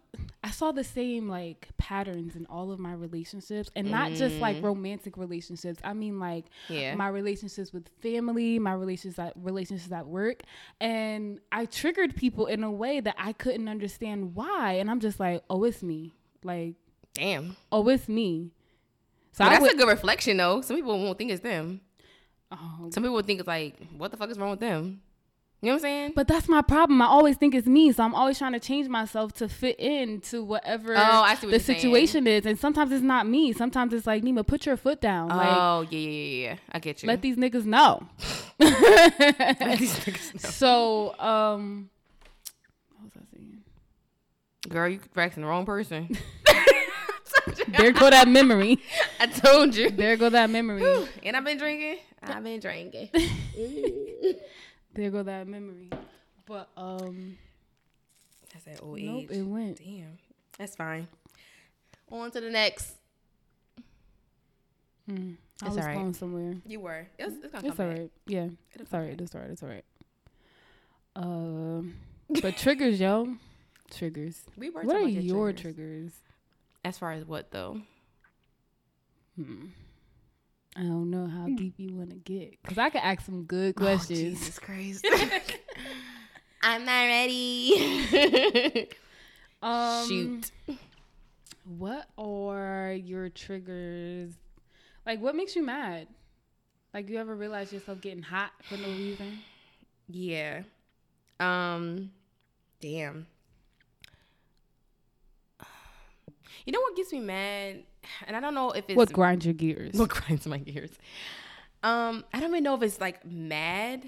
I 0.42 0.50
saw 0.50 0.72
the 0.72 0.82
same 0.84 1.28
like 1.28 1.68
patterns 1.78 2.34
in 2.34 2.46
all 2.46 2.72
of 2.72 2.78
my 2.78 2.92
relationships, 2.92 3.70
and 3.76 3.90
not 3.90 4.12
just 4.12 4.36
like 4.40 4.56
Mm. 4.56 4.62
romantic 4.64 5.16
relationships. 5.16 5.78
I 5.84 5.92
mean 5.92 6.18
like 6.18 6.46
Yeah. 6.68 6.94
my 6.94 7.08
relationships 7.08 7.72
with 7.72 7.88
family, 8.02 8.58
my 8.58 8.72
relationships 8.72 9.18
at 9.18 9.32
relationships 9.36 9.92
at 9.92 10.06
work, 10.06 10.42
and 10.80 11.40
I 11.52 11.66
triggered 11.66 12.16
people 12.16 12.46
in 12.46 12.64
a 12.64 12.70
way 12.70 13.00
that 13.00 13.14
I 13.18 13.32
couldn't 13.32 13.68
understand 13.68 14.34
why, 14.34 14.72
and 14.74 14.90
I'm 14.90 15.00
just 15.00 15.20
like, 15.20 15.42
oh, 15.50 15.62
it's 15.64 15.82
me, 15.82 16.12
like, 16.42 16.74
Damn. 17.14 17.56
oh, 17.70 17.86
it's 17.88 18.08
me. 18.08 18.50
So 19.32 19.44
I 19.44 19.50
that's 19.50 19.62
would, 19.62 19.74
a 19.74 19.76
good 19.76 19.88
reflection 19.88 20.38
though. 20.38 20.60
Some 20.62 20.76
people 20.76 20.98
won't 21.02 21.16
think 21.18 21.30
it's 21.30 21.42
them. 21.42 21.82
oh, 22.50 22.90
Some 22.90 23.02
people 23.04 23.20
think 23.22 23.38
it's 23.40 23.46
like, 23.46 23.76
what 23.96 24.10
the 24.10 24.16
fuck 24.16 24.30
is 24.30 24.38
wrong 24.38 24.50
with 24.50 24.60
them? 24.60 25.02
You 25.62 25.66
know 25.66 25.72
what 25.74 25.76
I'm 25.76 25.82
saying? 25.82 26.12
But 26.16 26.26
that's 26.26 26.48
my 26.48 26.62
problem. 26.62 27.02
I 27.02 27.06
always 27.06 27.36
think 27.36 27.54
it's 27.54 27.66
me, 27.66 27.92
so 27.92 28.02
I'm 28.02 28.14
always 28.14 28.38
trying 28.38 28.54
to 28.54 28.60
change 28.60 28.88
myself 28.88 29.34
to 29.34 29.48
fit 29.48 29.78
in 29.78 30.20
to 30.22 30.42
whatever 30.42 30.94
Oh, 30.96 31.20
what 31.20 31.38
the 31.42 31.48
you're 31.48 31.58
saying. 31.60 31.78
situation 31.80 32.26
is. 32.26 32.46
And 32.46 32.58
sometimes 32.58 32.90
it's 32.92 33.02
not 33.02 33.26
me. 33.26 33.52
Sometimes 33.52 33.92
it's 33.92 34.06
like 34.06 34.22
Neema, 34.22 34.46
put 34.46 34.64
your 34.64 34.78
foot 34.78 35.02
down. 35.02 35.30
oh 35.30 35.82
yeah, 35.90 35.98
yeah, 35.98 36.08
yeah, 36.08 36.48
yeah. 36.52 36.56
I 36.72 36.78
get 36.78 37.02
you. 37.02 37.08
let 37.08 37.20
these 37.20 37.36
niggas 37.36 37.66
know. 37.66 38.06
Let 38.60 39.78
these 39.78 39.94
niggas 39.96 40.42
know. 40.42 40.50
so, 40.50 41.18
um, 41.18 41.90
what 42.96 43.04
was 43.04 43.12
I 43.16 43.36
saying? 43.36 43.58
Girl, 44.68 44.88
you 44.88 45.00
asking 45.16 45.42
the 45.42 45.48
wrong 45.48 45.66
person. 45.66 46.08
There 47.68 47.92
go 47.92 48.10
that 48.10 48.28
memory. 48.28 48.78
I 49.18 49.26
told 49.26 49.74
you. 49.74 49.90
There 49.90 50.16
go 50.16 50.28
that 50.30 50.50
memory. 50.50 50.82
And 51.22 51.36
I've 51.36 51.44
been 51.44 51.56
drinking. 51.58 51.98
I've 52.22 52.42
been 52.44 52.60
drinking. 52.60 53.08
There 55.00 55.10
go 55.10 55.22
that 55.22 55.48
memory. 55.48 55.88
But 56.44 56.68
um, 56.76 57.38
That's 58.52 58.64
that 58.66 58.82
old 58.82 58.98
nope, 59.00 59.22
age. 59.22 59.30
it 59.30 59.42
went. 59.46 59.78
Damn. 59.78 60.18
That's 60.58 60.76
fine. 60.76 61.08
On 62.12 62.30
to 62.30 62.38
the 62.38 62.50
next. 62.50 62.96
Mm, 65.10 65.36
I 65.62 65.66
It's 65.66 65.74
was 65.74 65.78
alright. 65.78 65.96
going 65.96 66.12
somewhere. 66.12 66.54
You 66.66 66.80
were. 66.80 67.06
It's, 67.18 67.32
it's 67.42 67.50
gonna 67.50 67.66
It's 67.66 67.76
come 67.78 67.86
all 67.88 67.94
back. 67.94 68.10
Yeah, 68.26 68.48
It'll 68.74 68.82
it's 68.82 68.92
all 68.92 69.00
right. 69.00 69.18
It's 69.18 69.34
all 69.34 69.40
right. 69.40 69.50
It's 69.50 69.62
all 69.62 69.68
right. 69.70 69.84
Um, 71.16 71.94
but 72.42 72.58
triggers, 72.58 73.00
yo, 73.00 73.36
triggers. 73.90 74.42
We 74.58 74.68
were 74.68 74.82
What 74.82 74.96
are 74.96 75.08
your 75.08 75.52
triggers. 75.54 75.60
triggers? 75.76 76.12
As 76.84 76.98
far 76.98 77.12
as 77.12 77.24
what 77.24 77.50
though? 77.52 77.80
Hmm. 79.36 79.68
I 80.76 80.82
don't 80.82 81.10
know 81.10 81.26
how 81.26 81.46
deep 81.46 81.74
you 81.78 81.92
want 81.94 82.10
to 82.10 82.16
get 82.16 82.60
because 82.62 82.78
I 82.78 82.90
could 82.90 83.00
ask 83.02 83.24
some 83.26 83.42
good 83.44 83.74
Oh, 83.76 83.80
questions. 83.80 84.38
Jesus 84.38 84.58
Christ. 84.58 85.04
I'm 86.62 86.84
not 86.84 87.04
ready. 87.06 88.88
um, 89.62 90.08
Shoot. 90.08 90.50
What 91.64 92.06
are 92.18 92.92
your 92.92 93.28
triggers? 93.28 94.32
Like, 95.06 95.20
what 95.20 95.34
makes 95.34 95.56
you 95.56 95.62
mad? 95.64 96.06
Like, 96.92 97.08
you 97.08 97.18
ever 97.18 97.34
realize 97.34 97.72
yourself 97.72 98.00
getting 98.00 98.22
hot 98.22 98.52
for 98.68 98.76
no 98.76 98.88
reason? 98.88 99.38
Yeah. 100.12 100.62
Um. 101.38 102.10
Damn. 102.80 103.28
You 106.66 106.72
know 106.72 106.80
what 106.80 106.96
gets 106.96 107.12
me 107.12 107.20
mad, 107.20 107.82
and 108.26 108.36
I 108.36 108.40
don't 108.40 108.54
know 108.54 108.70
if 108.72 108.84
it's 108.88 108.96
what 108.96 109.12
grinds 109.12 109.44
your 109.44 109.54
gears? 109.54 109.94
what 109.94 110.08
grinds 110.10 110.46
my 110.46 110.58
gears. 110.58 110.90
Um, 111.82 112.24
I 112.32 112.40
don't 112.40 112.50
even 112.50 112.64
know 112.64 112.74
if 112.74 112.82
it's 112.82 113.00
like 113.00 113.24
mad, 113.24 114.06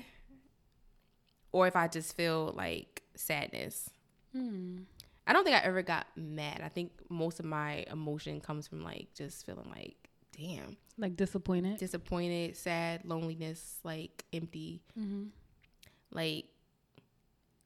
or 1.53 1.67
if 1.67 1.77
I 1.77 1.89
just 1.89 2.17
feel 2.17 2.53
like 2.57 3.03
sadness. 3.15 3.91
Hmm. 4.33 4.79
I 5.27 5.33
don't 5.33 5.45
think 5.45 5.57
I 5.57 5.61
ever 5.61 5.83
got 5.83 6.07
mad. 6.17 6.63
I 6.65 6.69
think 6.69 6.91
most 7.09 7.39
of 7.39 7.45
my 7.47 7.85
emotion 7.91 8.41
comes 8.41 8.67
from 8.67 8.83
like 8.83 9.09
just 9.15 9.47
feeling 9.47 9.71
like, 9.71 9.95
damn, 10.37 10.77
Like 10.99 11.17
disappointed. 11.17 11.79
disappointed, 11.79 12.57
sad, 12.57 13.03
loneliness, 13.05 13.77
like 13.85 14.25
empty. 14.33 14.83
mm-hmm. 14.99 15.27
Like 16.11 16.47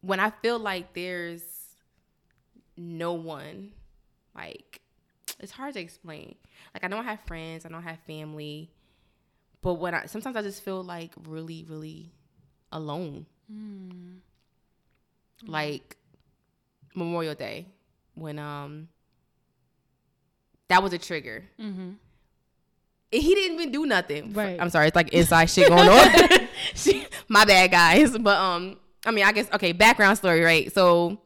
when 0.02 0.20
I 0.20 0.30
feel 0.30 0.58
like 0.58 0.92
there's 0.92 1.42
no 2.76 3.14
one, 3.14 3.72
like 4.36 4.80
it's 5.40 5.52
hard 5.52 5.74
to 5.74 5.80
explain. 5.80 6.36
Like 6.74 6.84
I 6.84 6.88
know 6.88 6.98
I 6.98 7.02
have 7.02 7.20
friends, 7.26 7.64
I 7.66 7.68
know 7.68 7.78
I 7.78 7.82
have 7.82 7.98
family, 8.06 8.70
but 9.62 9.74
when 9.74 9.94
I 9.94 10.06
sometimes 10.06 10.36
I 10.36 10.42
just 10.42 10.62
feel 10.62 10.82
like 10.82 11.12
really, 11.26 11.64
really 11.68 12.12
alone. 12.72 13.26
Mm. 13.52 14.18
Like 15.46 15.96
Memorial 16.94 17.34
Day 17.34 17.66
when 18.14 18.38
um 18.38 18.88
that 20.68 20.82
was 20.82 20.92
a 20.92 20.98
trigger. 20.98 21.44
Mm-hmm. 21.60 21.90
And 23.12 23.22
he 23.22 23.34
didn't 23.34 23.60
even 23.60 23.70
do 23.70 23.86
nothing. 23.86 24.32
Right. 24.32 24.60
I'm 24.60 24.70
sorry, 24.70 24.88
it's 24.88 24.96
like 24.96 25.12
inside 25.12 25.46
shit 25.46 25.68
going 25.68 25.88
on. 25.88 26.10
She- 26.74 27.06
My 27.28 27.44
bad, 27.44 27.70
guys. 27.70 28.16
But 28.18 28.36
um, 28.36 28.76
I 29.04 29.10
mean, 29.10 29.24
I 29.24 29.32
guess 29.32 29.48
okay. 29.52 29.72
Background 29.72 30.18
story, 30.18 30.40
right? 30.42 30.72
So, 30.72 31.18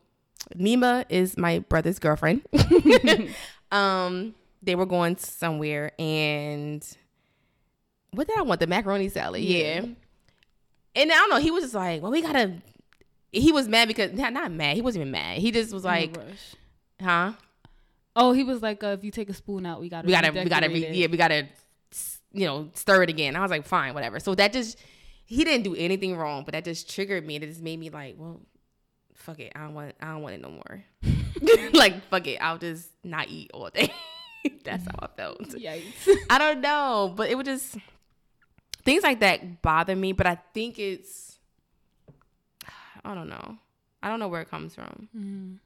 Neema 0.55 1.05
is 1.09 1.36
my 1.36 1.61
brother's 1.61 1.99
girlfriend. 1.99 2.43
um, 3.72 4.34
they 4.62 4.74
were 4.74 4.86
going 4.86 5.16
somewhere, 5.16 5.93
and 5.99 6.86
what 8.12 8.26
did 8.26 8.38
I 8.38 8.43
want? 8.43 8.61
The 8.61 8.66
macaroni 8.66 9.09
salad, 9.09 9.43
yeah. 9.43 9.80
Yeah. 9.80 9.86
And 10.97 11.12
I 11.12 11.14
don't 11.14 11.30
know. 11.30 11.38
He 11.38 11.51
was 11.51 11.64
just 11.64 11.74
like, 11.74 12.03
"Well, 12.03 12.11
we 12.11 12.22
gotta." 12.22 12.55
He 13.32 13.53
was 13.53 13.68
mad 13.68 13.86
because 13.86 14.12
not 14.12 14.32
not 14.32 14.51
mad. 14.51 14.74
He 14.74 14.82
wasn't 14.82 15.03
even 15.03 15.12
mad. 15.12 15.38
He 15.38 15.53
just 15.53 15.72
was 15.72 15.84
like. 15.84 16.16
"Huh? 17.01 17.32
Oh, 18.16 18.32
he 18.32 18.43
was 18.43 18.61
like, 18.61 18.82
uh, 18.82 18.88
if 18.88 19.05
you 19.05 19.12
take 19.12 19.30
a 19.30 19.34
spoon 19.34 19.64
out, 19.64 19.80
we 19.80 19.88
gotta, 19.88 20.05
we 20.05 20.12
gotta 20.12 20.32
we 20.32 20.45
gotta 20.47 20.68
re- 20.68 20.91
yeah 20.91 21.07
we 21.07 21.16
gotta 21.16 21.47
you 22.32 22.47
know 22.47 22.70
stir 22.74 23.03
it 23.03 23.11
again 23.11 23.34
i 23.36 23.41
was 23.41 23.51
like 23.51 23.66
fine 23.66 23.95
whatever 23.95 24.20
so 24.20 24.34
that 24.34 24.53
just 24.53 24.78
he 25.24 25.45
didn't 25.45 25.64
do 25.64 25.74
anything 25.74 26.16
wrong 26.16 26.45
but 26.45 26.53
that 26.53 26.64
just 26.64 26.93
triggered 26.93 27.26
me 27.26 27.36
and 27.36 27.45
it 27.45 27.49
just 27.49 27.62
made 27.62 27.78
me 27.78 27.91
like 27.91 28.14
well 28.18 28.41
fuck 29.21 29.39
it 29.39 29.53
i 29.55 29.61
don't 29.61 29.75
want 29.75 29.95
i 30.01 30.07
don't 30.07 30.23
want 30.23 30.35
it 30.35 30.41
no 30.41 30.51
more 30.51 30.85
like 31.73 32.03
fuck 32.09 32.27
it 32.27 32.37
i'll 32.41 32.59
just 32.59 32.89
not 33.05 33.29
eat 33.29 33.51
all 33.55 33.68
day 33.71 33.93
that's 34.64 34.85
how 34.85 34.95
i 35.01 35.07
felt 35.16 35.39
Yikes. 35.41 36.16
i 36.31 36.39
don't 36.39 36.61
know 36.61 37.12
but 37.16 37.29
it 37.29 37.37
would 37.37 37.47
just 37.47 37.77
things 38.85 39.03
like 39.03 39.21
that 39.21 39.62
bother 39.62 39.95
me 39.95 40.12
but 40.12 40.27
i 40.27 40.39
think 40.55 40.79
it's 40.79 41.39
i 43.05 43.14
don't 43.14 43.29
know 43.29 43.57
i 44.03 44.09
don't 44.09 44.18
know 44.21 44.29
where 44.29 44.41
it 44.43 44.51
comes 44.51 44.75
from 44.75 45.09
mm 45.16 45.57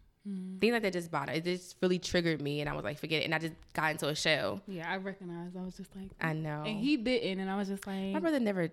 things 0.58 0.72
like 0.72 0.80
that 0.80 0.94
just 0.94 1.10
bother 1.10 1.32
it 1.32 1.44
just 1.44 1.76
really 1.82 1.98
triggered 1.98 2.40
me 2.40 2.62
and 2.62 2.70
i 2.70 2.72
was 2.72 2.82
like 2.82 2.98
forget 2.98 3.20
it 3.20 3.26
and 3.26 3.34
i 3.34 3.38
just 3.38 3.52
got 3.74 3.90
into 3.90 4.08
a 4.08 4.14
shell 4.14 4.58
Yeah, 4.66 4.90
I 4.90 4.96
recognized. 4.96 5.54
I 5.54 5.60
was 5.60 5.76
just 5.76 5.94
like, 5.94 6.08
i 6.18 6.32
know 6.32 6.62
and 6.64 6.78
he 6.78 6.96
didn't, 6.96 7.40
and 7.40 7.50
I 7.50 7.56
was 7.58 7.68
just 7.68 7.86
like, 7.86 8.14
My 8.14 8.20
brother 8.20 8.40
never. 8.40 8.70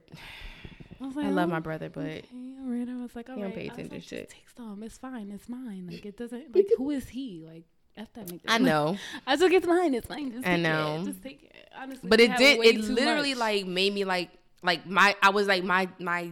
I, 1.01 1.05
like, 1.07 1.25
I 1.25 1.29
love 1.29 1.49
oh, 1.49 1.51
my 1.51 1.59
brother, 1.59 1.89
but 1.89 2.03
okay, 2.03 2.23
all 2.59 2.67
right. 2.67 2.87
I 2.87 3.01
was 3.01 3.15
like, 3.15 3.29
all 3.29 3.35
he 3.35 3.41
don't 3.41 3.51
right. 3.51 3.59
pay 3.59 3.67
attention 3.67 3.95
like, 3.95 4.03
shit. 4.03 4.29
Take 4.29 4.49
some. 4.55 4.83
It's 4.83 4.97
fine. 4.97 5.31
It's 5.31 5.49
mine. 5.49 5.87
Like 5.91 6.05
it 6.05 6.17
doesn't. 6.17 6.47
Like 6.55 6.67
who 6.77 6.91
is 6.91 7.09
he? 7.09 7.43
Like 7.45 7.63
f 7.97 8.13
that 8.13 8.29
make. 8.29 8.41
I 8.47 8.57
know, 8.57 8.97
I 9.27 9.35
took 9.35 9.51
it's 9.51 9.67
mine. 9.67 9.93
It's 9.93 10.09
mine. 10.09 10.31
Just 10.31 10.47
I 10.47 10.51
take 10.55 10.61
know. 10.61 10.99
It. 11.01 11.05
Just 11.05 11.23
take 11.23 11.43
it. 11.43 11.69
Honestly, 11.75 12.09
but 12.09 12.19
it 12.19 12.37
did. 12.37 12.63
It 12.63 12.81
literally 12.81 13.31
much. 13.31 13.39
like 13.39 13.65
made 13.65 13.93
me 13.93 14.05
like 14.05 14.29
like 14.63 14.85
my. 14.85 15.15
I 15.21 15.29
was 15.29 15.47
like 15.47 15.63
my 15.63 15.89
my 15.99 16.31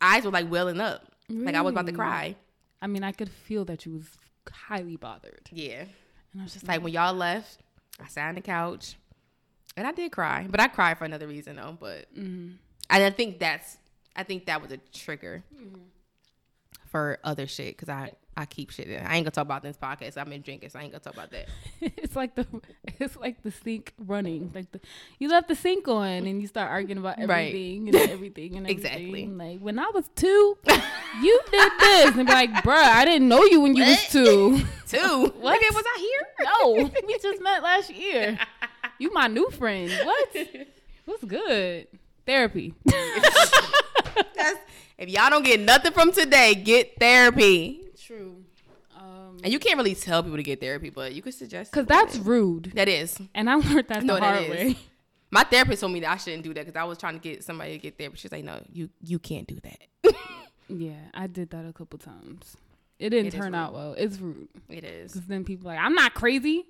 eyes 0.00 0.24
were 0.24 0.30
like 0.30 0.50
welling 0.50 0.80
up. 0.80 1.06
Like 1.28 1.54
I 1.54 1.62
was 1.62 1.72
about 1.72 1.86
to 1.86 1.92
cry. 1.92 2.36
I 2.82 2.86
mean, 2.86 3.02
I 3.02 3.12
could 3.12 3.30
feel 3.30 3.64
that 3.64 3.86
you 3.86 3.92
was 3.92 4.06
highly 4.52 4.96
bothered, 4.96 5.48
Yeah, 5.50 5.84
and 6.32 6.40
I 6.40 6.44
was 6.44 6.52
just 6.52 6.68
like 6.68 6.82
when 6.82 6.92
y'all 6.92 7.14
left, 7.14 7.60
I 7.98 8.08
sat 8.08 8.28
on 8.28 8.34
the 8.34 8.42
couch, 8.42 8.96
and 9.76 9.86
I 9.86 9.92
did 9.92 10.12
cry, 10.12 10.46
but 10.48 10.60
I 10.60 10.68
cried 10.68 10.98
for 10.98 11.04
another 11.04 11.26
reason 11.26 11.56
though. 11.56 11.76
But 11.80 12.14
mm, 12.14 12.56
and 12.90 13.02
I 13.02 13.10
think 13.10 13.38
that's 13.38 13.78
I 14.16 14.22
think 14.22 14.46
that 14.46 14.62
was 14.62 14.72
a 14.72 14.78
trigger 14.92 15.42
Mm-hmm. 15.54 15.80
for 16.86 17.18
other 17.24 17.46
shit 17.46 17.76
because 17.76 17.88
I 17.88 18.12
I 18.36 18.46
keep 18.46 18.70
shit. 18.70 18.88
in. 18.88 18.98
I 19.06 19.14
ain't 19.14 19.24
gonna 19.24 19.30
talk 19.30 19.44
about 19.44 19.62
this 19.62 19.76
podcast. 19.76 20.16
I've 20.16 20.28
been 20.28 20.42
drinking, 20.42 20.68
so 20.70 20.80
I 20.80 20.82
ain't 20.82 20.90
gonna 20.90 21.04
talk 21.04 21.14
about 21.14 21.30
that. 21.30 21.46
it's 21.80 22.16
like 22.16 22.34
the 22.34 22.44
it's 22.98 23.16
like 23.16 23.42
the 23.44 23.52
sink 23.52 23.92
running. 23.98 24.50
Like 24.54 24.72
the 24.72 24.80
you 25.20 25.28
left 25.28 25.46
the 25.48 25.54
sink 25.54 25.86
on 25.86 26.08
and 26.26 26.40
you 26.42 26.48
start 26.48 26.68
arguing 26.70 26.98
about 26.98 27.18
Right. 27.18 27.48
everything 27.48 27.88
and 27.88 27.96
everything 28.10 28.56
and 28.56 28.66
everything. 28.68 28.76
Exactly. 28.76 29.26
Like 29.28 29.60
when 29.60 29.78
I 29.78 29.88
was 29.94 30.08
two, 30.16 30.58
you 31.22 31.40
did 31.50 31.72
this 31.78 32.16
and 32.16 32.26
be 32.26 32.32
like, 32.32 32.50
bruh, 32.64 32.74
I 32.74 33.04
didn't 33.04 33.28
know 33.28 33.44
you 33.44 33.60
when 33.60 33.76
you 33.76 33.84
was 33.84 34.08
two. 34.08 34.60
Two. 34.88 35.32
What? 35.40 35.60
Nigga, 35.60 35.74
was 35.74 35.84
I 35.86 35.98
here? 35.98 36.46
no, 36.84 36.90
we 37.08 37.18
just 37.18 37.40
met 37.42 37.62
last 37.64 37.90
year. 37.90 38.38
You 38.98 39.12
my 39.12 39.26
new 39.26 39.50
friend. 39.50 39.90
What? 40.04 40.36
What's 41.04 41.24
good? 41.24 41.88
Therapy. 42.26 42.74
That's, 42.84 44.58
if 44.98 45.08
y'all 45.08 45.30
don't 45.30 45.44
get 45.44 45.60
nothing 45.60 45.92
from 45.92 46.12
today, 46.12 46.54
get 46.54 46.94
therapy. 46.98 47.80
True. 48.00 48.36
Um, 48.96 49.38
And 49.42 49.52
you 49.52 49.58
can't 49.58 49.76
really 49.76 49.94
tell 49.94 50.22
people 50.22 50.36
to 50.36 50.42
get 50.42 50.60
therapy, 50.60 50.90
but 50.90 51.12
you 51.14 51.22
could 51.22 51.34
suggest. 51.34 51.72
Cause 51.72 51.82
it. 51.84 51.88
that's 51.88 52.16
rude, 52.16 52.72
that 52.74 52.88
is. 52.88 53.18
and 53.34 53.50
I 53.50 53.54
learned 53.56 53.88
that 53.88 54.04
No, 54.04 54.14
the 54.14 54.20
hard 54.20 54.42
is. 54.44 54.50
way. 54.50 54.76
My 55.30 55.42
therapist 55.42 55.80
told 55.80 55.92
me 55.92 56.00
that 56.00 56.10
I 56.12 56.16
shouldn't 56.16 56.44
do 56.44 56.54
that 56.54 56.64
because 56.66 56.78
I 56.80 56.84
was 56.84 56.96
trying 56.96 57.14
to 57.14 57.20
get 57.20 57.42
somebody 57.42 57.72
to 57.72 57.78
get 57.78 57.98
therapy. 57.98 58.16
She's 58.18 58.30
like, 58.30 58.44
"No, 58.44 58.60
you 58.72 58.88
you 59.02 59.18
can't 59.18 59.46
do 59.48 59.58
that." 59.62 60.14
Yeah, 60.66 60.92
I 61.12 61.26
did 61.26 61.50
that 61.50 61.66
a 61.66 61.74
couple 61.74 61.98
times. 61.98 62.56
It 62.98 63.10
didn't 63.10 63.26
It 63.26 63.34
is 63.34 63.40
turn 63.40 63.54
out 63.54 63.74
well. 63.74 63.92
It's 63.98 64.18
rude 64.18 64.48
It 64.70 64.82
is. 64.82 65.12
because 65.12 65.26
then 65.28 65.44
people 65.44 65.68
are 65.68 65.74
like, 65.74 65.84
I'm 65.84 65.94
not 65.94 66.14
crazy. 66.14 66.64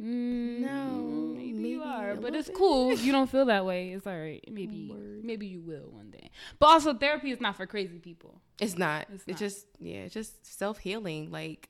Mm, 0.00 0.60
No, 0.60 1.34
maybe, 1.36 1.68
you 1.68 1.82
are, 1.82 2.16
but 2.16 2.34
it's 2.34 2.50
cool. 2.54 2.94
You 2.96 3.12
don't 3.12 3.30
feel 3.30 3.44
that 3.46 3.64
way. 3.64 3.90
It's 3.92 4.06
all 4.06 4.18
right. 4.18 4.42
Maybe, 4.50 4.88
Word. 4.90 5.24
maybe 5.24 5.46
you 5.46 5.60
will 5.60 5.88
one 5.90 6.10
day. 6.10 6.30
But 6.58 6.66
also, 6.66 6.94
therapy 6.94 7.30
is 7.30 7.40
not 7.40 7.56
for 7.56 7.66
crazy 7.66 7.98
people. 7.98 8.40
It's 8.60 8.76
not. 8.76 9.06
It's 9.12 9.24
It's, 9.26 9.38
just 9.40 9.66
yeah, 9.80 9.98
it's 10.06 10.14
just 10.14 10.44
self 10.58 10.78
healing. 10.78 11.30
Like 11.30 11.68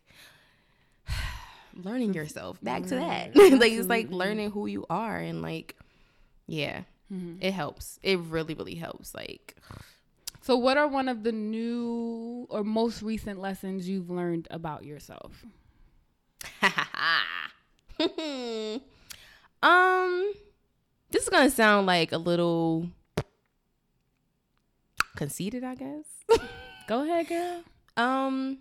learning 1.74 2.14
yourself. 2.14 2.58
Back 2.62 2.84
to 2.84 2.94
that. 2.96 3.34
Like 3.36 3.72
it's 3.72 3.88
like 3.88 4.10
learning 4.10 4.50
who 4.52 4.66
you 4.66 4.86
are 4.90 5.18
and 5.18 5.42
like 5.42 5.76
yeah, 6.46 6.82
Mhm. 7.12 7.38
it 7.40 7.52
helps. 7.52 7.98
It 8.02 8.18
really 8.18 8.54
really 8.54 8.74
helps. 8.76 9.14
Like 9.14 9.56
So, 10.42 10.56
what 10.56 10.76
are 10.76 10.86
one 10.88 11.08
of 11.08 11.22
the 11.24 11.32
new 11.32 12.46
or 12.50 12.64
most 12.64 13.02
recent 13.02 13.40
lessons 13.40 13.88
you've 13.88 14.10
learned 14.10 14.46
about 14.50 14.84
yourself? 14.84 15.44
um 19.62 20.32
this 21.10 21.22
is 21.22 21.28
gonna 21.28 21.50
sound 21.50 21.86
like 21.86 22.12
a 22.12 22.18
little 22.18 22.88
conceited, 25.16 25.64
I 25.64 25.74
guess. 25.74 26.04
Go 26.88 27.02
ahead, 27.02 27.28
girl. 27.28 27.62
Um, 27.96 28.58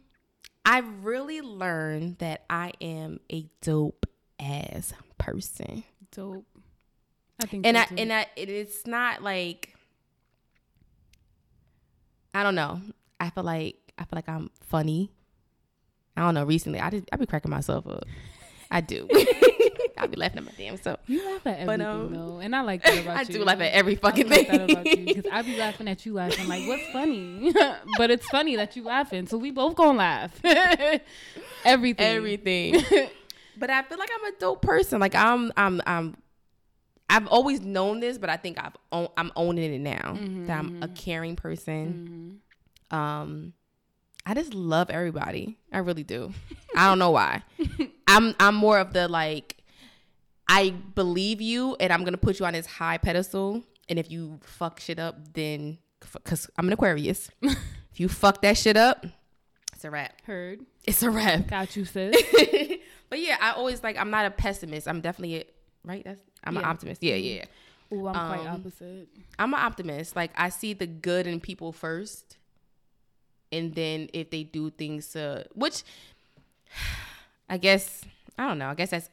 I 0.66 0.80
really 0.80 1.42
learned 1.42 2.20
that 2.20 2.44
I 2.50 2.74
am 2.80 3.20
a 3.32 3.48
dope 3.62 4.06
ass 4.40 4.94
person, 5.18 5.84
Dope. 6.12 6.46
I 7.42 7.48
think, 7.48 7.66
and 7.66 7.76
so 7.76 7.82
I 7.82 7.86
too. 7.86 7.96
and 7.98 8.14
I 8.14 8.28
it's 8.36 8.86
not 8.86 9.24
like 9.24 9.76
I 12.34 12.44
don't 12.44 12.56
know. 12.56 12.82
I 13.20 13.30
feel 13.32 13.44
like 13.44 13.76
I 13.98 14.04
feel 14.04 14.16
like 14.18 14.30
I'm 14.30 14.52
funny. 14.62 15.12
I 16.16 16.22
don't 16.22 16.36
know. 16.36 16.44
Recently, 16.44 16.80
I 16.80 16.92
just 16.92 17.06
I 17.12 17.16
be 17.18 17.26
cracking 17.26 17.52
myself 17.52 17.88
up. 17.88 18.04
I 18.74 18.82
do. 18.82 19.08
I'll 19.98 20.08
be 20.08 20.18
laughing 20.18 20.40
at 20.40 20.44
my 20.46 20.52
damn 20.58 20.76
self. 20.78 21.00
you 21.08 21.24
laugh 21.26 21.46
at 21.48 21.66
But, 21.66 21.80
everything 21.80 21.86
um, 21.86 22.14
though, 22.14 22.40
and 22.40 22.56
I 22.56 22.62
like 22.62 22.84
that 22.84 22.98
about 23.04 23.16
I 23.18 23.22
you. 23.22 23.28
I 23.30 23.32
do 23.32 23.44
laugh 23.46 23.62
at 23.62 23.72
every 23.72 23.94
I 23.94 24.00
fucking 24.00 24.28
like 24.28 24.48
thing 24.50 24.72
about 24.72 24.86
you 24.86 25.06
because 25.06 25.26
I'll 25.32 25.44
be 25.44 25.56
laughing 25.58 25.88
at 25.88 26.06
you 26.06 26.14
laughing. 26.14 26.48
Like, 26.48 26.68
what's 26.68 26.86
funny? 26.92 27.54
but 27.98 28.12
it's 28.12 28.28
funny 28.28 28.56
that 28.58 28.76
you 28.76 28.84
laughing, 28.84 29.28
so 29.28 29.38
we 29.38 29.52
both 29.52 29.76
gonna 29.76 29.98
laugh. 29.98 30.38
Everything. 31.64 32.06
everything. 32.06 32.74
but 33.58 33.70
I 33.70 33.84
feel 33.84 33.98
like 33.98 34.10
I'm 34.14 34.34
a 34.34 34.38
dope 34.40 34.62
person. 34.62 35.00
Like 35.00 35.16
I'm, 35.16 35.52
I'm, 35.56 35.82
I'm. 35.86 36.16
I've 37.10 37.28
always 37.28 37.62
known 37.62 38.00
this, 38.00 38.18
but 38.18 38.30
I 38.32 38.38
think 38.38 38.58
I've 38.64 38.76
own, 38.92 39.08
I'm 39.18 39.32
owning 39.36 39.74
it 39.74 39.80
now. 39.80 40.18
Mhm, 40.18 40.48
That 40.48 40.58
I'm 40.58 40.82
a 40.82 40.88
mhm. 40.88 40.96
caring 40.96 41.36
person. 41.36 42.42
Mhm. 42.92 42.98
Um, 42.98 43.54
I 44.26 44.34
just 44.34 44.54
love 44.54 44.90
everybody. 44.90 45.58
I 45.72 45.80
really 45.80 46.04
do. 46.04 46.34
I 46.76 46.88
don't 46.88 46.98
know 47.00 47.12
why. 47.12 47.44
I'm 48.14 48.36
I'm 48.40 48.56
more 48.56 48.80
of 48.80 48.94
the 48.94 49.08
like. 49.08 49.58
I 50.48 50.72
believe 50.72 51.40
you, 51.42 51.76
and 51.80 51.92
I'm 51.94 52.04
gonna 52.04 52.18
put 52.18 52.40
you 52.40 52.46
on 52.46 52.54
this 52.54 52.66
high 52.66 52.98
pedestal. 52.98 53.64
And 53.90 53.98
if 53.98 54.12
you 54.12 54.40
fuck 54.44 54.80
shit 54.80 55.00
up, 55.00 55.34
then 55.34 55.78
because 56.00 56.50
I'm 56.58 56.68
an 56.68 56.74
Aquarius, 56.74 57.30
if 57.42 58.00
you 58.00 58.08
fuck 58.10 58.42
that 58.42 58.58
shit 58.58 58.76
up, 58.78 59.06
it's 59.74 59.86
a 59.86 59.90
wrap. 59.90 60.22
Heard. 60.26 60.62
It's 60.86 61.02
a 61.02 61.10
wrap. 61.10 61.48
Got 61.48 61.76
you, 61.76 61.86
sis. 61.86 62.16
but 63.10 63.20
yeah, 63.20 63.38
I 63.42 63.52
always 63.52 63.84
like 63.84 63.98
I'm 63.98 64.10
not 64.10 64.26
a 64.26 64.32
pessimist. 64.32 64.88
I'm 64.88 65.00
definitely 65.02 65.36
a, 65.38 65.44
right. 65.86 66.04
That's 66.04 66.22
I'm 66.44 66.58
an 66.58 66.66
optimist. 66.66 67.02
Yeah, 67.04 67.16
yeah. 67.16 67.46
Ooh, 67.94 68.08
I'm 68.08 68.14
quite 68.14 68.48
Um, 68.48 68.62
opposite. 68.62 69.08
I'm 69.40 69.54
an 69.54 69.60
optimist. 69.62 70.16
Like 70.16 70.32
I 70.36 70.50
see 70.50 70.74
the 70.74 70.88
good 70.88 71.26
in 71.26 71.40
people 71.40 71.72
first, 71.72 72.38
and 73.52 73.74
then 73.76 74.10
if 74.14 74.30
they 74.30 74.44
do 74.44 74.70
things, 74.72 75.16
uh, 75.16 75.46
which 75.54 75.84
I 77.50 77.58
guess 77.58 78.02
I 78.38 78.48
don't 78.48 78.58
know. 78.58 78.70
I 78.70 78.76
guess 78.76 78.90
that's 78.92 79.10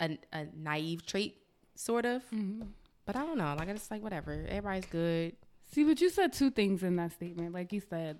a, 0.00 0.18
a 0.32 0.46
naive 0.56 1.06
trait, 1.06 1.36
sort 1.74 2.04
of. 2.06 2.22
Mhm. 2.30 2.66
But 3.06 3.16
I 3.16 3.20
don't 3.20 3.38
know. 3.38 3.54
Like 3.58 3.68
it's 3.68 3.90
like 3.90 4.02
whatever. 4.02 4.32
Everybody's 4.48 4.86
good. 4.86 5.36
See, 5.72 5.84
but 5.84 6.00
you 6.00 6.08
said 6.10 6.32
two 6.32 6.50
things 6.50 6.82
in 6.82 6.96
that 6.96 7.12
statement. 7.12 7.52
Like 7.52 7.72
you 7.72 7.80
said, 7.80 8.18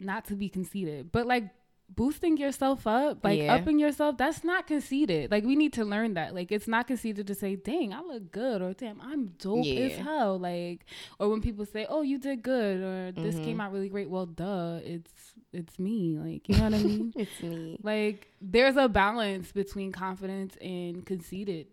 not 0.00 0.26
to 0.26 0.34
be 0.34 0.48
conceited, 0.48 1.10
but 1.12 1.26
like 1.26 1.44
boosting 1.88 2.36
yourself 2.36 2.86
up, 2.86 3.24
like 3.24 3.38
Yeah. 3.40 3.54
upping 3.54 3.78
yourself, 3.78 4.16
that's 4.18 4.42
not 4.44 4.66
conceited. 4.66 5.30
Like 5.30 5.44
we 5.44 5.56
need 5.56 5.72
to 5.74 5.84
learn 5.84 6.14
that. 6.14 6.34
Like 6.34 6.50
it's 6.52 6.66
not 6.68 6.86
conceited 6.86 7.26
to 7.28 7.34
say, 7.34 7.56
"Dang, 7.56 7.92
I 7.94 8.00
look 8.00 8.32
good," 8.32 8.60
or 8.60 8.72
"Damn, 8.74 9.00
I'm 9.00 9.28
dope 9.38 9.64
as 9.66 9.92
Yeah. 9.92 10.02
hell." 10.02 10.38
Like, 10.38 10.84
or 11.18 11.28
when 11.28 11.40
people 11.40 11.64
say, 11.64 11.86
"Oh, 11.88 12.02
you 12.02 12.18
did 12.18 12.42
good," 12.42 12.80
or 12.82 13.12
"This 13.12 13.36
Mhm. 13.36 13.44
came 13.44 13.60
out 13.60 13.72
really 13.72 13.88
great." 13.88 14.10
Well, 14.10 14.26
duh, 14.26 14.80
it's 14.84 15.34
it's 15.52 15.78
me. 15.78 16.18
Like 16.18 16.48
you 16.48 16.56
know 16.56 16.64
what 16.64 16.74
I 16.74 16.78
mean? 16.78 17.12
It's 17.16 17.40
me. 17.42 17.78
Like 17.82 18.28
there's 18.40 18.76
a 18.76 18.88
balance 18.88 19.52
between 19.52 19.92
confidence 19.92 20.56
and 20.56 21.06
conceited. 21.06 21.68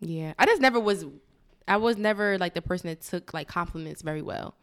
Yeah, 0.00 0.34
I 0.38 0.46
just 0.46 0.60
never 0.60 0.78
was. 0.78 1.06
I 1.66 1.76
was 1.78 1.96
never 1.96 2.36
like 2.38 2.54
the 2.54 2.62
person 2.62 2.88
that 2.88 3.00
took 3.00 3.32
like 3.34 3.48
compliments 3.48 4.02
very 4.02 4.22
well. 4.22 4.54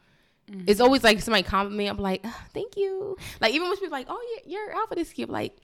Mm-hmm. 0.52 0.66
It's 0.68 0.80
always 0.80 1.04
like 1.04 1.20
somebody 1.22 1.44
compliment. 1.44 1.78
Me. 1.78 1.88
I'm 1.88 1.98
like, 1.98 2.22
"Ah, 2.24 2.46
thank 2.54 2.78
you. 2.78 3.18
Like 3.42 3.54
even 3.54 3.68
when 3.68 3.78
people 3.78 3.92
like, 3.92 4.08
oh, 4.10 4.40
your 4.46 4.60
your 4.68 4.76
outfit 4.76 4.98
is 5.00 5.12
cute. 5.12 5.28
I'm 5.30 5.34
like, 5.34 5.58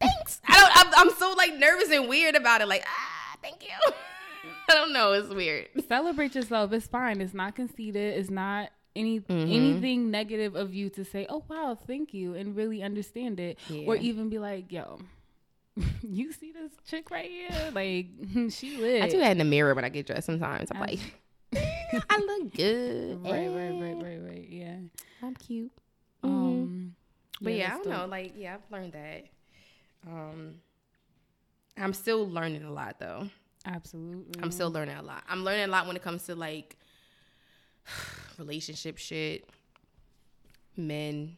thanks. 0.00 0.40
I 0.46 0.54
don't. 0.60 0.72
I'm, 0.98 1.08
I'm 1.08 1.14
so 1.16 1.32
like 1.36 1.54
nervous 1.56 1.90
and 1.90 2.08
weird 2.08 2.34
about 2.34 2.60
it. 2.60 2.68
Like, 2.68 2.84
ah, 2.86 3.36
thank 3.42 3.62
you. 3.62 3.92
I 4.70 4.74
don't 4.74 4.92
know. 4.92 5.12
It's 5.12 5.28
weird. 5.30 5.68
celebrate 5.88 6.34
yourself. 6.34 6.72
It's 6.72 6.86
fine. 6.86 7.20
It's 7.20 7.34
not 7.34 7.54
conceited. 7.56 8.18
It's 8.18 8.30
not 8.30 8.70
any 8.94 9.20
Mhm. 9.20 9.42
anything 9.54 10.10
negative 10.10 10.54
of 10.54 10.74
you 10.74 10.90
to 10.90 11.04
say, 11.04 11.26
"Oh 11.28 11.42
wow, 11.48 11.78
thank 11.86 12.12
you," 12.12 12.34
and 12.34 12.54
really 12.54 12.82
understand 12.82 13.40
it, 13.40 13.58
or 13.86 13.96
even 13.96 14.28
be 14.28 14.38
like, 14.38 14.70
"Yo, 14.70 14.98
you 16.02 16.32
see 16.32 16.52
this 16.52 16.72
chick 16.86 17.10
right 17.10 17.30
here? 17.30 17.70
Like 17.72 18.06
she 18.50 18.76
lit." 18.76 19.02
I 19.02 19.08
do 19.08 19.18
that 19.18 19.32
in 19.32 19.38
the 19.38 19.44
mirror 19.44 19.74
when 19.74 19.84
I 19.84 19.88
get 19.88 20.06
dressed. 20.06 20.26
Sometimes 20.26 20.70
I'm 20.70 20.76
I- 20.76 20.80
like, 20.80 21.00
I 22.10 22.18
look 22.18 22.54
good. 22.54 23.24
Right, 23.24 23.48
right, 23.48 23.70
right, 23.80 24.02
right, 24.02 24.20
right. 24.22 24.46
Yeah. 24.48 24.76
I'm 25.22 25.34
cute. 25.34 25.72
Um. 26.22 26.94
But 27.40 27.54
yeah, 27.54 27.68
I 27.68 27.70
don't 27.70 27.88
know. 27.88 28.06
Like, 28.06 28.34
yeah, 28.36 28.54
I've 28.54 28.70
learned 28.70 28.92
that. 28.92 29.24
Um, 30.06 30.56
I'm 31.78 31.92
still 31.94 32.28
learning 32.28 32.64
a 32.64 32.70
lot 32.70 32.98
though. 32.98 33.28
Absolutely. 33.66 34.42
I'm 34.42 34.50
still 34.50 34.70
learning 34.70 34.96
a 34.96 35.02
lot. 35.02 35.22
I'm 35.28 35.44
learning 35.44 35.64
a 35.64 35.68
lot 35.68 35.86
when 35.86 35.96
it 35.96 36.02
comes 36.02 36.24
to 36.24 36.34
like 36.34 36.76
relationship 38.38 38.98
shit, 38.98 39.48
men. 40.76 41.36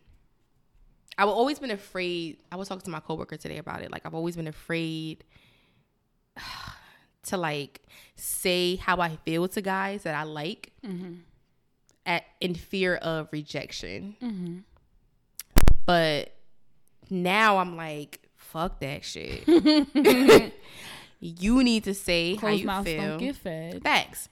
I've 1.19 1.29
always 1.29 1.59
been 1.59 1.71
afraid. 1.71 2.39
I 2.51 2.57
was 2.57 2.69
talking 2.69 2.83
to 2.83 2.91
my 2.91 3.01
coworker 3.01 3.37
today 3.37 3.59
about 3.59 3.83
it. 3.83 3.91
Like 3.93 4.07
I've 4.07 4.15
always 4.15 4.35
been 4.35 4.49
afraid 4.49 5.25
to 7.25 7.37
like 7.37 7.81
say 8.17 8.77
how 8.77 8.99
I 9.01 9.17
feel 9.25 9.49
to 9.49 9.61
guys 9.61 10.03
that 10.03 10.15
I 10.15 10.23
like 10.25 10.73
Mhm. 10.85 11.21
at 12.07 12.25
in 12.41 12.55
fear 12.55 12.97
of 12.97 13.29
rejection. 13.33 14.17
Mhm. 14.23 14.63
But 15.87 16.33
now 17.11 17.59
I'm 17.59 17.77
like, 17.77 18.21
fuck 18.37 18.81
that 18.81 19.05
shit. 19.05 19.47
you 21.21 21.63
need 21.63 21.85
to 21.85 21.95
say 21.95 22.35
how 22.37 22.49
you 22.49 22.67
mouths 22.67 22.87
feel. 22.89 23.03
don't 23.03 23.19
get 23.19 23.37
fed. 23.37 23.83
Facts. 23.83 24.29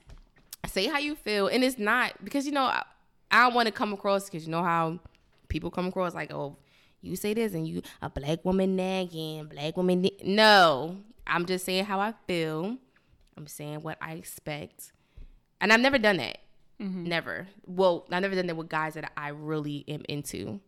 Say 0.67 0.87
how 0.87 0.99
you 0.99 1.15
feel, 1.15 1.47
and 1.47 1.63
it's 1.63 1.79
not 1.79 2.13
because 2.23 2.45
you 2.45 2.51
know 2.51 2.63
I, 2.65 2.83
I 3.31 3.43
don't 3.45 3.53
want 3.55 3.65
to 3.67 3.71
come 3.71 3.93
across 3.93 4.25
because 4.25 4.45
you 4.45 4.51
know 4.51 4.63
how 4.63 4.99
people 5.47 5.71
come 5.71 5.87
across 5.87 6.13
like, 6.13 6.31
oh, 6.31 6.57
you 7.01 7.15
say 7.15 7.33
this 7.33 7.53
and 7.53 7.67
you 7.67 7.81
a 8.01 8.09
black 8.09 8.45
woman 8.45 8.75
nagging, 8.75 9.45
black 9.45 9.75
woman. 9.75 10.01
ni-" 10.01 10.17
No, 10.23 10.97
I'm 11.27 11.45
just 11.45 11.65
saying 11.65 11.85
how 11.85 11.99
I 11.99 12.13
feel. 12.27 12.77
I'm 13.37 13.47
saying 13.47 13.81
what 13.81 13.97
I 14.01 14.13
expect, 14.13 14.91
and 15.59 15.71
I've 15.71 15.79
never 15.79 15.97
done 15.97 16.17
that. 16.17 16.39
Mm-hmm. 16.81 17.05
Never. 17.05 17.47
Well, 17.65 18.05
I've 18.11 18.21
never 18.21 18.35
done 18.35 18.47
that 18.47 18.55
with 18.55 18.69
guys 18.69 18.95
that 18.95 19.11
I 19.15 19.29
really 19.29 19.85
am 19.87 20.03
into, 20.09 20.59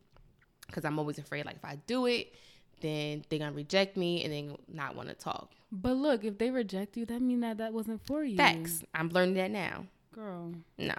because 0.67 0.85
I'm 0.85 0.97
always 0.97 1.17
afraid 1.17 1.45
like 1.45 1.57
if 1.57 1.65
I 1.65 1.77
do 1.87 2.05
it, 2.05 2.33
then 2.81 3.23
they're 3.29 3.39
gonna 3.39 3.51
reject 3.51 3.97
me 3.97 4.23
and 4.23 4.33
then 4.33 4.57
not 4.71 4.95
want 4.95 5.09
to 5.09 5.15
talk. 5.15 5.51
But 5.71 5.97
look, 5.97 6.23
if 6.23 6.37
they 6.37 6.51
reject 6.51 6.97
you, 6.97 7.05
that 7.07 7.21
mean 7.21 7.41
that 7.41 7.57
that 7.57 7.73
wasn't 7.73 8.05
for 8.05 8.23
you. 8.23 8.37
Facts. 8.37 8.83
I'm 8.93 9.09
learning 9.09 9.35
that 9.35 9.51
now. 9.51 9.85
girl. 10.13 10.53
Nah, 10.77 10.93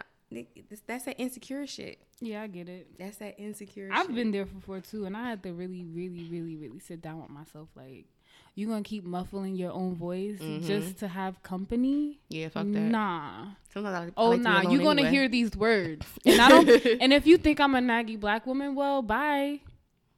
that's 0.87 1.05
that 1.05 1.15
insecure 1.19 1.67
shit. 1.67 1.99
Yeah, 2.21 2.43
I 2.43 2.47
get 2.49 2.69
it. 2.69 2.99
That's 2.99 3.17
that 3.19 3.39
insecure. 3.39 3.89
I've 3.93 4.07
shit. 4.07 4.15
been 4.15 4.31
there 4.33 4.45
before 4.45 4.81
too, 4.81 5.07
and 5.07 5.17
I 5.17 5.31
had 5.31 5.43
to 5.45 5.53
really, 5.53 5.85
really, 5.85 6.25
really, 6.25 6.57
really 6.57 6.81
sit 6.81 7.01
down 7.01 7.23
with 7.23 7.31
myself. 7.31 7.69
Like, 7.75 8.07
you 8.55 8.67
gonna 8.69 8.83
keep 8.83 9.05
muffling 9.05 9.57
your 9.57 9.73
own 9.73 9.95
voice 9.97 10.39
Mhm. 10.41 10.65
just 10.67 10.99
to 10.99 11.09
have 11.09 11.43
company? 11.43 12.21
Yeah, 12.29 12.49
fuck 12.49 12.65
that. 12.67 12.81
Nah. 12.81 13.47
Sometimes 13.73 14.11
I, 14.11 14.13
Oh 14.17 14.31
like 14.31 14.41
nah, 14.41 14.61
alone 14.63 14.73
you 14.73 14.79
gonna 14.83 15.03
anyway. 15.03 15.11
hear 15.11 15.29
these 15.29 15.57
words, 15.67 16.07
and 16.25 16.41
I 16.41 16.49
don't. 16.49 16.69
and 17.01 17.13
if 17.13 17.27
you 17.27 17.37
think 17.39 17.59
I'm 17.61 17.75
a 17.75 17.81
naggy 17.81 18.19
black 18.19 18.47
woman, 18.47 18.75
well, 18.77 19.03
bye, 19.03 19.61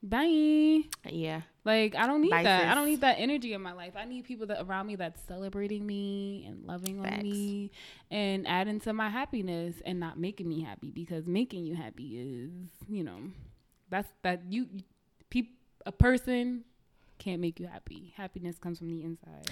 bye. 0.03 0.82
Yeah, 1.09 1.43
Like 1.64 1.95
I 1.95 2.07
don't 2.07 2.20
need 2.20 2.32
that. 2.32 2.68
I 2.68 2.74
don't 2.74 2.87
need 2.87 3.01
that 3.01 3.16
energy 3.18 3.53
in 3.55 3.62
my 3.62 3.72
life. 3.72 3.95
I 3.97 4.05
need 4.05 4.24
people 4.24 4.47
that 4.49 4.62
around 4.62 4.87
me 4.87 4.97
that's 4.97 5.20
celebrating 5.22 5.87
me 5.87 6.45
and 6.47 6.64
loving 6.66 7.01
on 7.01 7.22
me 7.22 7.70
and 8.11 8.47
adding 8.47 8.80
to 8.80 8.93
my 8.93 9.09
happiness 9.09 9.76
and 9.84 9.99
not 9.99 10.18
making 10.18 10.49
me 10.49 10.61
happy 10.61 10.91
because 10.91 11.26
making 11.26 11.64
you 11.64 11.74
happy 11.74 12.18
is, 12.18 12.51
you 12.89 13.03
know, 13.03 13.18
that's 13.89 14.09
that 14.22 14.43
you 14.51 14.66
people 15.30 15.53
a 15.87 15.93
person 15.93 16.64
can't 17.19 17.41
make 17.41 17.61
you 17.61 17.67
happy. 17.67 18.12
Happiness 18.17 18.59
comes 18.59 18.79
from 18.79 18.89
the 18.89 19.03
inside, 19.03 19.51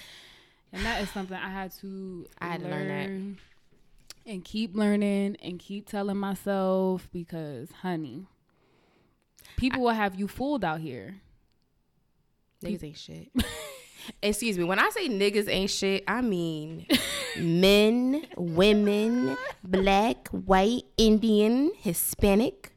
and 0.73 0.85
that 0.85 1.01
is 1.01 1.09
something 1.11 1.37
I 1.37 1.49
had 1.49 1.71
to. 1.81 2.25
I 2.41 2.47
had 2.47 2.61
to 2.61 2.67
learn 2.69 2.87
that. 2.87 4.31
and 4.31 4.43
keep 4.43 4.75
learning 4.75 5.37
and 5.43 5.59
keep 5.59 5.87
telling 5.87 6.17
myself 6.17 7.07
because, 7.11 7.69
honey, 7.81 8.27
people 9.57 9.81
will 9.81 9.89
have 9.89 10.15
you 10.15 10.27
fooled 10.27 10.63
out 10.63 10.79
here. 10.79 11.15
Niggas 12.63 12.83
ain't 12.83 12.97
shit. 12.97 13.29
Excuse 14.21 14.57
me. 14.57 14.63
When 14.63 14.79
I 14.79 14.89
say 14.89 15.09
niggas 15.09 15.49
ain't 15.49 15.69
shit, 15.69 16.03
I 16.07 16.21
mean 16.21 16.85
men, 17.39 18.25
women, 18.37 19.37
black, 19.63 20.27
white, 20.29 20.83
Indian, 20.97 21.71
Hispanic. 21.77 22.71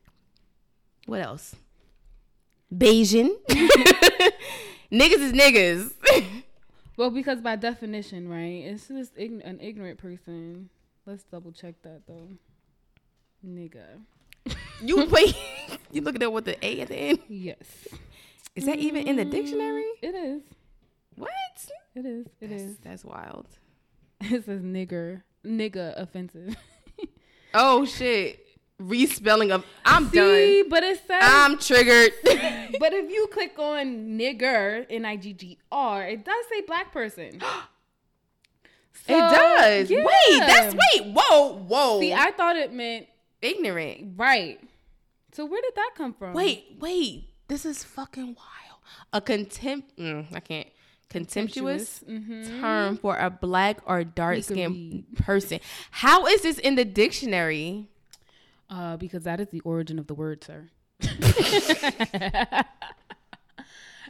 What 1.07 1.20
else? 1.20 1.55
Bayesian. 2.74 3.30
niggas 4.93 5.20
is 5.20 5.32
niggas. 5.32 5.93
Well, 6.99 7.11
because 7.11 7.41
by 7.41 7.55
definition, 7.55 8.28
right? 8.28 8.64
It's 8.64 8.89
just 8.89 9.14
ign- 9.14 9.49
an 9.49 9.61
ignorant 9.61 9.99
person. 10.01 10.68
Let's 11.07 11.22
double 11.22 11.53
check 11.53 11.76
that 11.82 12.03
though. 12.09 12.28
Nigga. 13.47 14.01
you 14.82 15.07
wait. 15.11 15.36
you 15.93 16.03
looking 16.03 16.24
at 16.24 16.32
what 16.32 16.45
the 16.45 16.62
A 16.66 16.80
at 16.80 16.89
the 16.89 16.97
end? 16.97 17.20
Yes. 17.28 17.86
Is 18.57 18.64
that 18.66 18.80
even 18.80 19.07
in 19.07 19.14
the 19.14 19.24
mm, 19.24 19.30
dictionary? 19.30 19.84
It 20.03 20.16
is. 20.16 20.43
What? 21.14 21.30
It 21.95 22.05
is. 22.05 22.26
It 22.41 22.51
that's, 22.51 22.62
is. 22.62 22.76
That's 22.78 23.05
wild. 23.05 23.47
It 24.20 24.45
says 24.45 24.62
nigger. 24.62 25.22
Nigga 25.47 25.97
offensive. 25.97 26.57
Oh 27.55 27.84
shit. 27.84 28.45
Respelling 28.80 29.50
of 29.50 29.64
I'm 29.84 30.08
See, 30.10 30.60
done. 30.62 30.68
but 30.70 30.82
it 30.84 30.98
says 31.06 31.18
I'm 31.22 31.58
triggered. 31.58 32.12
but 32.78 32.92
if 32.92 33.10
you 33.10 33.26
click 33.32 33.58
on 33.58 34.16
nigger, 34.16 34.86
N 34.88 35.04
I 35.04 35.16
G 35.16 35.32
G 35.32 35.58
R, 35.72 36.04
it 36.06 36.24
does 36.24 36.44
say 36.50 36.60
black 36.62 36.92
person. 36.92 37.40
So, 39.06 39.16
it 39.16 39.20
does. 39.20 39.90
yeah. 39.90 40.04
Wait, 40.04 40.38
that's 40.40 40.74
wait. 40.74 41.14
Whoa, 41.14 41.56
whoa. 41.66 42.00
See, 42.00 42.12
I 42.12 42.30
thought 42.32 42.56
it 42.56 42.72
meant 42.72 43.06
ignorant. 43.40 44.14
right. 44.18 44.60
So 45.32 45.46
where 45.46 45.62
did 45.62 45.72
that 45.76 45.92
come 45.96 46.12
from? 46.12 46.34
Wait, 46.34 46.76
wait. 46.80 47.30
This 47.46 47.64
is 47.64 47.84
fucking 47.84 48.26
wild. 48.34 48.80
A 49.12 49.20
contempt. 49.20 49.96
Mm, 49.96 50.26
I 50.34 50.40
can't. 50.40 50.68
Contemptuous 51.08 52.04
Mhm. 52.06 52.60
term 52.60 52.96
for 52.98 53.16
a 53.16 53.30
black 53.30 53.78
or 53.86 54.04
dark 54.04 54.42
skinned 54.42 55.04
person. 55.16 55.60
How 55.90 56.26
is 56.26 56.42
this 56.42 56.58
in 56.58 56.74
the 56.74 56.84
dictionary? 56.84 57.86
Uh, 58.70 58.96
because 58.96 59.24
that 59.24 59.40
is 59.40 59.48
the 59.48 59.60
origin 59.60 59.98
of 59.98 60.06
the 60.06 60.14
word, 60.14 60.44
sir. 60.44 60.68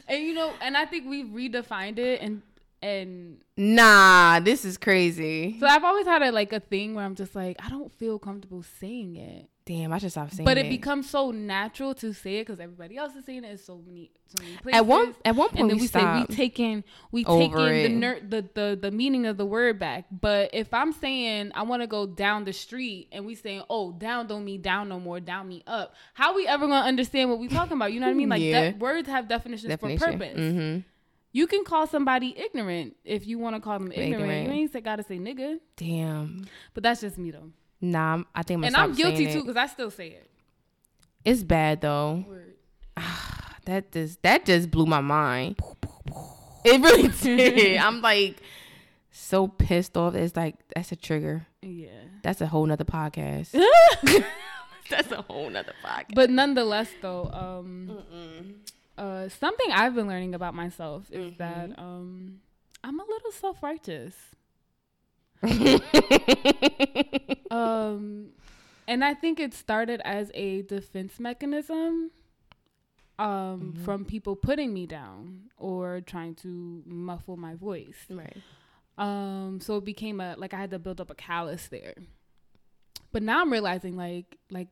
and 0.07 0.23
you 0.23 0.33
know, 0.33 0.51
and 0.61 0.75
I 0.75 0.85
think 0.85 1.07
we've 1.07 1.27
redefined 1.27 1.97
it, 1.99 2.21
and 2.21 2.41
and 2.81 3.37
Nah, 3.57 4.39
this 4.39 4.65
is 4.65 4.77
crazy. 4.77 5.57
so 5.59 5.65
I've 5.67 5.83
always 5.83 6.05
had 6.05 6.21
a 6.23 6.31
like 6.31 6.51
a 6.53 6.59
thing 6.59 6.95
where 6.95 7.05
I'm 7.05 7.15
just 7.15 7.35
like 7.35 7.57
I 7.63 7.69
don't 7.69 7.91
feel 7.93 8.19
comfortable 8.19 8.63
saying 8.79 9.15
it, 9.17 9.49
Damn, 9.69 9.93
I 9.93 9.99
should 9.99 10.09
stop 10.09 10.31
saying 10.31 10.41
it. 10.41 10.45
but 10.45 10.57
it. 10.57 10.65
it 10.65 10.69
becomes 10.69 11.07
so 11.07 11.29
natural 11.29 11.93
to 11.93 12.11
say 12.11 12.37
it 12.37 12.47
because 12.47 12.59
everybody 12.59 12.97
else 12.97 13.13
is 13.15 13.23
saying 13.23 13.43
it 13.43 13.51
in 13.51 13.57
so 13.59 13.79
many 13.85 14.09
so 14.25 14.41
many 14.43 14.57
places. 14.57 14.79
at 14.79 14.85
one 14.87 15.13
at 15.23 15.35
one 15.35 15.49
point 15.49 15.59
and 15.61 15.69
then 15.69 15.77
we, 15.77 15.81
we, 15.81 15.87
say 15.87 15.99
stopped. 15.99 16.29
we 16.29 16.35
taking 16.35 16.83
we 17.11 17.23
over 17.25 17.69
taking 17.69 17.83
the, 17.83 18.07
ner- 18.07 18.19
the 18.27 18.49
the 18.55 18.79
the 18.81 18.89
meaning 18.89 19.27
of 19.27 19.37
the 19.37 19.45
word 19.45 19.77
back. 19.77 20.05
But 20.11 20.49
if 20.53 20.73
I'm 20.73 20.91
saying 20.91 21.51
I 21.53 21.61
want 21.61 21.83
to 21.83 21.87
go 21.87 22.07
down 22.07 22.45
the 22.45 22.51
street 22.53 23.09
and 23.11 23.27
we 23.27 23.35
saying 23.35 23.61
oh 23.69 23.91
down 23.91 24.25
don't 24.25 24.43
mean 24.43 24.63
down 24.63 24.89
no 24.89 24.99
more 24.99 25.19
down 25.19 25.47
me 25.47 25.61
up, 25.67 25.93
how 26.15 26.35
we 26.35 26.47
ever 26.47 26.65
gonna 26.65 26.87
understand 26.87 27.29
what 27.29 27.37
we 27.37 27.47
talking 27.47 27.73
about? 27.73 27.93
You 27.93 27.99
know 27.99 28.07
what 28.07 28.13
I 28.13 28.15
mean? 28.15 28.29
Like 28.29 28.41
Yeah. 28.41 28.71
de- 28.71 28.77
words 28.77 29.07
have 29.07 29.27
definitions 29.27 29.69
Definition. 29.69 29.99
for 29.99 30.11
purpose. 30.17 30.39
Mm-hmm. 30.39 30.79
You 31.31 31.45
can 31.45 31.63
call 31.63 31.85
somebody 31.85 32.35
ignorant 32.35 32.95
if 33.05 33.27
you 33.27 33.37
want 33.37 33.55
to 33.55 33.61
call 33.61 33.77
them 33.77 33.91
ignorant. 33.91 34.13
Ignorant. 34.23 34.47
You 34.47 34.53
ain't 34.53 34.71
say, 34.73 34.81
gotta 34.81 35.03
say 35.03 35.19
nigga. 35.19 35.59
Damn. 35.77 36.47
But 36.73 36.81
that's 36.81 37.01
just 37.01 37.19
me 37.19 37.29
though, 37.29 37.51
Nah, 37.81 38.11
I'm- 38.11 38.25
I 38.35 38.43
think 38.43 38.57
I'm 38.57 38.61
gonna 38.61 38.67
and 38.67 38.75
stop 38.75 38.83
I'm 38.89 38.95
guilty 39.15 39.33
too 39.33 39.41
because 39.41 39.55
I 39.57 39.65
still 39.67 39.91
say 39.91 40.09
it. 40.09 40.29
It's 41.25 41.43
bad 41.43 41.81
though. 41.81 42.25
Word. 42.27 42.55
That 43.65 43.91
just 43.91 44.23
that 44.23 44.45
just 44.45 44.71
blew 44.71 44.87
my 44.87 45.01
mind. 45.01 45.59
It 46.65 46.81
really 46.81 47.07
did. 47.21 47.77
I'm 47.77 48.01
like 48.01 48.41
so 49.11 49.47
pissed 49.47 49.95
off. 49.95 50.15
It's 50.15 50.35
like 50.35 50.55
that's 50.75 50.91
a 50.91 50.95
trigger. 50.95 51.45
Yeah. 51.61 51.89
That's 52.23 52.41
a 52.41 52.47
whole 52.47 52.65
nother 52.65 52.85
podcast. 52.85 53.51
that's 54.89 55.11
a 55.11 55.21
whole 55.21 55.49
nother 55.51 55.73
podcast. 55.85 56.15
But 56.15 56.31
nonetheless, 56.31 56.89
though, 57.01 57.29
um, 57.31 58.55
uh, 58.97 59.29
something 59.29 59.71
I've 59.71 59.93
been 59.93 60.07
learning 60.07 60.33
about 60.33 60.55
myself 60.55 61.03
is 61.11 61.33
Mhm. 61.33 61.37
that 61.37 61.77
um, 61.79 62.39
I'm 62.83 62.99
a 62.99 63.03
little 63.03 63.31
self 63.31 63.61
righteous. 63.61 64.15
Um, 67.51 68.27
and 68.87 69.03
I 69.03 69.13
think 69.13 69.39
it 69.39 69.53
started 69.53 70.01
as 70.05 70.31
a 70.33 70.61
defense 70.63 71.19
mechanism 71.19 72.11
um, 73.17 73.73
Mhm. 73.75 73.83
from 73.83 74.05
people 74.05 74.35
putting 74.35 74.73
me 74.73 74.85
down 74.85 75.49
or 75.57 76.01
trying 76.01 76.35
to 76.35 76.83
muffle 76.85 77.37
my 77.37 77.55
voice. 77.55 78.05
right. 78.09 78.37
Um, 78.97 79.59
so 79.61 79.77
it 79.77 79.85
became 79.85 80.19
a 80.19 80.35
like 80.37 80.53
I 80.53 80.57
had 80.57 80.71
to 80.71 80.79
build 80.79 80.99
up 81.01 81.09
a 81.09 81.15
callus 81.15 81.67
there. 81.69 81.95
But 83.11 83.23
now 83.23 83.41
I'm 83.41 83.51
realizing 83.51 83.95
like 83.97 84.37
like 84.49 84.67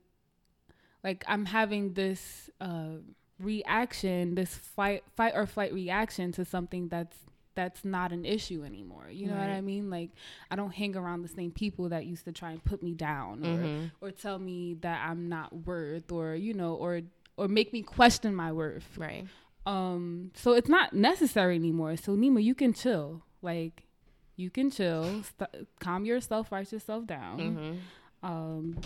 like 1.03 1.23
I'm 1.27 1.45
having 1.45 1.93
this 1.93 2.49
uh 2.59 2.97
reaction, 3.39 4.35
this 4.35 4.53
fight 4.55 5.03
fight 5.15 5.33
or 5.35 5.45
flight 5.45 5.73
reaction 5.73 6.31
to 6.33 6.45
something 6.45 6.89
that's 6.89 7.17
that's 7.57 7.83
not 7.83 8.13
an 8.13 8.23
issue 8.23 8.63
anymore. 8.63 9.07
You 9.11 9.27
know 9.27 9.35
what 9.35 9.49
I 9.49 9.61
mean? 9.61 9.89
Like 9.89 10.11
I 10.49 10.55
don't 10.55 10.73
hang 10.73 10.95
around 10.95 11.23
the 11.23 11.27
same 11.39 11.51
people 11.51 11.89
that 11.89 12.05
used 12.05 12.23
to 12.25 12.31
try 12.31 12.51
and 12.51 12.63
put 12.63 12.79
me 12.81 12.93
down 12.93 13.43
or 13.45 13.57
Mhm. 13.57 13.91
or 13.99 14.11
tell 14.11 14.39
me 14.39 14.75
that 14.85 14.99
I'm 15.09 15.27
not 15.27 15.49
worth 15.65 16.11
or 16.11 16.35
you 16.35 16.53
know 16.53 16.75
or 16.75 17.01
or 17.35 17.47
make 17.49 17.73
me 17.73 17.81
question 17.81 18.33
my 18.33 18.51
worth. 18.53 18.87
Right. 18.97 19.25
Um, 19.65 20.31
so 20.33 20.53
it's 20.53 20.69
not 20.69 20.93
necessary 20.93 21.55
anymore. 21.55 21.97
So 21.97 22.15
Neema, 22.15 22.41
you 22.41 22.55
can 22.55 22.71
chill. 22.73 23.23
Like, 23.41 23.83
you 24.37 24.49
can 24.49 24.71
chill. 24.71 25.23
St- 25.23 25.67
calm 25.79 26.05
yourself, 26.05 26.51
write 26.53 26.71
yourself 26.71 27.05
down. 27.05 27.37
Mm-hmm. 27.39 28.25
Um, 28.31 28.77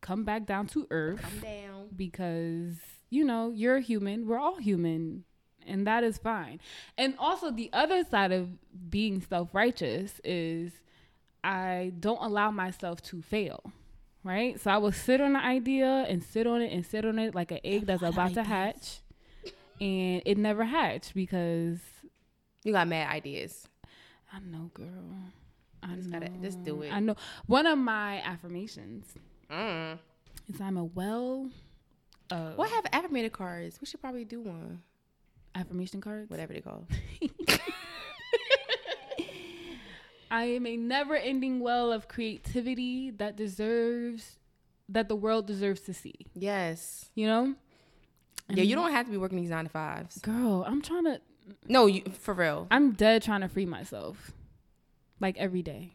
come 0.00 0.24
back 0.24 0.44
down 0.46 0.66
to 0.68 0.86
earth 0.90 1.24
I'm 1.24 1.40
down. 1.40 1.88
because 1.96 2.76
you 3.10 3.24
know 3.24 3.50
you're 3.54 3.76
a 3.76 3.80
human. 3.80 4.26
We're 4.26 4.38
all 4.38 4.58
human, 4.58 5.24
and 5.66 5.86
that 5.86 6.04
is 6.04 6.18
fine. 6.18 6.60
And 6.98 7.14
also, 7.18 7.50
the 7.50 7.70
other 7.72 8.04
side 8.04 8.32
of 8.32 8.48
being 8.90 9.20
self 9.20 9.54
righteous 9.54 10.20
is 10.24 10.72
I 11.44 11.92
don't 11.98 12.22
allow 12.22 12.50
myself 12.50 13.02
to 13.04 13.22
fail. 13.22 13.72
Right, 14.24 14.60
so 14.60 14.70
I 14.70 14.76
will 14.78 14.92
sit 14.92 15.20
on 15.20 15.30
an 15.34 15.42
idea 15.42 16.06
and 16.08 16.22
sit 16.22 16.46
on 16.46 16.62
it 16.62 16.72
and 16.72 16.86
sit 16.86 17.04
on 17.04 17.18
it 17.18 17.34
like 17.34 17.50
an 17.50 17.58
egg 17.64 17.86
that's 17.86 18.02
about 18.04 18.34
to 18.34 18.44
hatch, 18.44 19.00
and 19.80 20.22
it 20.24 20.38
never 20.38 20.62
hatched 20.64 21.12
because 21.14 21.80
You 22.62 22.72
got 22.72 22.86
mad 22.86 23.10
ideas. 23.12 23.66
I 24.32 24.38
know, 24.38 24.70
girl. 24.74 24.86
I 25.82 25.96
Just 25.96 26.08
know. 26.08 26.20
gotta- 26.20 26.32
just 26.40 26.62
do 26.62 26.82
it. 26.82 26.92
I 26.92 27.00
know. 27.00 27.16
One 27.46 27.66
of 27.66 27.76
my 27.76 28.22
affirmations 28.22 29.12
Mm. 29.50 29.98
is 30.48 30.60
I'm 30.60 30.76
a 30.76 30.84
well. 30.84 31.50
Uh, 32.30 32.52
What 32.52 32.70
have 32.70 32.84
affirmative 32.92 33.32
cards? 33.32 33.80
We 33.80 33.86
should 33.88 34.00
probably 34.00 34.24
do 34.24 34.40
one. 34.40 34.84
Affirmation 35.54 36.00
cards? 36.00 36.30
Whatever 36.30 36.52
they 36.52 36.60
call. 36.60 36.86
I 40.30 40.44
am 40.44 40.66
a 40.66 40.76
never-ending 40.78 41.60
well 41.60 41.92
of 41.92 42.08
creativity 42.08 43.10
that 43.10 43.36
deserves 43.36 44.38
that 44.88 45.08
the 45.08 45.16
world 45.16 45.46
deserves 45.46 45.82
to 45.82 45.94
see. 45.94 46.14
Yes. 46.34 47.10
You 47.14 47.26
know? 47.26 47.54
Yeah, 48.48 48.64
you 48.64 48.74
don't 48.74 48.90
have 48.92 49.06
to 49.06 49.12
be 49.12 49.18
working 49.18 49.38
these 49.38 49.50
nine 49.50 49.64
to 49.64 49.70
fives. 49.70 50.18
Girl, 50.18 50.64
I'm 50.66 50.82
trying 50.82 51.04
to. 51.04 51.20
No, 51.68 51.86
you 51.86 52.02
for 52.20 52.34
real. 52.34 52.66
I'm 52.70 52.92
dead 52.92 53.22
trying 53.22 53.40
to 53.40 53.48
free 53.48 53.66
myself, 53.66 54.32
like 55.20 55.36
every 55.38 55.62
day. 55.62 55.94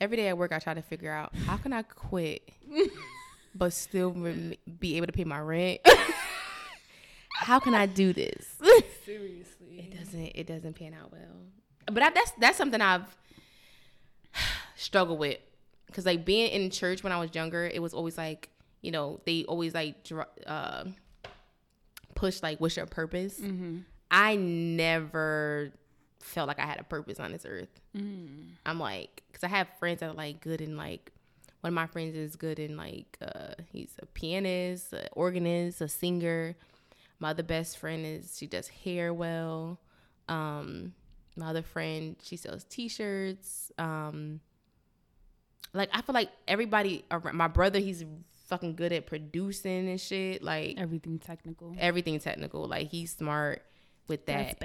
Every 0.00 0.16
day 0.16 0.28
at 0.28 0.38
work, 0.38 0.52
I 0.52 0.58
try 0.58 0.74
to 0.74 0.82
figure 0.82 1.12
out 1.12 1.34
how 1.46 1.56
can 1.56 1.72
I 1.72 1.82
quit, 1.82 2.48
but 3.54 3.72
still 3.72 4.10
be 4.10 4.96
able 4.96 5.06
to 5.06 5.12
pay 5.12 5.24
my 5.24 5.40
rent. 5.40 5.80
how 7.40 7.58
can 7.58 7.74
I 7.74 7.86
do 7.86 8.12
this? 8.12 8.46
Seriously. 9.04 9.78
it 9.78 9.98
doesn't. 9.98 10.32
It 10.34 10.46
doesn't 10.46 10.74
pan 10.74 10.94
out 10.94 11.12
well. 11.12 11.20
But 11.86 12.02
I, 12.02 12.10
that's 12.10 12.32
that's 12.38 12.58
something 12.58 12.80
I've 12.80 13.16
struggled 14.76 15.18
with 15.18 15.38
because 15.86 16.06
like 16.06 16.24
being 16.24 16.50
in 16.50 16.70
church 16.70 17.02
when 17.02 17.12
I 17.12 17.18
was 17.20 17.34
younger, 17.34 17.66
it 17.66 17.80
was 17.80 17.94
always 17.94 18.16
like 18.16 18.50
you 18.82 18.90
know 18.90 19.20
they 19.26 19.44
always 19.44 19.74
like 19.74 19.96
uh, 20.46 20.84
push 22.14 22.42
like 22.42 22.60
what's 22.60 22.76
your 22.76 22.86
purpose. 22.86 23.40
Mm-hmm. 23.40 23.78
I 24.10 24.36
never 24.36 25.72
felt 26.20 26.48
like 26.48 26.58
I 26.58 26.66
had 26.66 26.80
a 26.80 26.84
purpose 26.84 27.20
on 27.20 27.32
this 27.32 27.46
earth. 27.46 27.80
Mm. 27.96 28.50
I'm 28.66 28.78
like, 28.78 29.22
because 29.28 29.44
I 29.44 29.48
have 29.48 29.68
friends 29.78 30.00
that 30.00 30.10
are 30.10 30.14
like 30.14 30.40
good 30.40 30.60
in 30.60 30.76
like, 30.76 31.12
one 31.60 31.70
of 31.70 31.74
my 31.74 31.86
friends 31.86 32.16
is 32.16 32.36
good 32.36 32.58
in 32.58 32.76
like, 32.76 33.16
uh, 33.22 33.54
he's 33.72 33.92
a 34.00 34.06
pianist, 34.06 34.92
an 34.92 35.06
organist, 35.12 35.80
a 35.80 35.88
singer. 35.88 36.56
My 37.20 37.30
other 37.30 37.42
best 37.44 37.78
friend 37.78 38.04
is 38.04 38.36
she 38.36 38.46
does 38.48 38.66
hair 38.68 39.14
well. 39.14 39.78
Um, 40.28 40.94
my 41.36 41.50
other 41.50 41.62
friend 41.62 42.16
she 42.22 42.36
sells 42.36 42.64
t-shirts. 42.64 43.70
Um, 43.78 44.40
like 45.72 45.90
I 45.92 46.02
feel 46.02 46.14
like 46.14 46.30
everybody. 46.48 47.04
around- 47.10 47.36
My 47.36 47.48
brother 47.48 47.78
he's 47.78 48.04
fucking 48.48 48.74
good 48.74 48.92
at 48.92 49.06
producing 49.06 49.88
and 49.88 50.00
shit. 50.00 50.42
Like 50.42 50.74
Everything 50.78 51.18
technical. 51.20 51.76
everything 51.78 52.18
technical. 52.18 52.66
Like 52.66 52.88
he's 52.88 53.12
smart 53.16 53.62
with 54.08 54.26
that. 54.26 54.58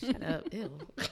Shut 0.00 0.22
up. 0.22 0.52
Ew. 0.52 0.70
uh, 0.98 1.04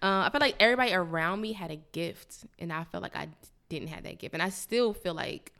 I 0.00 0.28
feel 0.32 0.40
like 0.40 0.56
everybody 0.60 0.94
around 0.94 1.40
me 1.42 1.52
had 1.52 1.70
a 1.70 1.76
gift, 1.76 2.44
and 2.58 2.72
I 2.72 2.84
felt 2.84 3.02
like 3.02 3.14
I 3.16 3.28
didn't 3.68 3.88
have 3.88 4.04
that 4.04 4.18
gift, 4.18 4.32
and 4.34 4.42
I 4.42 4.48
still 4.48 4.94
feel 4.94 5.12
like 5.14 5.52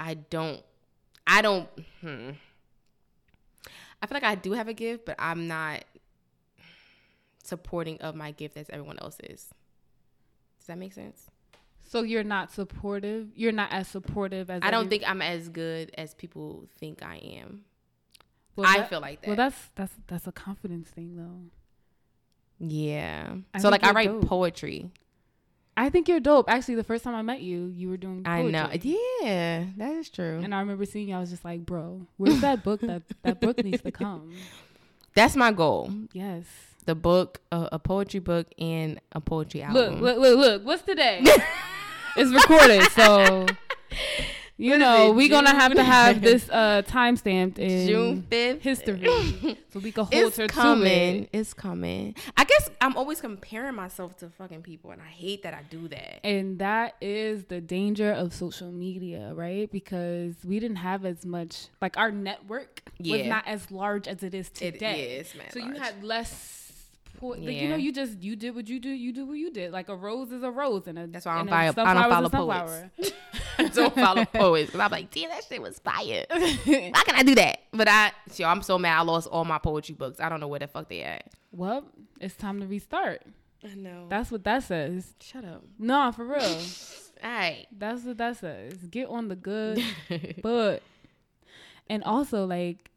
I 0.00 0.14
don't. 0.14 0.62
I 1.26 1.42
don't. 1.42 1.68
Hmm. 2.00 2.30
I 4.02 4.06
feel 4.06 4.16
like 4.16 4.24
I 4.24 4.34
do 4.34 4.52
have 4.52 4.66
a 4.68 4.74
gift, 4.74 5.06
but 5.06 5.16
I'm 5.18 5.46
not 5.48 5.84
supporting 7.42 8.00
of 8.00 8.14
my 8.14 8.32
gift 8.32 8.56
as 8.56 8.66
everyone 8.70 8.98
else 9.00 9.16
is. 9.22 9.48
Does 10.58 10.66
that 10.66 10.78
make 10.78 10.92
sense? 10.92 11.30
So 11.88 12.02
you're 12.02 12.24
not 12.24 12.50
supportive. 12.52 13.28
You're 13.34 13.52
not 13.52 13.70
as 13.72 13.86
supportive 13.88 14.48
as 14.50 14.60
I 14.64 14.70
don't 14.70 14.88
think 14.88 15.02
I'm 15.06 15.20
as 15.22 15.48
good 15.48 15.90
as 15.98 16.14
people 16.14 16.66
think 16.78 17.02
I 17.02 17.16
am. 17.16 17.64
Well, 18.56 18.66
I 18.68 18.78
that- 18.78 18.88
feel 18.90 19.00
like 19.00 19.20
that. 19.22 19.26
Well, 19.28 19.36
that's 19.36 19.70
that's 19.74 19.92
that's 20.06 20.26
a 20.26 20.32
confidence 20.32 20.88
thing, 20.88 21.16
though. 21.16 22.66
yeah. 22.66 23.34
I 23.54 23.58
so 23.58 23.68
like 23.68 23.84
I 23.84 23.92
write 23.92 24.08
dope. 24.08 24.26
poetry. 24.26 24.90
I 25.76 25.88
think 25.88 26.08
you're 26.08 26.20
dope. 26.20 26.50
Actually, 26.50 26.74
the 26.74 26.84
first 26.84 27.02
time 27.04 27.14
I 27.14 27.22
met 27.22 27.40
you, 27.40 27.72
you 27.74 27.88
were 27.88 27.96
doing. 27.96 28.22
I 28.26 28.42
know. 28.42 28.68
Yeah, 28.72 29.64
that 29.76 29.92
is 29.94 30.10
true. 30.10 30.40
And 30.42 30.54
I 30.54 30.60
remember 30.60 30.84
seeing 30.84 31.08
you. 31.08 31.16
I 31.16 31.20
was 31.20 31.30
just 31.30 31.44
like, 31.44 31.64
bro, 31.64 32.06
where's 32.18 32.40
that 32.42 32.62
book? 32.62 32.80
That 32.82 33.02
that 33.22 33.40
book 33.40 33.62
needs 33.64 33.82
to 33.82 33.90
come. 33.90 34.34
That's 35.14 35.36
my 35.36 35.52
goal. 35.52 35.90
Yes. 36.12 36.44
The 36.84 36.94
book, 36.94 37.40
uh, 37.52 37.68
a 37.70 37.78
poetry 37.78 38.20
book, 38.20 38.48
and 38.58 39.00
a 39.12 39.20
poetry 39.20 39.62
album. 39.62 40.00
Look, 40.00 40.18
look, 40.18 40.18
look, 40.18 40.38
look. 40.38 40.64
What's 40.64 40.82
today? 40.82 41.24
it's 42.16 42.32
recorded, 42.32 42.90
so 42.92 43.46
you 44.62 44.78
know 44.78 45.10
it, 45.10 45.14
we 45.14 45.28
gonna 45.28 45.50
have 45.54 45.74
to 45.74 45.82
have 45.82 46.20
this 46.20 46.48
uh 46.50 46.82
time 46.86 47.16
stamped 47.16 47.58
in 47.58 47.86
June 47.88 48.22
fifth. 48.30 48.62
history, 48.62 49.02
so 49.72 49.80
we 49.80 49.92
can 49.92 50.04
hold 50.04 50.14
It's 50.14 50.36
her 50.36 50.46
to 50.46 50.52
coming. 50.52 51.24
it. 51.24 51.28
It's 51.32 51.52
coming. 51.54 52.14
I 52.36 52.44
guess 52.44 52.70
I'm 52.80 52.96
always 52.96 53.20
comparing 53.20 53.74
myself 53.74 54.16
to 54.18 54.28
fucking 54.30 54.62
people, 54.62 54.90
and 54.92 55.00
I 55.02 55.06
hate 55.06 55.42
that 55.42 55.54
I 55.54 55.62
do 55.68 55.88
that. 55.88 56.20
And 56.24 56.58
that 56.60 56.94
is 57.00 57.44
the 57.44 57.60
danger 57.60 58.12
of 58.12 58.32
social 58.34 58.70
media, 58.70 59.32
right? 59.34 59.70
Because 59.70 60.34
we 60.44 60.60
didn't 60.60 60.76
have 60.76 61.04
as 61.04 61.24
much, 61.26 61.66
like 61.80 61.96
our 61.96 62.10
network 62.10 62.82
was 63.00 63.26
not 63.26 63.46
as 63.46 63.70
large 63.70 64.06
as 64.08 64.22
it 64.22 64.34
is 64.34 64.48
today. 64.50 65.18
is, 65.18 65.34
man. 65.34 65.50
so 65.52 65.58
you 65.58 65.72
had 65.74 66.02
less. 66.04 66.61
Po- 67.22 67.28
like, 67.28 67.54
you 67.54 67.68
know, 67.68 67.76
you 67.76 67.92
just 67.92 68.20
you 68.20 68.34
did 68.34 68.52
what 68.56 68.68
you 68.68 68.80
do, 68.80 68.88
you 68.88 69.12
do 69.12 69.24
what 69.24 69.38
you 69.38 69.52
did. 69.52 69.70
Like 69.70 69.88
a 69.88 69.94
rose 69.94 70.32
is 70.32 70.42
a 70.42 70.50
rose, 70.50 70.88
and 70.88 70.98
a 70.98 71.06
That's 71.06 71.24
why 71.24 71.34
I 71.34 71.38
don't 71.38 71.48
and 71.52 71.68
a 71.68 71.72
follow- 71.72 71.88
I 71.88 71.94
don't 71.94 72.10
sunflower 72.10 72.24
is 72.24 72.26
a 72.26 72.30
follow 72.30 72.66
sunflower. 72.66 72.90
I 73.58 73.68
don't 73.68 73.94
follow 73.94 74.24
poets 74.24 74.66
because 74.72 74.80
I'm 74.80 74.90
like, 74.90 75.10
damn, 75.12 75.28
that 75.30 75.44
shit 75.44 75.62
was 75.62 75.78
fire. 75.78 76.26
How 76.30 77.04
can 77.04 77.14
I 77.14 77.22
do 77.22 77.36
that? 77.36 77.60
But 77.72 77.86
I, 77.88 78.10
yo, 78.34 78.48
I'm 78.48 78.62
so 78.62 78.76
mad. 78.76 78.98
I 78.98 79.02
lost 79.02 79.28
all 79.28 79.44
my 79.44 79.58
poetry 79.58 79.94
books. 79.94 80.18
I 80.18 80.28
don't 80.28 80.40
know 80.40 80.48
where 80.48 80.58
the 80.58 80.66
fuck 80.66 80.88
they 80.88 81.02
at. 81.02 81.30
Well, 81.52 81.84
it's 82.20 82.34
time 82.34 82.58
to 82.60 82.66
restart. 82.66 83.22
I 83.64 83.74
know. 83.76 84.06
That's 84.08 84.32
what 84.32 84.42
that 84.42 84.64
says. 84.64 85.14
Shut 85.20 85.44
up. 85.44 85.62
No, 85.78 86.10
for 86.10 86.24
real. 86.24 86.42
All 86.42 87.30
right. 87.30 87.66
That's 87.70 88.02
what 88.02 88.18
that 88.18 88.38
says. 88.38 88.74
Get 88.90 89.08
on 89.08 89.28
the 89.28 89.36
good 89.36 89.80
foot. 90.42 90.82
And 91.88 92.02
also, 92.02 92.46
like, 92.46 92.90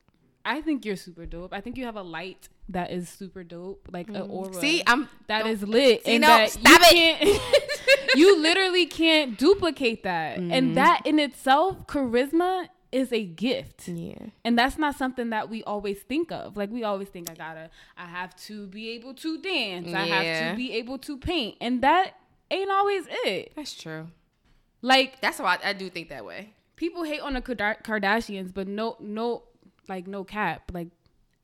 I 0.45 0.61
think 0.61 0.85
you're 0.85 0.95
super 0.95 1.25
dope. 1.25 1.53
I 1.53 1.59
think 1.61 1.77
you 1.77 1.85
have 1.85 1.95
a 1.95 2.03
light 2.03 2.49
that 2.69 2.91
is 2.91 3.09
super 3.09 3.43
dope, 3.43 3.89
like 3.91 4.07
an 4.09 4.15
aura. 4.17 4.51
Mm-hmm. 4.51 4.59
See, 4.61 4.83
I'm 4.85 5.09
that 5.27 5.45
lit, 5.61 6.05
See, 6.05 6.13
and 6.13 6.21
no, 6.21 6.27
that 6.27 6.51
stop 6.51 6.81
you 6.91 7.15
it. 7.19 7.41
you 8.15 8.39
literally 8.39 8.85
can't 8.85 9.37
duplicate 9.37 10.03
that, 10.03 10.37
Mm-hmm. 10.37 10.51
and 10.51 10.77
that 10.77 11.01
in 11.05 11.19
itself, 11.19 11.85
charisma 11.87 12.67
is 12.91 13.11
a 13.11 13.25
gift. 13.25 13.87
yeah. 13.89 14.15
And 14.45 14.57
that's 14.57 14.77
not 14.77 14.95
something 14.95 15.29
that 15.31 15.49
we 15.49 15.63
always 15.63 15.99
think 15.99 16.31
of. 16.31 16.55
Like 16.55 16.69
we 16.71 16.83
always 16.83 17.09
think 17.09 17.29
I 17.29 17.33
gotta 17.33 17.69
I 17.97 18.05
have 18.05 18.35
to 18.47 18.67
be 18.67 18.91
able 18.91 19.13
to 19.15 19.41
dance. 19.41 19.93
I 19.93 20.05
have 20.05 20.51
to 20.51 20.55
be 20.55 20.71
able 20.73 20.97
to 20.99 21.17
paint. 21.17 21.57
And 21.59 21.81
that 21.81 22.13
ain't 22.49 22.71
always 22.71 23.05
it. 23.25 23.51
That's 23.55 23.73
true. 23.73 24.07
Like 24.81 25.19
That's 25.19 25.39
why 25.39 25.57
I, 25.61 25.69
I 25.69 25.73
do 25.73 25.89
think 25.89 26.07
that 26.09 26.23
way. 26.23 26.53
people 26.77 27.03
hate 27.03 27.19
on 27.19 27.33
the 27.33 27.41
Kardashians, 27.41 28.53
but 28.53 28.67
no 28.67 28.95
no 28.99 29.43
like 29.89 30.07
no 30.07 30.23
cap. 30.23 30.71
Like 30.73 30.89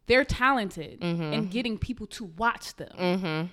they're 0.07 0.25
talented 0.25 1.01
in 1.01 1.47
getting 1.49 1.77
people 1.77 2.07
to 2.07 2.25
watch 2.25 2.75
them. 2.75 2.95
Mm-hmm. 2.97 3.47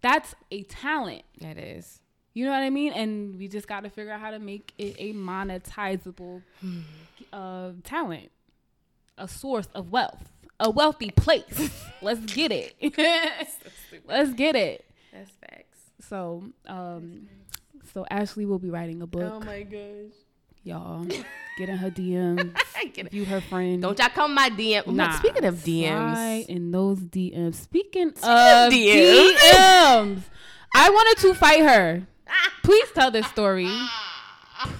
That's 0.00 0.34
a 0.50 0.62
talent. 0.64 1.22
That 1.40 1.58
is. 1.58 2.00
You 2.34 2.46
know 2.46 2.52
what 2.52 2.62
I 2.62 2.70
mean? 2.70 2.92
And 2.92 3.38
we 3.38 3.48
just 3.48 3.68
got 3.68 3.84
to 3.84 3.90
figure 3.90 4.12
out 4.12 4.20
how 4.20 4.30
to 4.30 4.38
make 4.38 4.72
it 4.78 4.96
a 4.98 5.12
monetizable 5.12 6.42
uh, 7.32 7.70
talent, 7.84 8.30
a 9.18 9.28
source 9.28 9.68
of 9.74 9.90
wealth, 9.92 10.32
a 10.58 10.70
wealthy 10.70 11.10
place. 11.10 11.70
Let's 12.02 12.20
get 12.32 12.52
it. 12.52 12.74
Let's 14.06 14.32
get 14.32 14.56
it. 14.56 14.84
That's 15.12 15.30
facts. 15.30 15.78
So, 16.08 16.44
um, 16.66 17.28
so 17.92 18.06
Ashley 18.10 18.46
will 18.46 18.58
be 18.58 18.70
writing 18.70 19.02
a 19.02 19.06
book. 19.06 19.32
Oh 19.34 19.40
my 19.40 19.62
gosh. 19.62 20.12
Y'all 20.64 21.04
get 21.58 21.68
in 21.68 21.76
her 21.76 21.90
DMs. 21.90 22.56
I 22.76 22.86
get. 22.86 23.12
You 23.12 23.24
her 23.24 23.40
friend. 23.40 23.82
Don't 23.82 23.98
y'all 23.98 24.08
come 24.10 24.34
my 24.34 24.48
DM. 24.48 24.86
Nah, 24.86 25.18
speaking 25.18 25.44
of 25.44 25.58
slide 25.58 25.66
DMs, 25.66 26.46
in 26.46 26.70
those 26.70 27.00
DMs. 27.00 27.54
Speaking 27.56 28.08
of 28.08 28.24
of 28.24 28.72
DMs. 28.72 29.34
DMs, 29.34 30.22
I 30.74 30.90
wanted 30.90 31.20
to 31.22 31.34
fight 31.34 31.62
her. 31.62 32.06
Please 32.62 32.88
tell 32.94 33.10
this 33.10 33.26
story. 33.26 33.68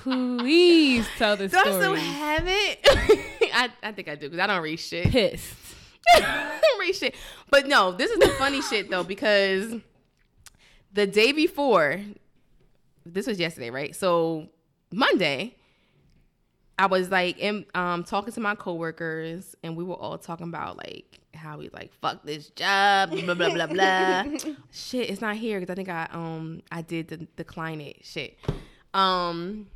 Please 0.03 1.07
tell 1.19 1.37
this 1.37 1.51
do 1.51 1.59
I 1.59 1.63
story. 1.63 1.81
still 1.81 1.97
have 1.97 2.45
it? 2.47 2.79
I, 3.53 3.69
I 3.83 3.93
think 3.93 4.09
I 4.09 4.15
do 4.15 4.29
because 4.29 4.39
I 4.39 4.47
don't 4.47 4.63
read 4.63 4.77
shit. 4.79 5.09
Pissed. 5.09 5.55
I 6.15 6.61
don't 6.63 6.81
read 6.81 6.95
shit. 6.95 7.17
But 7.51 7.67
no, 7.67 7.91
this 7.91 8.11
is 8.11 8.19
the 8.19 8.29
funny 8.39 8.63
shit 8.63 8.89
though 8.89 9.03
because 9.03 9.75
the 10.93 11.07
day 11.09 11.33
before, 11.33 12.01
this 13.05 13.27
was 13.27 13.41
yesterday, 13.41 13.71
right? 13.71 13.97
So 13.97 14.49
Monday, 14.93 15.57
I 16.79 16.87
was 16.87 17.11
like 17.11 17.39
in, 17.39 17.67
um 17.75 18.05
talking 18.05 18.33
to 18.33 18.41
my 18.41 18.55
coworkers 18.55 19.55
and 19.63 19.77
we 19.77 19.85
were 19.85 19.95
all 19.95 20.19
talking 20.19 20.49
about 20.49 20.77
like 20.77 21.21
how 21.35 21.59
we 21.59 21.69
like 21.73 21.93
fuck 22.01 22.25
this 22.25 22.49
job, 22.51 23.11
blah 23.11 23.35
blah 23.35 23.51
blah 23.51 23.67
blah. 23.67 24.25
shit, 24.71 25.11
it's 25.11 25.21
not 25.21 25.37
here 25.37 25.61
because 25.61 25.73
I 25.73 25.77
think 25.77 25.89
I 25.89 26.09
um 26.13 26.63
I 26.71 26.83
did 26.83 27.07
de- 27.09 27.17
decline 27.37 27.81
it. 27.81 27.99
Shit. 28.03 28.39
Um 28.95 29.67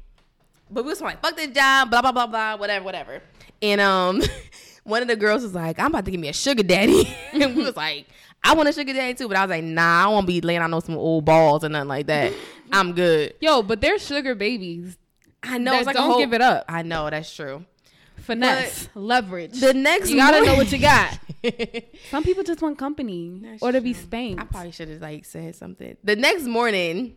but 0.70 0.84
we 0.84 0.90
was 0.90 1.00
like, 1.00 1.22
fuck 1.22 1.36
this 1.36 1.48
job, 1.48 1.90
blah 1.90 2.02
blah 2.02 2.12
blah 2.12 2.26
blah, 2.26 2.56
whatever, 2.56 2.84
whatever. 2.84 3.22
And 3.62 3.80
um 3.80 4.22
one 4.84 5.02
of 5.02 5.08
the 5.08 5.16
girls 5.16 5.42
was 5.42 5.54
like, 5.54 5.78
I'm 5.78 5.86
about 5.86 6.04
to 6.06 6.10
give 6.10 6.20
me 6.20 6.28
a 6.28 6.32
sugar 6.32 6.62
daddy. 6.62 7.14
and 7.32 7.56
we 7.56 7.64
was 7.64 7.76
like, 7.76 8.06
I 8.42 8.54
want 8.54 8.68
a 8.68 8.72
sugar 8.72 8.92
daddy 8.92 9.14
too, 9.14 9.28
but 9.28 9.36
I 9.36 9.44
was 9.44 9.50
like, 9.50 9.64
nah, 9.64 10.04
I 10.04 10.08
won't 10.08 10.26
be 10.26 10.40
laying 10.40 10.62
on 10.62 10.80
some 10.80 10.96
old 10.96 11.24
balls 11.24 11.64
or 11.64 11.68
nothing 11.68 11.88
like 11.88 12.06
that. 12.06 12.32
I'm 12.72 12.92
good. 12.92 13.34
Yo, 13.40 13.62
but 13.62 13.80
they're 13.80 13.98
sugar 13.98 14.34
babies. 14.34 14.96
I 15.46 15.58
know 15.58 15.76
it's 15.76 15.86
like 15.86 15.96
don't 15.96 16.10
whole- 16.10 16.18
give 16.18 16.32
it 16.32 16.40
up. 16.40 16.64
I 16.68 16.82
know 16.82 17.08
that's 17.10 17.34
true. 17.34 17.64
Finesse, 18.16 18.88
leverage. 18.94 19.60
The 19.60 19.72
next 19.74 20.10
you 20.10 20.16
gotta 20.16 20.44
know 20.44 20.56
what 20.56 20.72
you 20.72 20.78
got. 20.78 21.18
Some 22.10 22.24
people 22.24 22.42
just 22.42 22.60
want 22.60 22.76
company 22.76 23.38
That's 23.42 23.62
or 23.62 23.70
to 23.72 23.80
be 23.80 23.92
spanked. 23.92 24.42
I 24.42 24.46
probably 24.46 24.72
should 24.72 24.88
have 24.88 25.00
like 25.00 25.24
said 25.24 25.54
something. 25.54 25.96
The 26.02 26.16
next 26.16 26.44
morning, 26.44 27.16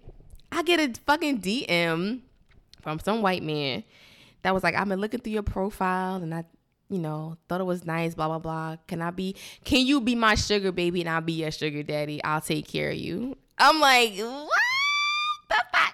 I 0.51 0.61
get 0.61 0.79
a 0.79 0.99
fucking 1.05 1.41
DM 1.41 2.19
from 2.81 2.99
some 2.99 3.21
white 3.23 3.41
man 3.41 3.83
that 4.43 4.53
was 4.53 4.61
like, 4.61 4.75
"I've 4.75 4.87
been 4.87 5.01
looking 5.01 5.19
through 5.19 5.33
your 5.33 5.41
profile 5.43 6.17
and 6.17 6.33
I, 6.35 6.43
you 6.89 6.99
know, 6.99 7.37
thought 7.47 7.61
it 7.61 7.65
was 7.65 7.85
nice. 7.85 8.13
Blah 8.13 8.27
blah 8.27 8.39
blah. 8.39 8.75
Can 8.87 9.01
I 9.01 9.09
be? 9.09 9.35
Can 9.63 9.85
you 9.87 10.01
be 10.01 10.13
my 10.13 10.35
sugar 10.35 10.71
baby 10.71 10.99
and 11.01 11.09
I'll 11.09 11.21
be 11.21 11.33
your 11.33 11.51
sugar 11.51 11.81
daddy? 11.81 12.23
I'll 12.23 12.41
take 12.41 12.67
care 12.67 12.91
of 12.91 12.97
you." 12.97 13.35
I'm 13.61 13.79
like, 13.81 14.13
what 14.17 14.49
the 15.49 15.55
fuck? 15.73 15.88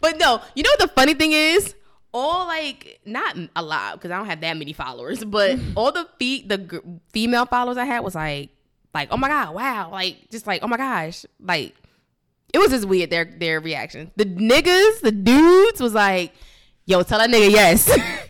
But 0.00 0.18
no, 0.18 0.40
you 0.54 0.62
know 0.62 0.70
what 0.70 0.80
the 0.80 0.88
funny 0.88 1.14
thing 1.14 1.32
is? 1.32 1.74
All 2.12 2.46
like 2.46 3.00
not 3.04 3.36
a 3.54 3.62
lot 3.62 3.94
because 3.94 4.10
I 4.10 4.16
don't 4.16 4.26
have 4.26 4.40
that 4.40 4.56
many 4.56 4.72
followers, 4.72 5.24
but 5.24 5.58
all 5.74 5.92
the 5.92 6.08
fe- 6.18 6.46
the 6.46 6.58
g- 6.58 6.78
female 7.12 7.46
followers 7.46 7.76
I 7.76 7.84
had 7.84 8.00
was 8.00 8.14
like, 8.14 8.50
like 8.94 9.08
oh 9.10 9.16
my 9.16 9.28
god, 9.28 9.54
wow, 9.54 9.90
like 9.90 10.30
just 10.30 10.46
like 10.46 10.62
oh 10.62 10.68
my 10.68 10.76
gosh, 10.76 11.26
like 11.40 11.74
it 12.52 12.58
was 12.58 12.70
just 12.70 12.86
weird 12.86 13.10
their 13.10 13.24
their 13.24 13.60
reaction. 13.60 14.10
The 14.16 14.24
niggas, 14.24 15.00
the 15.00 15.12
dudes 15.12 15.80
was 15.80 15.92
like, 15.94 16.32
yo, 16.86 17.02
tell 17.02 17.18
that 17.18 17.28
nigga 17.30 17.50
yes. 17.50 17.90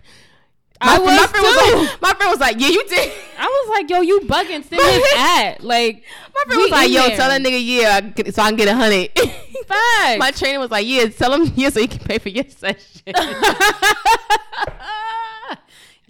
I 0.80 0.98
was 0.98 1.06
my 1.16 1.26
friend 1.26 1.44
was 1.44 1.54
too. 1.70 1.76
like, 1.78 2.02
my 2.02 2.14
friend 2.14 2.30
was 2.30 2.40
like, 2.40 2.60
yeah, 2.60 2.68
you 2.68 2.84
did. 2.88 3.12
I 3.38 3.46
was 3.46 3.68
like, 3.70 3.90
yo, 3.90 4.00
you 4.02 4.20
bugging. 4.20 4.64
Send 4.64 4.80
his 4.80 5.04
ad. 5.16 5.62
Like, 5.62 6.04
My 6.34 6.44
friend 6.46 6.60
was 6.62 6.70
like, 6.70 6.90
yo, 6.90 7.06
there. 7.08 7.16
tell 7.16 7.28
that 7.30 7.40
nigga 7.42 7.64
yeah, 7.64 8.00
I 8.02 8.30
so 8.30 8.42
I 8.42 8.48
can 8.48 8.56
get 8.56 8.68
a 8.68 8.74
hundred. 8.74 9.10
Facts. 9.66 10.18
My 10.18 10.30
trainer 10.30 10.58
was 10.60 10.70
like, 10.70 10.86
yeah, 10.86 11.06
tell 11.06 11.32
him 11.32 11.52
yeah, 11.56 11.70
so 11.70 11.80
he 11.80 11.88
can 11.88 12.00
pay 12.00 12.18
for 12.18 12.28
your 12.28 12.44
session. 12.48 13.02
It's 13.06 13.16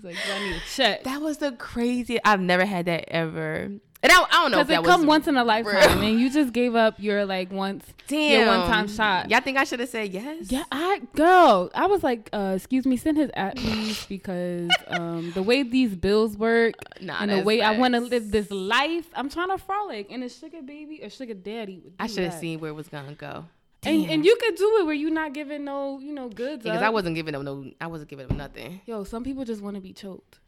like, 0.05 0.17
I 0.31 0.39
need 0.41 0.57
a 0.57 0.61
check. 0.75 1.05
That 1.05 1.21
was 1.23 1.39
the 1.39 1.53
craziest. 1.53 2.23
I've 2.25 2.41
never 2.41 2.65
had 2.65 2.87
that 2.87 3.09
ever. 3.09 3.71
And 4.07 4.13
I, 4.13 4.23
I 4.23 4.43
don't 4.43 4.53
know 4.53 4.61
if 4.61 4.69
Because 4.69 4.85
it 4.85 4.89
come 4.89 5.07
once 5.07 5.27
in 5.27 5.37
a 5.37 5.43
lifetime, 5.43 6.01
and 6.01 6.21
you 6.21 6.31
just 6.31 6.53
gave 6.53 6.77
up 6.77 6.95
your 6.99 7.27
like 7.27 7.51
once 7.51 7.85
damn 8.07 8.39
your 8.39 8.47
one 8.47 8.69
time 8.69 8.87
shot. 8.87 9.29
Y'all 9.31 9.41
think 9.41 9.59
I 9.59 9.65
should 9.65 9.81
have 9.81 9.89
said 9.89 10.13
yes? 10.13 10.51
Yeah, 10.51 10.63
I 10.71 11.01
girl, 11.15 11.71
I 11.75 11.87
was 11.87 12.05
like, 12.05 12.31
uh, 12.33 12.53
excuse 12.55 12.87
me, 12.87 12.97
send 12.97 13.17
his 13.17 13.31
at 13.35 13.57
please 13.57 14.07
because 14.07 14.71
um 14.87 15.33
the 15.33 15.43
way 15.43 15.65
these 15.65 15.97
bills 15.97 16.37
work 16.37 16.75
Nah, 17.01 17.17
and 17.21 17.31
the 17.33 17.43
way 17.43 17.63
I 17.63 17.77
want 17.77 17.95
to 17.95 18.01
live 18.01 18.31
this 18.31 18.49
life, 18.51 19.09
I'm 19.15 19.29
trying 19.29 19.49
to 19.49 19.59
frolic, 19.59 20.11
and 20.11 20.23
a 20.23 20.29
sugar 20.29 20.63
baby 20.63 21.01
or 21.03 21.11
sugar 21.11 21.35
daddy. 21.35 21.81
Would 21.83 21.95
I 21.99 22.07
should 22.07 22.25
have 22.25 22.35
seen 22.35 22.61
where 22.61 22.71
it 22.71 22.75
was 22.75 22.89
gonna 22.89 23.15
go. 23.15 23.45
And, 23.83 24.11
and 24.11 24.25
you 24.25 24.37
could 24.41 24.55
do 24.57 24.79
it 24.79 24.87
where 24.87 24.95
you're 24.95 25.11
not 25.11 25.33
giving 25.33 25.65
no, 25.65 25.99
you 26.01 26.13
know, 26.13 26.29
goods. 26.29 26.63
because 26.63 26.79
up. 26.79 26.85
I 26.85 26.91
wasn't 26.91 27.15
giving 27.15 27.33
them 27.33 27.45
no. 27.45 27.71
I 27.81 27.87
wasn't 27.89 28.11
giving 28.11 28.29
them 28.29 28.37
nothing. 28.37 28.81
Yo, 28.87 29.05
some 29.05 29.25
people 29.25 29.45
just 29.45 29.63
want 29.63 29.75
to 29.77 29.81
be 29.81 29.93
choked. 29.93 30.39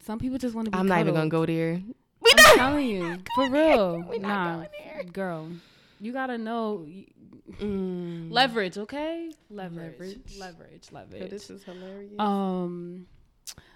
Some 0.00 0.18
people 0.18 0.38
just 0.38 0.54
want 0.54 0.66
to 0.66 0.70
be. 0.72 0.78
I'm 0.78 0.86
not 0.86 1.00
even 1.00 1.14
gonna 1.14 1.28
go 1.28 1.46
there. 1.46 1.80
I'm 2.38 2.56
telling 2.58 2.86
you, 2.86 3.18
for 3.34 3.50
real. 3.50 3.98
Nah, 4.20 4.56
going 4.56 4.68
there. 4.78 5.04
girl, 5.12 5.48
you 6.00 6.12
gotta 6.12 6.38
know 6.38 6.86
Mm. 7.60 8.30
leverage, 8.32 8.78
okay? 8.78 9.30
Leverage, 9.50 9.92
Leverage. 9.98 10.38
leverage, 10.38 10.92
leverage. 10.92 11.30
this 11.30 11.50
is 11.50 11.62
hilarious. 11.64 12.18
Um, 12.18 13.06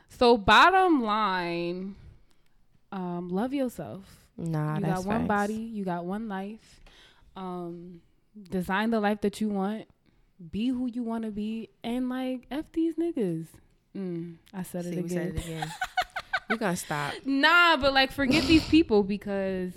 so 0.08 0.36
bottom 0.38 1.02
line, 1.02 1.94
um, 2.92 3.28
love 3.28 3.52
yourself. 3.52 4.24
nah, 4.38 4.76
you 4.76 4.82
got 4.82 5.04
one 5.04 5.18
facts. 5.20 5.28
body, 5.28 5.54
you 5.54 5.84
got 5.84 6.04
one 6.06 6.28
life. 6.28 6.80
Um, 7.36 8.00
design 8.50 8.90
the 8.90 9.00
life 9.00 9.20
that 9.22 9.40
you 9.40 9.48
want. 9.50 9.86
Be 10.50 10.68
who 10.68 10.86
you 10.86 11.02
want 11.02 11.24
to 11.24 11.30
be, 11.30 11.68
and 11.84 12.08
like 12.08 12.46
f 12.50 12.66
these 12.72 12.94
niggas. 12.96 13.46
Mm, 13.96 14.36
I 14.54 14.62
said 14.62 14.84
See, 14.84 14.96
it 14.96 15.02
we 15.02 15.08
said 15.08 15.34
it 15.34 15.44
again. 15.44 15.68
We're 16.48 16.56
gonna 16.56 16.76
stop. 16.76 17.14
Nah, 17.24 17.76
but 17.76 17.92
like 17.92 18.12
forget 18.12 18.44
these 18.44 18.66
people 18.68 19.02
because 19.02 19.72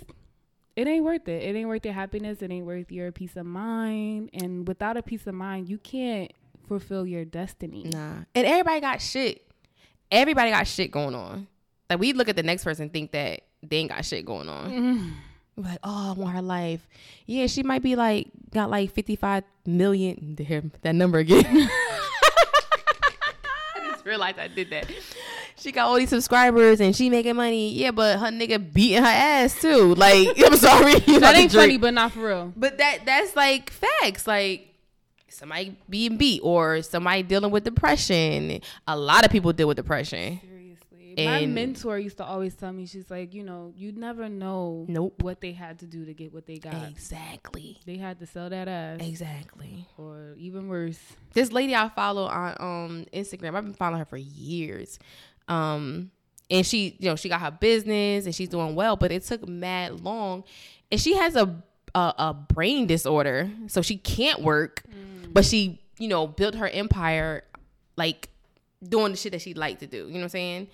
it 0.76 0.86
ain't 0.86 1.04
worth 1.04 1.28
it. 1.28 1.42
It 1.42 1.56
ain't 1.56 1.68
worth 1.68 1.84
your 1.84 1.94
happiness. 1.94 2.42
It 2.42 2.50
ain't 2.50 2.66
worth 2.66 2.90
your 2.90 3.12
peace 3.12 3.36
of 3.36 3.46
mind. 3.46 4.30
And 4.32 4.66
without 4.66 4.96
a 4.96 5.02
peace 5.02 5.26
of 5.26 5.34
mind, 5.34 5.68
you 5.68 5.78
can't 5.78 6.32
fulfill 6.68 7.06
your 7.06 7.24
destiny. 7.24 7.84
Nah. 7.84 8.18
And 8.34 8.46
everybody 8.46 8.80
got 8.80 9.02
shit. 9.02 9.46
Everybody 10.10 10.50
got 10.50 10.66
shit 10.66 10.90
going 10.90 11.14
on. 11.14 11.48
Like 11.88 11.98
we 11.98 12.12
look 12.12 12.28
at 12.28 12.36
the 12.36 12.42
next 12.42 12.64
person 12.64 12.84
and 12.84 12.92
think 12.92 13.10
that 13.12 13.42
they 13.62 13.78
ain't 13.78 13.90
got 13.90 14.04
shit 14.04 14.24
going 14.24 14.48
on. 14.48 14.70
Mm. 14.70 15.12
We're 15.56 15.64
like, 15.64 15.80
oh, 15.82 16.10
I 16.10 16.18
want 16.18 16.34
her 16.34 16.42
life. 16.42 16.86
Yeah, 17.26 17.46
she 17.46 17.62
might 17.62 17.82
be 17.82 17.96
like 17.96 18.28
got 18.52 18.70
like 18.70 18.92
fifty 18.92 19.16
five 19.16 19.44
million. 19.66 20.36
Damn, 20.36 20.72
that 20.82 20.94
number 20.94 21.18
again. 21.18 21.44
I 21.46 21.68
just 23.90 24.06
realized 24.06 24.38
I 24.38 24.48
did 24.48 24.70
that. 24.70 24.90
She 25.60 25.72
got 25.72 25.86
all 25.88 25.96
these 25.96 26.08
subscribers 26.08 26.80
and 26.80 26.96
she 26.96 27.10
making 27.10 27.36
money. 27.36 27.72
Yeah, 27.74 27.90
but 27.90 28.18
her 28.18 28.28
nigga 28.28 28.72
beating 28.72 29.02
her 29.02 29.08
ass 29.08 29.60
too. 29.60 29.94
Like, 29.94 30.28
I'm 30.44 30.56
sorry. 30.56 30.94
That 31.20 31.36
ain't 31.36 31.52
funny, 31.52 31.76
but 31.76 31.92
not 31.94 32.12
for 32.12 32.20
real. 32.26 32.52
But 32.56 32.78
that 32.78 33.00
that's 33.04 33.36
like 33.36 33.70
facts. 33.70 34.26
Like 34.26 34.74
somebody 35.28 35.76
being 35.88 36.16
beat 36.16 36.40
or 36.42 36.80
somebody 36.82 37.22
dealing 37.22 37.50
with 37.50 37.64
depression. 37.64 38.60
A 38.86 38.96
lot 38.96 39.24
of 39.24 39.30
people 39.30 39.52
deal 39.52 39.68
with 39.68 39.76
depression. 39.76 40.40
Seriously. 40.40 41.14
My 41.18 41.38
And- 41.38 41.54
mentor 41.54 41.98
used 41.98 42.16
to 42.18 42.24
always 42.24 42.54
tell 42.54 42.72
me, 42.72 42.86
she's 42.86 43.10
like, 43.10 43.34
you 43.34 43.42
know, 43.44 43.72
you 43.76 43.92
never 43.92 44.28
know 44.28 44.86
Nope. 44.88 45.22
what 45.22 45.40
they 45.40 45.52
had 45.52 45.78
to 45.80 45.86
do 45.86 46.04
to 46.04 46.14
get 46.14 46.32
what 46.32 46.46
they 46.46 46.58
got. 46.58 46.88
Exactly. 46.88 47.78
They 47.84 47.96
had 47.96 48.18
to 48.20 48.26
sell 48.26 48.48
that 48.48 48.66
ass. 48.68 49.00
Exactly. 49.02 49.86
Or 49.98 50.34
even 50.38 50.68
worse. 50.68 50.98
This 51.34 51.52
lady 51.52 51.74
I 51.74 51.88
follow 51.90 52.24
on 52.26 52.54
um 52.60 53.06
Instagram, 53.12 53.54
I've 53.56 53.64
been 53.64 53.74
following 53.74 53.98
her 53.98 54.04
for 54.04 54.16
years. 54.16 54.98
Um 55.50 56.10
and 56.50 56.66
she, 56.66 56.96
you 56.98 57.08
know, 57.08 57.16
she 57.16 57.28
got 57.28 57.40
her 57.40 57.50
business 57.50 58.26
and 58.26 58.34
she's 58.34 58.48
doing 58.48 58.74
well, 58.74 58.96
but 58.96 59.12
it 59.12 59.22
took 59.22 59.46
mad 59.46 60.00
long. 60.00 60.44
And 60.90 61.00
she 61.00 61.14
has 61.16 61.36
a 61.36 61.62
a, 61.94 62.14
a 62.18 62.34
brain 62.34 62.86
disorder, 62.86 63.50
so 63.66 63.82
she 63.82 63.96
can't 63.96 64.40
work, 64.42 64.82
but 65.32 65.44
she, 65.44 65.80
you 65.98 66.08
know, 66.08 66.26
built 66.26 66.54
her 66.54 66.68
empire 66.68 67.44
like 67.96 68.28
doing 68.82 69.10
the 69.12 69.16
shit 69.16 69.32
that 69.32 69.42
she 69.42 69.54
liked 69.54 69.80
to 69.80 69.86
do. 69.86 70.06
You 70.06 70.12
know 70.12 70.18
what 70.18 70.22
I'm 70.22 70.28
saying? 70.30 70.68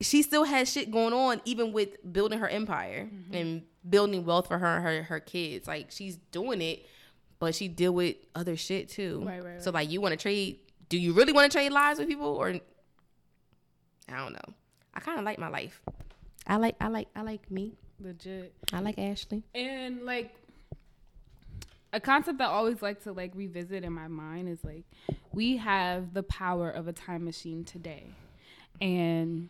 She 0.00 0.22
still 0.22 0.44
has 0.44 0.70
shit 0.70 0.90
going 0.90 1.12
on 1.12 1.40
even 1.44 1.72
with 1.72 2.12
building 2.12 2.38
her 2.38 2.48
empire 2.48 3.08
and 3.32 3.62
building 3.88 4.24
wealth 4.24 4.48
for 4.48 4.58
her 4.58 4.76
and 4.76 4.84
her 4.84 5.02
her 5.04 5.20
kids. 5.20 5.66
Like 5.66 5.90
she's 5.90 6.16
doing 6.30 6.60
it, 6.62 6.86
but 7.38 7.54
she 7.54 7.68
deal 7.68 7.92
with 7.92 8.16
other 8.34 8.56
shit 8.56 8.88
too. 8.88 9.22
Right, 9.26 9.44
right, 9.44 9.62
So 9.62 9.70
like 9.70 9.90
you 9.90 10.00
want 10.00 10.12
to 10.12 10.16
trade 10.16 10.58
do 10.88 10.98
you 10.98 11.12
really 11.12 11.32
want 11.32 11.50
to 11.50 11.56
trade 11.56 11.72
lives 11.72 11.98
with 11.98 12.08
people 12.08 12.26
or 12.26 12.54
I 14.08 14.16
don't 14.16 14.32
know. 14.32 14.54
I 14.94 15.00
kind 15.00 15.18
of 15.18 15.24
like 15.24 15.38
my 15.38 15.48
life. 15.48 15.82
I 16.46 16.56
like 16.56 16.76
I 16.80 16.88
like 16.88 17.08
I 17.16 17.22
like 17.22 17.50
me. 17.50 17.74
Legit. 18.00 18.52
I 18.72 18.80
like 18.80 18.98
Ashley. 18.98 19.42
And 19.54 20.04
like 20.04 20.34
a 21.92 22.00
concept 22.00 22.40
I 22.40 22.46
always 22.46 22.82
like 22.82 23.02
to 23.04 23.12
like 23.12 23.32
revisit 23.34 23.84
in 23.84 23.92
my 23.92 24.08
mind 24.08 24.48
is 24.48 24.64
like 24.64 24.84
we 25.32 25.56
have 25.58 26.12
the 26.12 26.22
power 26.22 26.70
of 26.70 26.88
a 26.88 26.92
time 26.92 27.24
machine 27.24 27.64
today. 27.64 28.06
And 28.80 29.48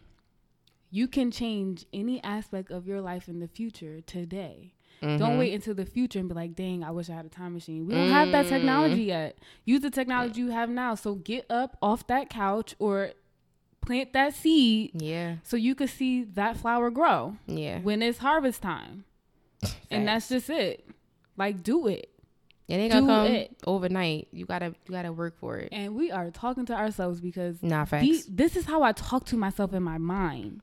you 0.91 1.09
can 1.09 1.31
change 1.31 1.87
any 1.93 2.23
aspect 2.23 2.71
of 2.71 2.87
your 2.87 3.01
life 3.01 3.29
in 3.29 3.41
the 3.41 3.49
future 3.49 4.01
today. 4.03 4.75
Don't 5.03 5.39
wait 5.39 5.49
mm-hmm. 5.49 5.57
until 5.57 5.75
the 5.75 5.85
future 5.85 6.19
and 6.19 6.29
be 6.29 6.35
like, 6.35 6.55
dang, 6.55 6.83
I 6.83 6.91
wish 6.91 7.11
I 7.11 7.15
had 7.15 7.27
a 7.27 7.29
time 7.29 7.53
machine. 7.53 7.87
We 7.87 7.95
don't 7.95 8.09
have 8.09 8.31
that 8.33 8.47
mm. 8.47 8.49
technology 8.49 9.03
yet. 9.03 9.37
Use 9.67 9.83
the 9.83 9.91
technology 9.91 10.41
you 10.41 10.51
have 10.51 10.71
now. 10.71 10.95
So 10.95 11.17
get 11.17 11.45
up 11.51 11.77
off 11.83 12.07
that 12.07 12.31
couch 12.31 12.75
or 12.79 13.11
plant 13.87 14.13
that 14.15 14.35
seed 14.35 14.91
Yeah. 14.95 15.37
so 15.43 15.57
you 15.57 15.75
can 15.75 15.89
see 15.89 16.25
that 16.35 16.57
flower 16.57 16.91
grow 16.91 17.37
Yeah. 17.47 17.81
when 17.81 18.03
it's 18.03 18.19
harvest 18.19 18.63
time. 18.63 19.05
And 19.91 20.09
that's 20.09 20.29
just 20.29 20.51
it. 20.51 20.87
Like 21.37 21.63
do 21.63 21.87
it. 21.89 22.11
It 22.69 22.75
ain't 22.77 22.93
gonna 22.93 23.07
come 23.07 23.27
it. 23.27 23.57
overnight. 23.67 24.29
You 24.33 24.47
gotta 24.47 24.75
you 24.87 24.93
gotta 24.93 25.13
work 25.13 25.37
for 25.39 25.59
it. 25.59 25.69
And 25.73 25.95
we 25.95 26.11
are 26.11 26.31
talking 26.31 26.65
to 26.67 26.75
ourselves 26.75 27.21
because 27.21 27.63
Nah, 27.63 27.85
facts. 27.85 28.07
the- 28.07 28.25
this 28.31 28.57
is 28.57 28.65
how 28.67 28.83
I 28.83 28.93
talk 28.93 29.27
to 29.27 29.37
myself 29.37 29.73
in 29.75 29.83
my 29.83 29.99
mind 29.99 30.63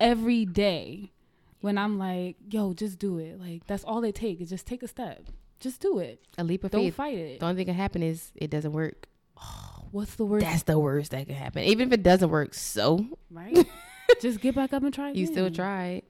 every 0.00 0.44
day 0.44 1.12
when 1.60 1.78
I'm 1.78 1.98
like, 1.98 2.36
yo, 2.50 2.74
just 2.74 2.98
do 2.98 3.18
it. 3.18 3.40
Like 3.40 3.66
that's 3.66 3.84
all 3.84 4.02
it 4.04 4.14
takes 4.16 4.42
is 4.42 4.50
just 4.50 4.66
take 4.66 4.82
a 4.82 4.88
step. 4.88 5.26
Just 5.60 5.80
do 5.80 5.98
it. 5.98 6.20
a 6.36 6.44
leap 6.44 6.64
of 6.64 6.72
faith. 6.72 6.82
Don't 6.82 6.92
fight 6.94 7.16
it. 7.16 7.40
The 7.40 7.46
only 7.46 7.56
thing 7.56 7.66
that 7.66 7.72
can 7.72 7.80
happen 7.80 8.02
is 8.02 8.30
it 8.34 8.50
doesn't 8.50 8.72
work. 8.72 9.08
What's 9.92 10.14
the 10.16 10.24
worst? 10.26 10.44
That's 10.44 10.62
the 10.64 10.78
worst 10.78 11.10
that 11.12 11.26
can 11.26 11.34
happen. 11.36 11.62
Even 11.64 11.88
if 11.88 11.92
it 11.94 12.02
doesn't 12.02 12.28
work, 12.30 12.54
so 12.54 13.06
right? 13.30 13.66
just 14.22 14.40
get 14.40 14.54
back 14.54 14.72
up 14.72 14.82
and 14.82 14.92
try. 14.92 15.10
you 15.12 15.26
still 15.26 15.46
again. 15.46 15.54
tried. 15.56 16.02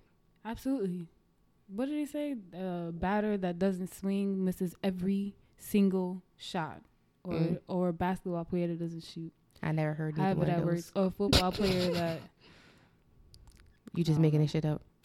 Absolutely. 0.45 1.09
What 1.69 1.87
did 1.87 1.97
he 1.99 2.07
say? 2.07 2.37
A 2.57 2.91
batter 2.93 3.37
that 3.39 3.59
doesn't 3.59 3.93
swing 3.95 4.45
misses 4.45 4.75
every 4.85 5.35
single 5.59 6.23
shot, 6.37 6.81
or 7.25 7.33
Mm. 7.35 7.59
or 7.69 7.89
a 7.89 7.93
basketball 7.93 8.45
player 8.45 8.69
that 8.69 8.79
doesn't 8.79 9.03
shoot. 9.05 9.33
I 9.63 9.73
never 9.73 9.95
heard 9.95 10.19
either 10.19 10.39
one 10.39 10.47
that 10.49 10.59
of 10.61 10.65
works. 10.65 10.93
Or 10.95 11.07
a 11.07 11.11
football 11.11 11.53
player 11.53 11.93
that. 11.93 12.21
You 13.95 14.05
just 14.05 14.21
making 14.21 14.43
this 14.43 14.51
shit 14.51 14.67
up. 14.67 14.83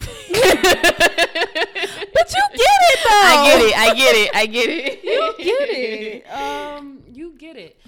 But 2.14 2.30
you 2.34 2.42
get 2.52 2.80
it 2.82 2.98
though. 3.04 3.24
I 3.24 3.44
get 3.46 3.60
it. 3.62 3.78
I 3.78 3.94
get 3.94 4.16
it. 4.16 4.30
I 4.34 4.46
get 4.46 4.68
it. 4.68 5.04
You 5.04 5.34
get 5.38 5.68
it. 5.70 6.30
Um, 6.30 7.02
you 7.12 7.34
get 7.38 7.56
it. 7.56 7.80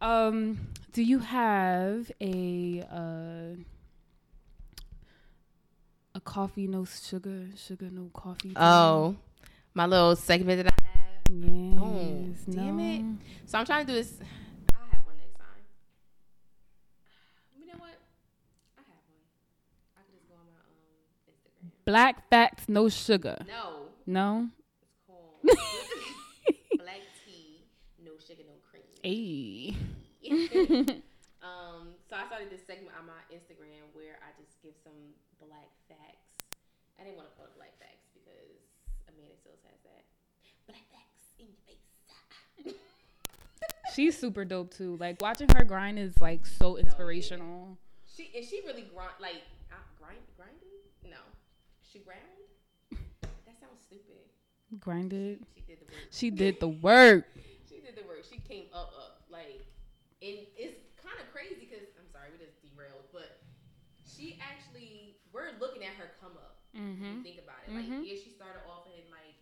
Um, 0.00 0.68
do 0.92 1.02
you 1.02 1.18
have 1.18 2.10
a 2.20 2.84
uh 2.90 3.56
a 6.14 6.20
coffee 6.20 6.66
no 6.66 6.84
sugar, 6.84 7.46
sugar 7.56 7.88
no 7.90 8.10
coffee? 8.14 8.52
Oh, 8.56 9.16
my 9.74 9.86
little 9.86 10.16
segment 10.16 10.64
that 10.64 10.72
I 10.72 10.86
have. 10.98 11.20
yes. 11.30 11.78
Oh, 11.80 12.52
damn 12.52 12.80
it. 12.80 13.04
So 13.46 13.58
I'm 13.58 13.64
trying 13.66 13.86
to 13.86 13.92
do 13.92 13.98
this. 13.98 14.14
I'll 14.74 14.88
have 14.90 15.06
one 15.06 15.16
next 15.18 15.36
time. 15.38 15.62
You 17.58 17.66
know 17.66 17.78
what? 17.78 17.94
I 18.78 18.80
have 18.80 19.02
one. 19.06 19.22
I 19.96 20.00
can 20.02 20.14
just 20.16 20.28
go 20.28 20.34
on 20.34 20.46
my 20.48 20.58
um 20.66 21.30
Instagram. 21.30 21.84
Black 21.84 22.28
facts, 22.30 22.64
no 22.68 22.88
sugar. 22.88 23.36
No, 23.46 23.82
No. 24.06 24.48
it's 24.82 25.00
called 25.06 25.40
black 26.78 27.02
tea, 27.24 27.62
no 28.04 28.12
sugar, 28.18 28.42
no 28.46 28.54
cream. 28.68 28.82
Hey. 29.02 29.72
um, 31.40 31.96
so 32.04 32.16
I 32.20 32.26
started 32.28 32.52
this 32.52 32.60
segment 32.66 32.92
on 33.00 33.08
my 33.08 33.24
Instagram 33.32 33.88
where 33.96 34.20
I 34.20 34.28
just 34.36 34.60
give 34.60 34.76
some 34.84 35.16
black 35.40 35.72
facts. 35.88 36.44
I 37.00 37.04
didn't 37.04 37.16
want 37.16 37.32
to 37.32 37.34
call 37.36 37.46
it 37.48 37.56
black 37.56 37.72
facts 37.80 38.12
because 38.12 38.60
Amanda 39.08 39.32
still 39.40 39.56
has 39.64 39.80
that. 39.88 40.04
Black 40.68 40.84
facts 40.92 41.32
in 41.40 41.48
your 41.48 41.56
face. 41.64 42.76
She's 43.94 44.18
super 44.18 44.44
dope 44.44 44.74
too. 44.74 44.98
Like 45.00 45.16
watching 45.22 45.48
her 45.56 45.64
grind 45.64 45.98
is 45.98 46.20
like 46.20 46.44
so 46.44 46.76
inspirational. 46.76 47.78
She 48.04 48.30
and 48.36 48.44
she 48.44 48.60
really 48.66 48.84
grind 48.92 49.16
like 49.18 49.40
uh, 49.72 49.80
grind 49.98 50.20
grinding? 50.36 50.76
No, 51.08 51.24
she 51.90 52.00
ground. 52.00 52.20
That 53.48 53.56
sounds 53.58 53.80
stupid. 53.80 54.28
Grinded. 54.78 55.40
She 55.56 55.62
did 55.64 55.80
the 55.80 55.88
work. 55.88 56.04
She 56.10 56.30
did 56.30 56.60
the 56.60 56.68
work. 56.68 57.24
Did 57.90 58.04
the 58.04 58.06
work. 58.06 58.22
She 58.22 58.38
came 58.46 58.70
up 58.70 58.94
up 58.94 59.26
like, 59.26 59.66
and 60.22 60.46
it's 60.54 60.78
kind 61.02 61.18
of 61.18 61.26
crazy 61.34 61.58
because 61.58 61.90
I'm 61.98 62.06
sorry 62.14 62.30
we 62.30 62.38
just 62.38 62.54
derailed, 62.62 63.02
but 63.10 63.42
she 64.06 64.38
actually 64.38 65.18
we're 65.34 65.58
looking 65.58 65.82
at 65.82 65.98
her 65.98 66.14
come 66.22 66.38
up. 66.38 66.62
Mm-hmm. 66.70 67.26
think 67.26 67.42
about 67.42 67.58
it, 67.66 67.74
Mhm. 67.74 67.74
like 67.74 68.06
yeah, 68.06 68.14
she 68.14 68.30
started 68.30 68.62
off 68.70 68.86
in 68.86 69.02
like 69.10 69.34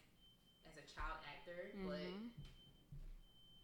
as 0.64 0.72
a 0.80 0.84
child 0.96 1.20
actor, 1.28 1.76
but 1.84 2.00
Mm-hmm. 2.00 2.32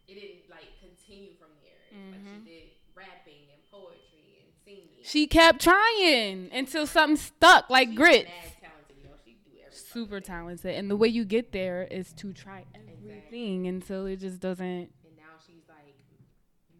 it 0.05 0.13
didn't 0.21 0.45
like 0.53 0.69
continue 0.77 1.33
from 1.41 1.49
there. 1.65 1.81
Like 2.13 2.21
she 2.21 2.37
did 2.45 2.65
rapping 2.93 3.49
and 3.49 3.61
poetry 3.73 4.45
and 4.45 4.53
singing. 4.61 5.01
She 5.01 5.25
kept 5.25 5.61
trying 5.65 6.53
until 6.53 6.85
something 6.85 7.17
stuck, 7.17 7.69
like 7.73 7.95
grits. 7.95 8.29
Mad 8.29 8.69
talented, 8.69 8.97
yo. 9.01 9.09
She 9.25 9.33
do 9.41 9.57
every 9.65 9.73
Super 9.95 10.19
talented, 10.19 10.75
and 10.75 10.91
the 10.91 10.97
way 10.97 11.07
you 11.07 11.23
get 11.23 11.53
there 11.53 11.87
is 11.89 12.11
to 12.15 12.33
try 12.33 12.65
everything 12.75 13.65
until 13.67 14.05
it 14.05 14.17
just 14.17 14.41
doesn't 14.41 14.65
And 14.67 15.15
now 15.15 15.39
she's 15.47 15.63
like 15.69 15.95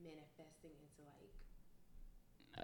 manifesting 0.04 0.72
into 0.84 1.02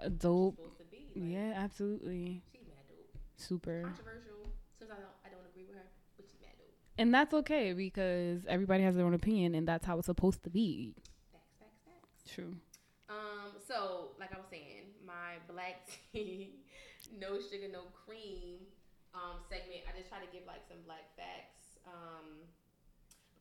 like 0.04 0.18
dope. 0.18 0.56
supposed 0.56 0.76
to 0.76 0.84
be. 0.90 1.06
Like, 1.16 1.32
Yeah, 1.32 1.52
absolutely. 1.56 2.42
She's 2.52 2.66
mad 2.68 2.84
dope. 2.86 3.16
Super. 3.36 3.80
Controversial. 3.82 4.52
Sometimes 4.78 4.98
I 4.98 5.02
don't, 5.02 5.16
I 5.24 5.28
don't 5.30 5.46
agree 5.50 5.64
with 5.66 5.76
her, 5.76 5.88
but 6.18 6.26
she's 6.30 6.40
mad 6.42 6.52
dope. 6.58 6.68
And 6.98 7.14
that's 7.14 7.32
okay 7.32 7.72
because 7.72 8.44
everybody 8.46 8.82
has 8.84 8.94
their 8.94 9.06
own 9.06 9.14
opinion, 9.14 9.54
and 9.54 9.66
that's 9.66 9.86
how 9.86 9.96
it's 9.96 10.06
supposed 10.06 10.42
to 10.44 10.50
be. 10.50 10.94
Facts, 11.32 11.56
facts, 11.58 11.80
facts. 11.86 12.34
True. 12.34 12.56
Um, 13.08 13.52
so 13.66 14.10
like 14.20 14.34
I 14.34 14.36
was 14.36 14.46
saying, 14.50 14.84
my 15.06 15.40
black 15.50 15.88
tea, 16.12 16.56
no 17.18 17.40
sugar, 17.40 17.68
no 17.72 17.84
cream, 18.04 18.58
um, 19.12 19.40
segment. 19.48 19.84
I 19.88 19.92
just 19.96 20.08
try 20.08 20.20
to 20.20 20.30
give 20.32 20.44
like 20.48 20.64
some 20.68 20.80
black 20.84 21.12
facts. 21.16 21.76
Um, 21.84 22.48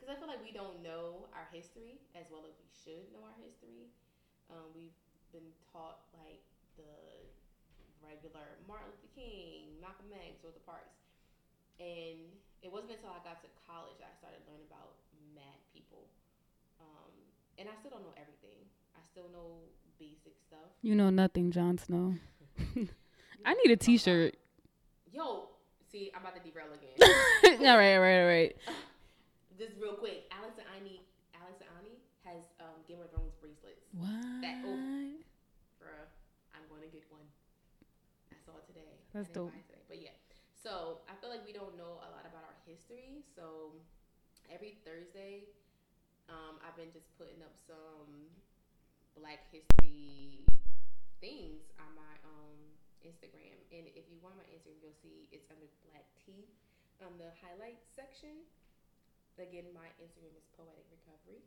because 0.02 0.10
I 0.10 0.18
feel 0.18 0.26
like 0.26 0.42
we 0.42 0.50
don't 0.50 0.82
know 0.82 1.30
our 1.30 1.46
history 1.54 2.02
as 2.18 2.26
well 2.34 2.42
as 2.50 2.58
we 2.58 2.66
should 2.74 3.06
know 3.14 3.22
our 3.22 3.38
history. 3.38 3.94
Um, 4.50 4.74
we've 4.74 4.98
been 5.30 5.54
taught 5.70 6.10
like 6.18 6.42
the 6.74 6.90
regular 8.02 8.58
Martin 8.66 8.90
Luther 8.90 9.14
King, 9.14 9.78
Malcolm 9.78 10.10
X, 10.10 10.42
Rosa 10.42 10.58
Parks, 10.66 10.98
and 11.78 12.34
it 12.66 12.74
wasn't 12.74 12.98
until 12.98 13.14
I 13.14 13.22
got 13.22 13.46
to 13.46 13.50
college 13.70 14.02
that 14.02 14.10
I 14.10 14.16
started 14.18 14.42
learning 14.50 14.66
about 14.74 14.98
mad 15.38 15.62
people. 15.70 16.10
Um, 16.82 17.14
and 17.62 17.70
I 17.70 17.78
still 17.78 17.94
don't 17.94 18.02
know 18.02 18.18
everything. 18.18 18.58
I 18.98 19.06
still 19.06 19.30
know 19.30 19.70
basic 20.02 20.34
stuff. 20.42 20.74
You 20.82 20.98
know 20.98 21.14
nothing, 21.14 21.54
Jon 21.54 21.78
Snow. 21.78 22.18
I 23.46 23.54
need 23.54 23.70
a 23.70 23.78
T-shirt. 23.78 24.34
Yo, 25.14 25.51
see, 25.92 26.12
I'm 26.16 26.24
about 26.24 26.40
to 26.40 26.44
derail 26.44 26.72
again. 26.72 26.96
all 27.68 27.78
right, 27.78 27.96
all 28.00 28.02
right, 28.02 28.20
all 28.24 28.32
right. 28.32 28.54
Just 29.60 29.76
real 29.78 30.00
quick, 30.00 30.32
Alex 30.32 30.56
and 30.58 30.66
Ani, 30.80 31.04
Alex 31.36 31.60
and 31.60 31.70
Ani 31.78 32.00
has 32.24 32.48
um, 32.64 32.80
Game 32.88 33.04
of 33.04 33.12
Thrones 33.12 33.36
bracelets. 33.44 33.84
What? 33.92 34.42
That- 34.42 34.64
oh. 34.64 35.20
Bruh, 35.78 36.08
I'm 36.56 36.66
going 36.72 36.82
to 36.82 36.90
get 36.90 37.04
one. 37.12 37.28
I 38.32 38.40
saw 38.42 38.56
it 38.58 38.66
today. 38.66 38.88
That's 39.14 39.28
dope. 39.30 39.52
today, 39.68 39.84
But 39.92 40.00
yeah, 40.00 40.16
so 40.56 41.04
I 41.12 41.14
feel 41.20 41.30
like 41.30 41.44
we 41.46 41.52
don't 41.52 41.76
know 41.76 42.00
a 42.00 42.10
lot 42.16 42.24
about 42.24 42.48
our 42.48 42.58
history. 42.64 43.22
So 43.36 43.76
every 44.48 44.80
Thursday, 44.88 45.52
um, 46.32 46.58
I've 46.64 46.80
been 46.80 46.90
just 46.96 47.12
putting 47.20 47.44
up 47.44 47.54
some 47.68 48.32
Black 49.20 49.44
history 49.52 50.48
things 51.20 51.70
on 51.78 51.92
my 51.94 52.14
um 52.26 52.58
Instagram. 53.06 53.58
And 53.74 53.90
if 53.94 54.06
you 54.10 54.18
want 54.22 54.38
my 54.38 54.48
Instagram, 54.50 54.80
you'll 54.82 55.02
see 55.02 55.30
it's 55.34 55.48
under 55.50 55.68
Black 55.90 56.06
Tea 56.22 56.46
on 57.02 57.18
the 57.18 57.30
highlights 57.42 57.86
section. 57.98 58.46
Again, 59.42 59.66
my 59.74 59.90
Instagram 59.98 60.38
is 60.38 60.46
Poetic 60.54 60.86
Recovery. 60.94 61.42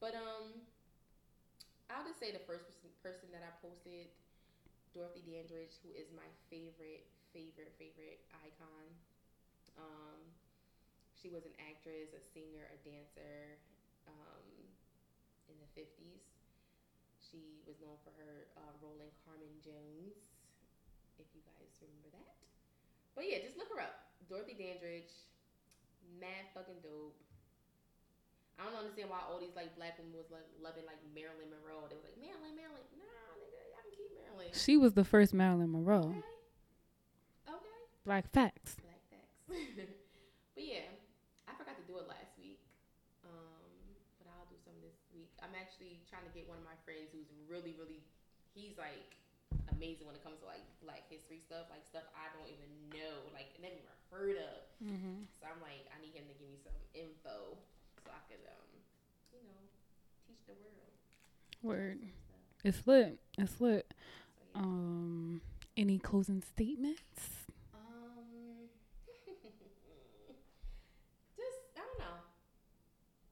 But 0.00 0.16
um, 0.16 0.56
I'll 1.92 2.06
just 2.06 2.16
say 2.16 2.32
the 2.32 2.40
first 2.48 2.64
person, 2.64 2.88
person 3.04 3.28
that 3.36 3.44
I 3.44 3.52
posted, 3.60 4.08
Dorothy 4.96 5.20
Dandridge, 5.26 5.76
who 5.84 5.92
is 5.92 6.08
my 6.16 6.26
favorite, 6.48 7.04
favorite, 7.36 7.76
favorite 7.76 8.24
icon. 8.32 8.86
Um, 9.76 10.20
she 11.20 11.28
was 11.28 11.44
an 11.44 11.52
actress, 11.60 12.16
a 12.16 12.22
singer, 12.32 12.64
a 12.72 12.78
dancer 12.80 13.60
um, 14.08 14.46
in 15.52 15.56
the 15.60 15.68
50s. 15.76 16.24
She 17.20 17.60
was 17.68 17.76
known 17.78 18.00
for 18.02 18.10
her 18.16 18.48
uh, 18.56 18.72
role 18.80 18.98
in 18.98 19.12
Carmen 19.22 19.54
Jones, 19.60 20.29
if 21.20 21.28
you 21.36 21.44
guys 21.44 21.76
remember 21.84 22.08
that. 22.16 22.34
But 23.12 23.28
yeah, 23.28 23.44
just 23.44 23.60
look 23.60 23.68
her 23.70 23.80
up. 23.84 24.10
Dorothy 24.26 24.56
Dandridge, 24.56 25.12
mad 26.16 26.48
fucking 26.56 26.80
dope. 26.80 27.16
I 28.60 28.68
don't 28.68 28.76
understand 28.76 29.08
why 29.08 29.24
all 29.24 29.40
these 29.40 29.56
like 29.56 29.72
black 29.76 29.96
women 29.96 30.12
was 30.16 30.28
like 30.28 30.44
loving 30.60 30.84
like 30.84 31.00
Marilyn 31.16 31.48
Monroe. 31.48 31.88
They 31.88 31.96
were 31.96 32.04
like 32.04 32.20
Marilyn, 32.20 32.52
Marilyn. 32.52 32.84
Nah, 32.96 33.40
nigga, 33.40 33.60
y'all 33.72 33.84
can 33.84 33.94
keep 33.96 34.12
Marilyn. 34.12 34.52
She 34.52 34.76
was 34.76 34.92
the 34.92 35.04
first 35.04 35.32
Marilyn 35.32 35.72
Monroe. 35.72 36.12
Okay. 36.12 37.56
Okay. 37.56 37.80
Black 38.04 38.28
facts. 38.28 38.76
Black 38.84 39.00
facts. 39.08 39.40
but 40.56 40.64
yeah, 40.64 40.92
I 41.48 41.56
forgot 41.56 41.80
to 41.80 41.84
do 41.88 41.96
it 42.00 42.04
last 42.04 42.36
week. 42.36 42.60
Um, 43.24 43.96
but 44.20 44.28
I'll 44.28 44.48
do 44.52 44.60
some 44.60 44.76
this 44.84 45.00
week. 45.16 45.32
I'm 45.40 45.56
actually 45.56 46.04
trying 46.12 46.28
to 46.28 46.32
get 46.36 46.44
one 46.44 46.60
of 46.60 46.66
my 46.68 46.76
friends 46.84 47.16
who's 47.16 47.32
really, 47.48 47.72
really, 47.80 48.04
he's 48.52 48.76
like 48.76 49.19
amazing 49.80 50.04
when 50.04 50.12
it 50.12 50.20
comes 50.20 50.36
to 50.44 50.46
like 50.46 50.60
Black 50.84 51.08
history 51.08 51.40
stuff, 51.40 51.72
like 51.72 51.80
stuff 51.88 52.04
I 52.12 52.28
don't 52.36 52.52
even 52.52 52.68
know, 52.92 53.32
like 53.32 53.48
never 53.64 53.80
even 53.80 53.96
heard 54.12 54.36
of. 54.36 54.60
Mm-hmm. 54.84 55.24
So 55.40 55.48
I'm 55.48 55.56
like, 55.64 55.88
I 55.88 55.96
need 56.04 56.12
him 56.12 56.28
to 56.28 56.36
give 56.36 56.52
me 56.52 56.60
some 56.60 56.76
info 56.92 57.56
so 58.04 58.12
I 58.12 58.20
could, 58.28 58.44
um, 58.44 58.68
you 59.32 59.40
know, 59.40 59.60
teach 60.28 60.44
the 60.44 60.52
world. 60.60 60.92
Word. 61.64 62.04
It's 62.60 62.84
lit. 62.84 63.16
It's 63.40 63.56
lit. 63.56 63.88
So 64.36 64.44
yeah. 64.52 64.60
Um, 64.60 65.40
any 65.76 65.96
closing 65.96 66.44
statements? 66.44 67.48
Um, 67.72 68.68
just 71.40 71.60
I 71.72 71.80
don't 71.80 72.00
know. 72.04 72.20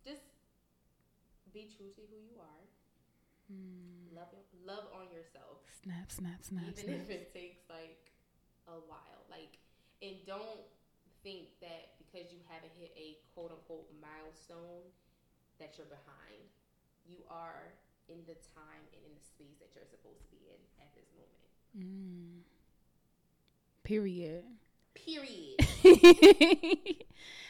Just 0.01 0.25
be 1.53 1.69
true 1.77 1.93
to 1.93 2.03
who 2.09 2.17
you 2.25 2.41
are. 2.41 2.65
Love 4.13 4.33
love 4.67 4.85
on 4.93 5.09
yourself, 5.09 5.65
Snap, 5.89 6.13
snap, 6.13 6.45
snap, 6.45 6.69
even 6.77 6.85
snap. 6.85 7.01
if 7.01 7.09
it 7.09 7.33
takes 7.33 7.65
like 7.71 8.13
a 8.69 8.77
while. 8.93 9.25
Like, 9.33 9.57
and 10.05 10.21
don't 10.27 10.61
think 11.25 11.49
that 11.65 11.97
because 11.97 12.29
you 12.29 12.45
haven't 12.45 12.77
hit 12.77 12.93
a 12.93 13.17
quote 13.33 13.53
unquote 13.53 13.89
milestone 13.97 14.85
that 15.59 15.81
you're 15.81 15.89
behind. 15.89 16.45
You 17.09 17.17
are 17.31 17.73
in 18.13 18.21
the 18.29 18.37
time 18.53 18.85
and 18.93 19.01
in 19.01 19.17
the 19.17 19.25
space 19.25 19.57
that 19.65 19.73
you're 19.73 19.89
supposed 19.89 20.21
to 20.21 20.29
be 20.29 20.45
in 20.45 20.61
at 20.77 20.93
this 20.93 21.09
moment. 21.17 21.57
Mm. 21.73 22.45
Period. 23.83 24.45
Period. 24.93 25.57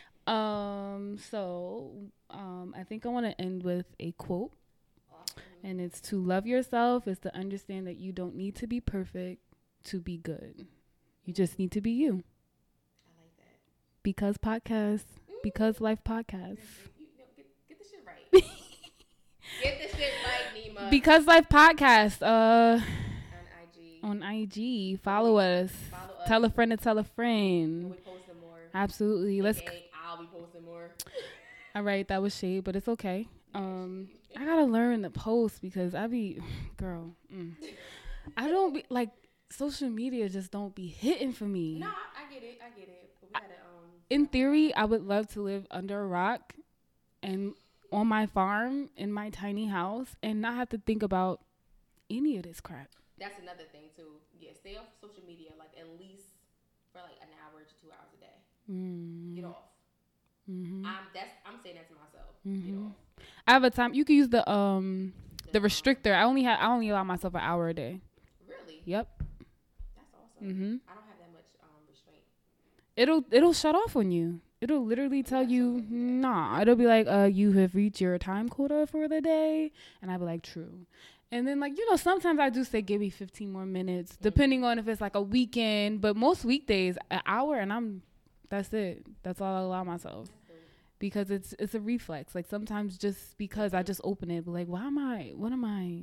um. 0.28 1.18
So, 1.28 1.90
um, 2.30 2.72
I 2.78 2.84
think 2.84 3.04
I 3.04 3.08
want 3.08 3.26
to 3.26 3.40
end 3.40 3.64
with 3.64 3.86
a 3.98 4.12
quote. 4.12 4.52
And 5.68 5.82
it's 5.82 6.00
to 6.00 6.16
love 6.16 6.46
yourself 6.46 7.06
is 7.06 7.18
to 7.18 7.36
understand 7.36 7.86
that 7.88 7.98
you 7.98 8.10
don't 8.10 8.34
need 8.34 8.56
to 8.56 8.66
be 8.66 8.80
perfect 8.80 9.42
to 9.84 10.00
be 10.00 10.16
good. 10.16 10.66
You 11.26 11.34
just 11.34 11.58
need 11.58 11.72
to 11.72 11.82
be 11.82 11.90
you. 11.90 12.24
I 13.04 13.20
like 13.20 13.36
that. 13.36 13.58
Because 14.02 14.38
podcast. 14.38 15.04
Because 15.42 15.78
life 15.78 15.98
podcast. 16.02 16.56
You, 16.96 17.04
you 17.04 17.08
know, 17.18 17.24
get, 17.36 17.46
get 17.68 17.78
the 17.78 17.84
shit 17.84 18.00
right. 18.06 18.32
get 19.62 19.92
the 19.92 19.94
shit 19.94 20.10
right, 20.24 20.56
Neema. 20.56 20.90
Because 20.90 21.26
life 21.26 21.50
podcast. 21.50 22.22
Uh, 22.22 22.80
on 24.02 24.22
IG. 24.22 24.22
on 24.22 24.92
IG, 24.94 25.00
follow 25.02 25.36
us. 25.36 25.70
Follow 25.90 26.14
us. 26.18 26.28
Tell 26.28 26.44
a 26.46 26.50
friend 26.50 26.70
to 26.70 26.78
tell 26.78 26.96
a 26.96 27.04
friend. 27.04 27.90
we 27.90 27.96
posting 27.98 28.40
more. 28.40 28.58
Absolutely. 28.72 29.42
Let's. 29.42 29.60
I'll 30.02 30.16
be 30.18 30.28
posting 30.32 30.64
more. 30.64 30.92
All 31.74 31.82
right, 31.82 32.08
that 32.08 32.22
was 32.22 32.34
shade, 32.34 32.64
but 32.64 32.74
it's 32.74 32.88
okay. 32.88 33.28
Um, 33.58 34.08
I 34.36 34.44
gotta 34.44 34.64
learn 34.64 35.02
the 35.02 35.10
post 35.10 35.60
because 35.60 35.94
I 35.94 36.06
be, 36.06 36.40
girl, 36.76 37.14
mm. 37.34 37.52
I 38.36 38.48
don't 38.48 38.74
be 38.74 38.84
like 38.90 39.10
social 39.50 39.88
media 39.90 40.28
just 40.28 40.50
don't 40.52 40.74
be 40.74 40.86
hitting 40.86 41.32
for 41.32 41.44
me. 41.44 41.78
No, 41.80 41.86
I, 41.88 42.24
I 42.26 42.32
get 42.32 42.42
it. 42.44 42.58
I 42.64 42.78
get 42.78 42.88
it. 42.88 43.10
But 43.20 43.28
we 43.30 43.34
gotta 43.34 43.60
um. 43.66 43.90
In 44.10 44.26
theory, 44.26 44.74
I 44.74 44.84
would 44.84 45.02
love 45.04 45.28
to 45.34 45.42
live 45.42 45.66
under 45.70 46.00
a 46.00 46.06
rock 46.06 46.54
and 47.22 47.54
on 47.92 48.06
my 48.06 48.26
farm 48.26 48.90
in 48.96 49.12
my 49.12 49.30
tiny 49.30 49.66
house 49.66 50.08
and 50.22 50.40
not 50.40 50.54
have 50.56 50.70
to 50.70 50.78
think 50.78 51.02
about 51.02 51.40
any 52.10 52.36
of 52.38 52.44
this 52.44 52.60
crap. 52.60 52.90
That's 53.18 53.38
another 53.40 53.64
thing 53.72 53.90
too. 53.96 54.20
Yeah, 54.38 54.52
stay 54.60 54.76
off 54.76 54.86
social 55.00 55.24
media 55.26 55.50
like 55.58 55.72
at 55.80 55.88
least 56.00 56.24
for 56.92 57.00
like 57.00 57.18
an 57.22 57.28
hour 57.44 57.60
to 57.62 57.74
two 57.82 57.90
hours 57.92 58.12
a 58.16 58.20
day. 58.20 58.38
Mm, 58.70 59.36
Get 59.36 59.44
off. 59.44 59.64
hmm 60.46 60.86
I'm 60.86 61.04
that's 61.14 61.32
I'm 61.46 61.58
saying 61.62 61.76
that 61.76 61.88
to 61.88 61.94
myself. 61.96 62.36
Get 62.44 62.74
Mhm. 62.74 62.86
off. 62.86 62.96
I 63.48 63.52
have 63.52 63.64
a 63.64 63.70
time. 63.70 63.94
You 63.94 64.04
can 64.04 64.16
use 64.16 64.28
the 64.28 64.48
um 64.48 65.14
the 65.52 65.60
restrictor. 65.60 66.14
I 66.14 66.24
only 66.24 66.42
have 66.42 66.58
I 66.60 66.66
only 66.66 66.90
allow 66.90 67.02
myself 67.02 67.34
an 67.34 67.40
hour 67.40 67.68
a 67.68 67.74
day. 67.74 68.02
Really? 68.46 68.82
Yep. 68.84 69.22
That's 69.96 70.12
awesome. 70.12 70.48
Mm-hmm. 70.48 70.76
I 70.86 70.94
don't 70.94 71.06
have 71.08 71.18
that 71.18 71.32
much 71.32 71.48
um 71.62 71.80
restraint. 71.88 72.22
it'll 72.94 73.24
it'll 73.30 73.54
shut 73.54 73.74
off 73.74 73.96
on 73.96 74.10
you. 74.10 74.40
It'll 74.60 74.84
literally 74.84 75.22
tell 75.22 75.44
you, 75.44 75.84
nah. 75.88 76.60
It'll 76.60 76.74
be 76.76 76.86
like, 76.86 77.06
uh, 77.06 77.30
you 77.32 77.52
have 77.52 77.74
reached 77.74 78.00
your 78.00 78.18
time 78.18 78.48
quota 78.48 78.86
for 78.90 79.06
the 79.06 79.20
day, 79.20 79.70
and 80.02 80.10
I'll 80.10 80.18
be 80.18 80.24
like, 80.24 80.42
true. 80.42 80.86
And 81.30 81.46
then 81.46 81.60
like, 81.60 81.78
you 81.78 81.88
know, 81.88 81.96
sometimes 81.96 82.40
I 82.40 82.50
do 82.50 82.64
say 82.64 82.82
give 82.82 83.00
me 83.00 83.08
15 83.08 83.52
more 83.52 83.64
minutes, 83.64 84.18
depending 84.20 84.64
on 84.64 84.78
if 84.78 84.88
it's 84.88 85.00
like 85.00 85.14
a 85.14 85.22
weekend. 85.22 86.00
But 86.00 86.16
most 86.16 86.44
weekdays, 86.44 86.98
an 87.10 87.20
hour 87.24 87.56
and 87.56 87.72
I'm 87.72 88.02
that's 88.50 88.72
it. 88.74 89.06
That's 89.22 89.40
all 89.40 89.54
I 89.54 89.60
allow 89.60 89.84
myself. 89.84 90.28
Because 90.98 91.30
it's 91.30 91.54
it's 91.58 91.74
a 91.74 91.80
reflex. 91.80 92.34
Like 92.34 92.46
sometimes 92.48 92.98
just 92.98 93.38
because 93.38 93.72
I 93.74 93.82
just 93.82 94.00
open 94.04 94.30
it, 94.30 94.44
but 94.44 94.52
like, 94.52 94.66
why 94.66 94.84
am 94.86 94.98
I 94.98 95.32
what 95.36 95.52
am 95.52 95.64
I 95.64 96.02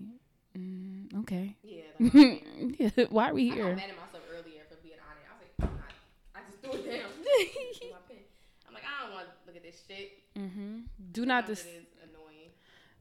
mm, 0.57 1.13
okay. 1.21 1.55
Yeah. 1.63 1.81
Like, 1.99 2.45
yeah, 2.79 3.05
why 3.09 3.29
are 3.29 3.33
we 3.33 3.49
here? 3.49 3.65
I 3.65 3.69
got 3.69 3.75
mad 3.77 3.89
at 3.89 3.97
myself 3.97 4.23
earlier 4.31 4.61
for 4.69 4.75
being 4.83 4.95
on 4.99 5.15
it. 5.17 5.27
I 5.29 5.33
was 5.35 5.41
like, 5.41 5.69
I'm 5.69 5.75
not. 5.77 5.91
I 6.35 6.39
just 6.49 6.61
threw 6.61 6.71
it 6.79 6.99
down. 7.01 7.11
I'm 8.67 8.73
like, 8.73 8.83
I 8.83 9.05
don't 9.05 9.13
want 9.13 9.27
to 9.27 9.33
look 9.47 9.55
at 9.55 9.63
this 9.63 9.81
shit. 9.87 10.23
Mm-hmm. 10.37 10.79
Do 11.11 11.25
not 11.25 11.45
Sometimes 11.47 11.63
dis- 11.65 11.83
annoying. 12.03 12.49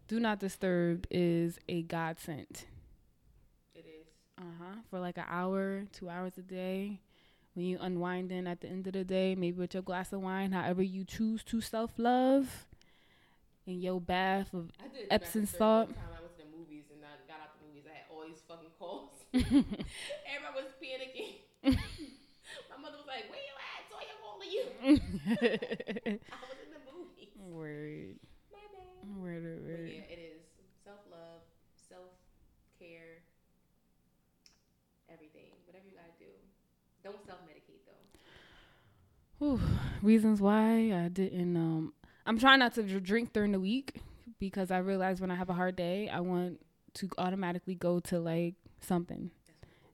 do 0.09 0.21
not 0.21 0.41
disturb 0.41 1.07
is 1.11 1.59
a 1.69 1.83
godsend. 1.83 2.65
It 3.75 3.87
is. 3.87 4.07
Uh 4.39 4.43
huh. 4.61 4.75
For 4.91 5.01
like 5.01 5.19
an 5.19 5.25
hour, 5.29 5.85
two 5.93 6.09
hours 6.09 6.33
a 6.39 6.43
day. 6.43 7.01
When 7.55 7.67
you 7.67 7.79
unwind 7.81 8.33
unwinding 8.33 8.51
at 8.51 8.61
the 8.61 8.69
end 8.69 8.87
of 8.89 8.95
the 8.95 9.05
day, 9.05 9.37
maybe 9.37 9.59
with 9.59 9.75
your 9.75 9.83
glass 9.83 10.13
of 10.13 10.21
wine, 10.21 10.51
however 10.51 10.83
you 10.83 11.05
choose 11.05 11.45
to 11.45 11.61
self 11.61 11.93
love, 11.99 12.67
in 13.67 13.81
your 13.81 14.01
bath 14.01 14.53
of 14.53 14.71
Epsom 15.11 15.43
in 15.43 15.47
salt. 15.47 15.89
Time 15.95 16.05
I 16.19 16.21
went 16.21 16.37
to 16.37 16.43
the 16.43 16.51
movies 16.57 16.85
and 16.93 17.01
I 17.05 17.15
got 17.31 17.41
out 17.41 17.55
the 17.55 17.65
movies. 17.67 17.85
I 17.87 17.95
had 17.95 18.07
all 18.11 18.27
these 18.27 18.43
fucking 18.49 18.75
calls. 18.77 19.11
Everybody 19.33 20.55
was 20.59 20.75
panicking. 20.83 21.47
My 22.71 22.77
mother 22.77 22.99
was 22.99 23.07
like, 23.07 23.31
"Where 23.31 23.39
you 23.41 23.55
at? 23.57 23.83
So 23.89 23.95
I'm 24.03 24.19
calling 24.21 24.51
you." 24.51 24.65
I 26.27 26.43
was 26.45 26.59
in 26.61 26.71
the 26.75 26.83
movies. 26.91 27.33
word, 27.39 28.19
My 28.53 28.59
bad. 28.69 29.15
word, 29.17 29.63
But 29.63 29.79
word. 29.79 29.89
yeah, 29.95 30.11
it 30.13 30.19
is 30.19 30.43
self 30.85 31.01
love, 31.09 31.47
self 31.89 32.13
care, 32.79 33.23
everything. 35.09 35.55
Whatever 35.65 35.87
you 35.89 35.97
gotta 35.97 36.19
do. 36.19 36.29
Don't 37.05 37.25
self 37.27 37.39
medicate 37.41 37.85
though. 37.87 39.47
Whew. 39.47 39.61
Reasons 40.03 40.41
why 40.41 40.93
I 40.93 41.09
didn't. 41.09 41.57
Um, 41.57 41.93
I'm 42.27 42.39
trying 42.39 42.59
not 42.61 42.75
to 42.77 42.83
drink 43.01 43.33
during 43.33 43.53
the 43.53 43.61
week 43.61 44.01
because 44.39 44.71
I 44.71 44.79
realize 44.79 45.21
when 45.21 45.31
I 45.31 45.35
have 45.37 45.51
a 45.51 45.55
hard 45.55 45.77
day, 45.77 46.09
I 46.09 46.21
want 46.21 46.61
to 46.95 47.09
automatically 47.19 47.75
go 47.75 48.01
to 48.01 48.19
like 48.19 48.55
something, 48.81 49.31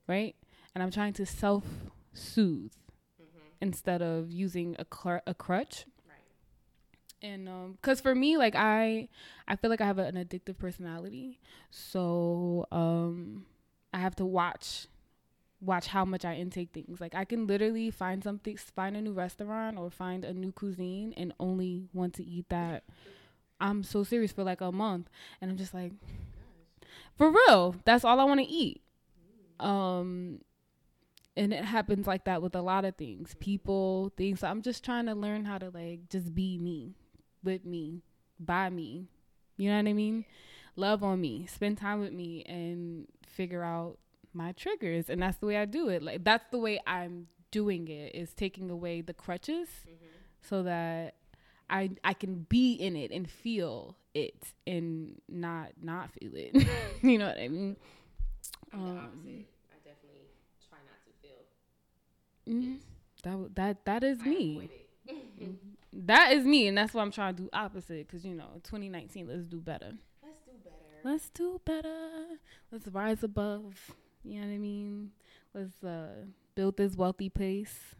right? 0.06 0.36
And 0.74 0.82
I'm 0.82 0.90
trying 0.90 1.12
to 1.14 1.26
self 1.26 1.64
soothe 2.12 2.72
Mm-hmm. 3.20 3.38
instead 3.60 4.02
of 4.02 4.30
using 4.30 4.74
a 4.78 4.84
cr- 4.84 5.18
a 5.26 5.34
crutch. 5.34 5.84
Right. 6.08 7.28
and 7.30 7.48
um 7.48 7.72
because 7.80 8.00
for 8.00 8.14
me 8.14 8.36
like 8.38 8.54
i 8.56 9.08
i 9.46 9.56
feel 9.56 9.68
like 9.70 9.80
i 9.82 9.86
have 9.86 9.98
an 9.98 10.14
addictive 10.16 10.56
personality 10.58 11.38
so 11.70 12.66
um 12.72 13.44
i 13.92 13.98
have 13.98 14.16
to 14.16 14.24
watch 14.24 14.86
watch 15.60 15.88
how 15.88 16.04
much 16.04 16.24
i 16.24 16.34
intake 16.34 16.70
things. 16.72 17.00
Like 17.00 17.14
i 17.14 17.24
can 17.24 17.46
literally 17.46 17.90
find 17.90 18.22
something 18.22 18.56
find 18.56 18.96
a 18.96 19.02
new 19.02 19.12
restaurant 19.12 19.78
or 19.78 19.90
find 19.90 20.24
a 20.24 20.32
new 20.32 20.52
cuisine 20.52 21.14
and 21.16 21.32
only 21.38 21.88
want 21.92 22.14
to 22.14 22.24
eat 22.24 22.48
that. 22.48 22.84
I'm 23.60 23.82
so 23.82 24.04
serious 24.04 24.32
for 24.32 24.42
like 24.42 24.60
a 24.60 24.72
month. 24.72 25.08
And 25.40 25.50
i'm 25.50 25.56
just 25.56 25.74
like 25.74 25.92
for 27.16 27.30
real 27.30 27.76
that's 27.84 28.04
all 28.04 28.20
i 28.20 28.24
want 28.24 28.40
to 28.40 28.46
eat. 28.46 28.82
Um 29.58 30.40
and 31.36 31.52
it 31.52 31.64
happens 31.64 32.06
like 32.06 32.24
that 32.24 32.42
with 32.42 32.54
a 32.54 32.62
lot 32.62 32.84
of 32.84 32.96
things 32.96 33.34
people 33.38 34.12
things. 34.16 34.40
So 34.40 34.48
i'm 34.48 34.62
just 34.62 34.84
trying 34.84 35.06
to 35.06 35.14
learn 35.14 35.44
how 35.44 35.58
to 35.58 35.70
like 35.70 36.08
just 36.08 36.34
be 36.34 36.58
me 36.58 36.94
with 37.44 37.64
me 37.64 38.02
by 38.38 38.70
me. 38.70 39.08
You 39.58 39.70
know 39.70 39.76
what 39.76 39.88
i 39.88 39.92
mean? 39.92 40.24
Love 40.76 41.04
on 41.04 41.20
me 41.20 41.46
spend 41.46 41.76
time 41.76 42.00
with 42.00 42.12
me 42.12 42.42
and 42.44 43.06
figure 43.26 43.62
out 43.62 43.98
my 44.32 44.52
triggers 44.52 45.08
and 45.10 45.22
that's 45.22 45.38
the 45.38 45.46
way 45.46 45.56
i 45.56 45.64
do 45.64 45.88
it 45.88 46.02
like 46.02 46.22
that's 46.24 46.44
the 46.50 46.58
way 46.58 46.78
i'm 46.86 47.26
doing 47.50 47.88
it 47.88 48.14
is 48.14 48.32
taking 48.32 48.70
away 48.70 49.00
the 49.00 49.14
crutches 49.14 49.68
so 50.42 50.62
that 50.62 51.14
i 51.68 51.90
i 52.04 52.12
can 52.14 52.46
be 52.48 52.72
in 52.74 52.94
it 52.96 53.10
and 53.10 53.28
feel 53.30 53.96
it 54.14 54.52
and 54.66 55.20
not 55.28 55.68
not 55.82 56.10
feel 56.12 56.30
it 56.34 56.54
you 57.02 57.18
know 57.18 57.26
what 57.28 57.38
i 57.38 57.48
mean 57.48 57.76
I'm 58.72 58.84
the 58.84 58.90
Um, 58.90 58.98
opposite. 58.98 59.46
I 59.72 59.78
definitely 59.84 60.28
try 60.68 60.78
not 60.86 61.00
to 61.04 61.12
feel 61.20 61.40
it. 62.46 62.80
that 63.22 63.54
that 63.56 63.84
that 63.84 64.04
is 64.04 64.20
I 64.22 64.28
me. 64.28 64.70
That 65.92 66.32
is 66.32 66.44
me, 66.44 66.68
and 66.68 66.78
that's 66.78 66.94
why 66.94 67.02
I'm 67.02 67.10
trying 67.10 67.34
to 67.34 67.42
do 67.42 67.48
opposite. 67.52 68.08
Cause 68.08 68.24
you 68.24 68.34
know, 68.34 68.60
2019, 68.62 69.26
let's 69.26 69.44
do 69.46 69.58
better. 69.60 69.92
Let's 70.24 70.38
do 70.46 70.52
better. 70.62 71.00
Let's 71.02 71.28
do 71.30 71.60
better. 71.64 72.38
Let's 72.70 72.86
rise 72.88 73.24
above. 73.24 73.74
You 74.24 74.40
know 74.40 74.46
what 74.46 74.54
I 74.54 74.58
mean? 74.58 75.10
Let's 75.54 75.82
uh, 75.82 76.24
build 76.54 76.76
this 76.76 76.96
wealthy 76.96 77.28
place. 77.28 77.74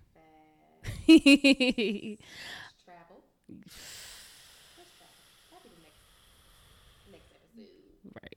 Right. 1.09 2.19
travel. 2.85 3.21
Let's 3.51 4.93
travel. 4.97 5.17
That'll 5.51 5.63
be 5.65 5.71
the 5.77 5.83
next 5.83 6.01
next 7.13 7.33
episode. 7.35 8.37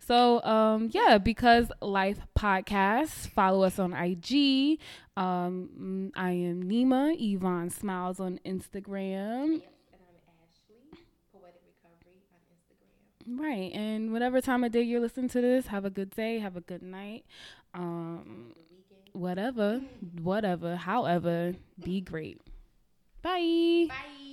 So 0.00 0.42
um, 0.42 0.90
yeah, 0.92 1.18
because 1.18 1.70
Life 1.80 2.20
Podcast. 2.38 3.28
Follow 3.30 3.62
us 3.64 3.78
on 3.78 3.92
IG. 3.92 4.78
Um, 5.16 6.12
I 6.16 6.30
am 6.30 6.62
Neema 6.64 7.16
Yvonne 7.18 7.70
Smiles 7.70 8.20
on 8.20 8.38
Instagram. 8.46 9.60
Yep. 9.60 9.72
And 9.92 10.00
I'm 10.02 10.36
Ashley, 10.42 11.00
Poetic 11.32 11.62
Recovery 11.66 12.22
on 12.32 12.40
Instagram. 12.54 13.15
Right, 13.28 13.72
and 13.74 14.12
whatever 14.12 14.40
time 14.40 14.62
of 14.62 14.70
day 14.72 14.82
you're 14.82 15.00
listening 15.00 15.28
to 15.30 15.40
this, 15.40 15.66
have 15.66 15.84
a 15.84 15.90
good 15.90 16.10
day, 16.10 16.38
have 16.38 16.56
a 16.56 16.60
good 16.60 16.82
night. 16.82 17.24
Um, 17.74 18.52
whatever, 19.12 19.80
whatever, 20.22 20.76
however, 20.76 21.54
be 21.82 22.00
great. 22.00 22.40
Bye. 23.22 23.86
Bye. 23.88 24.25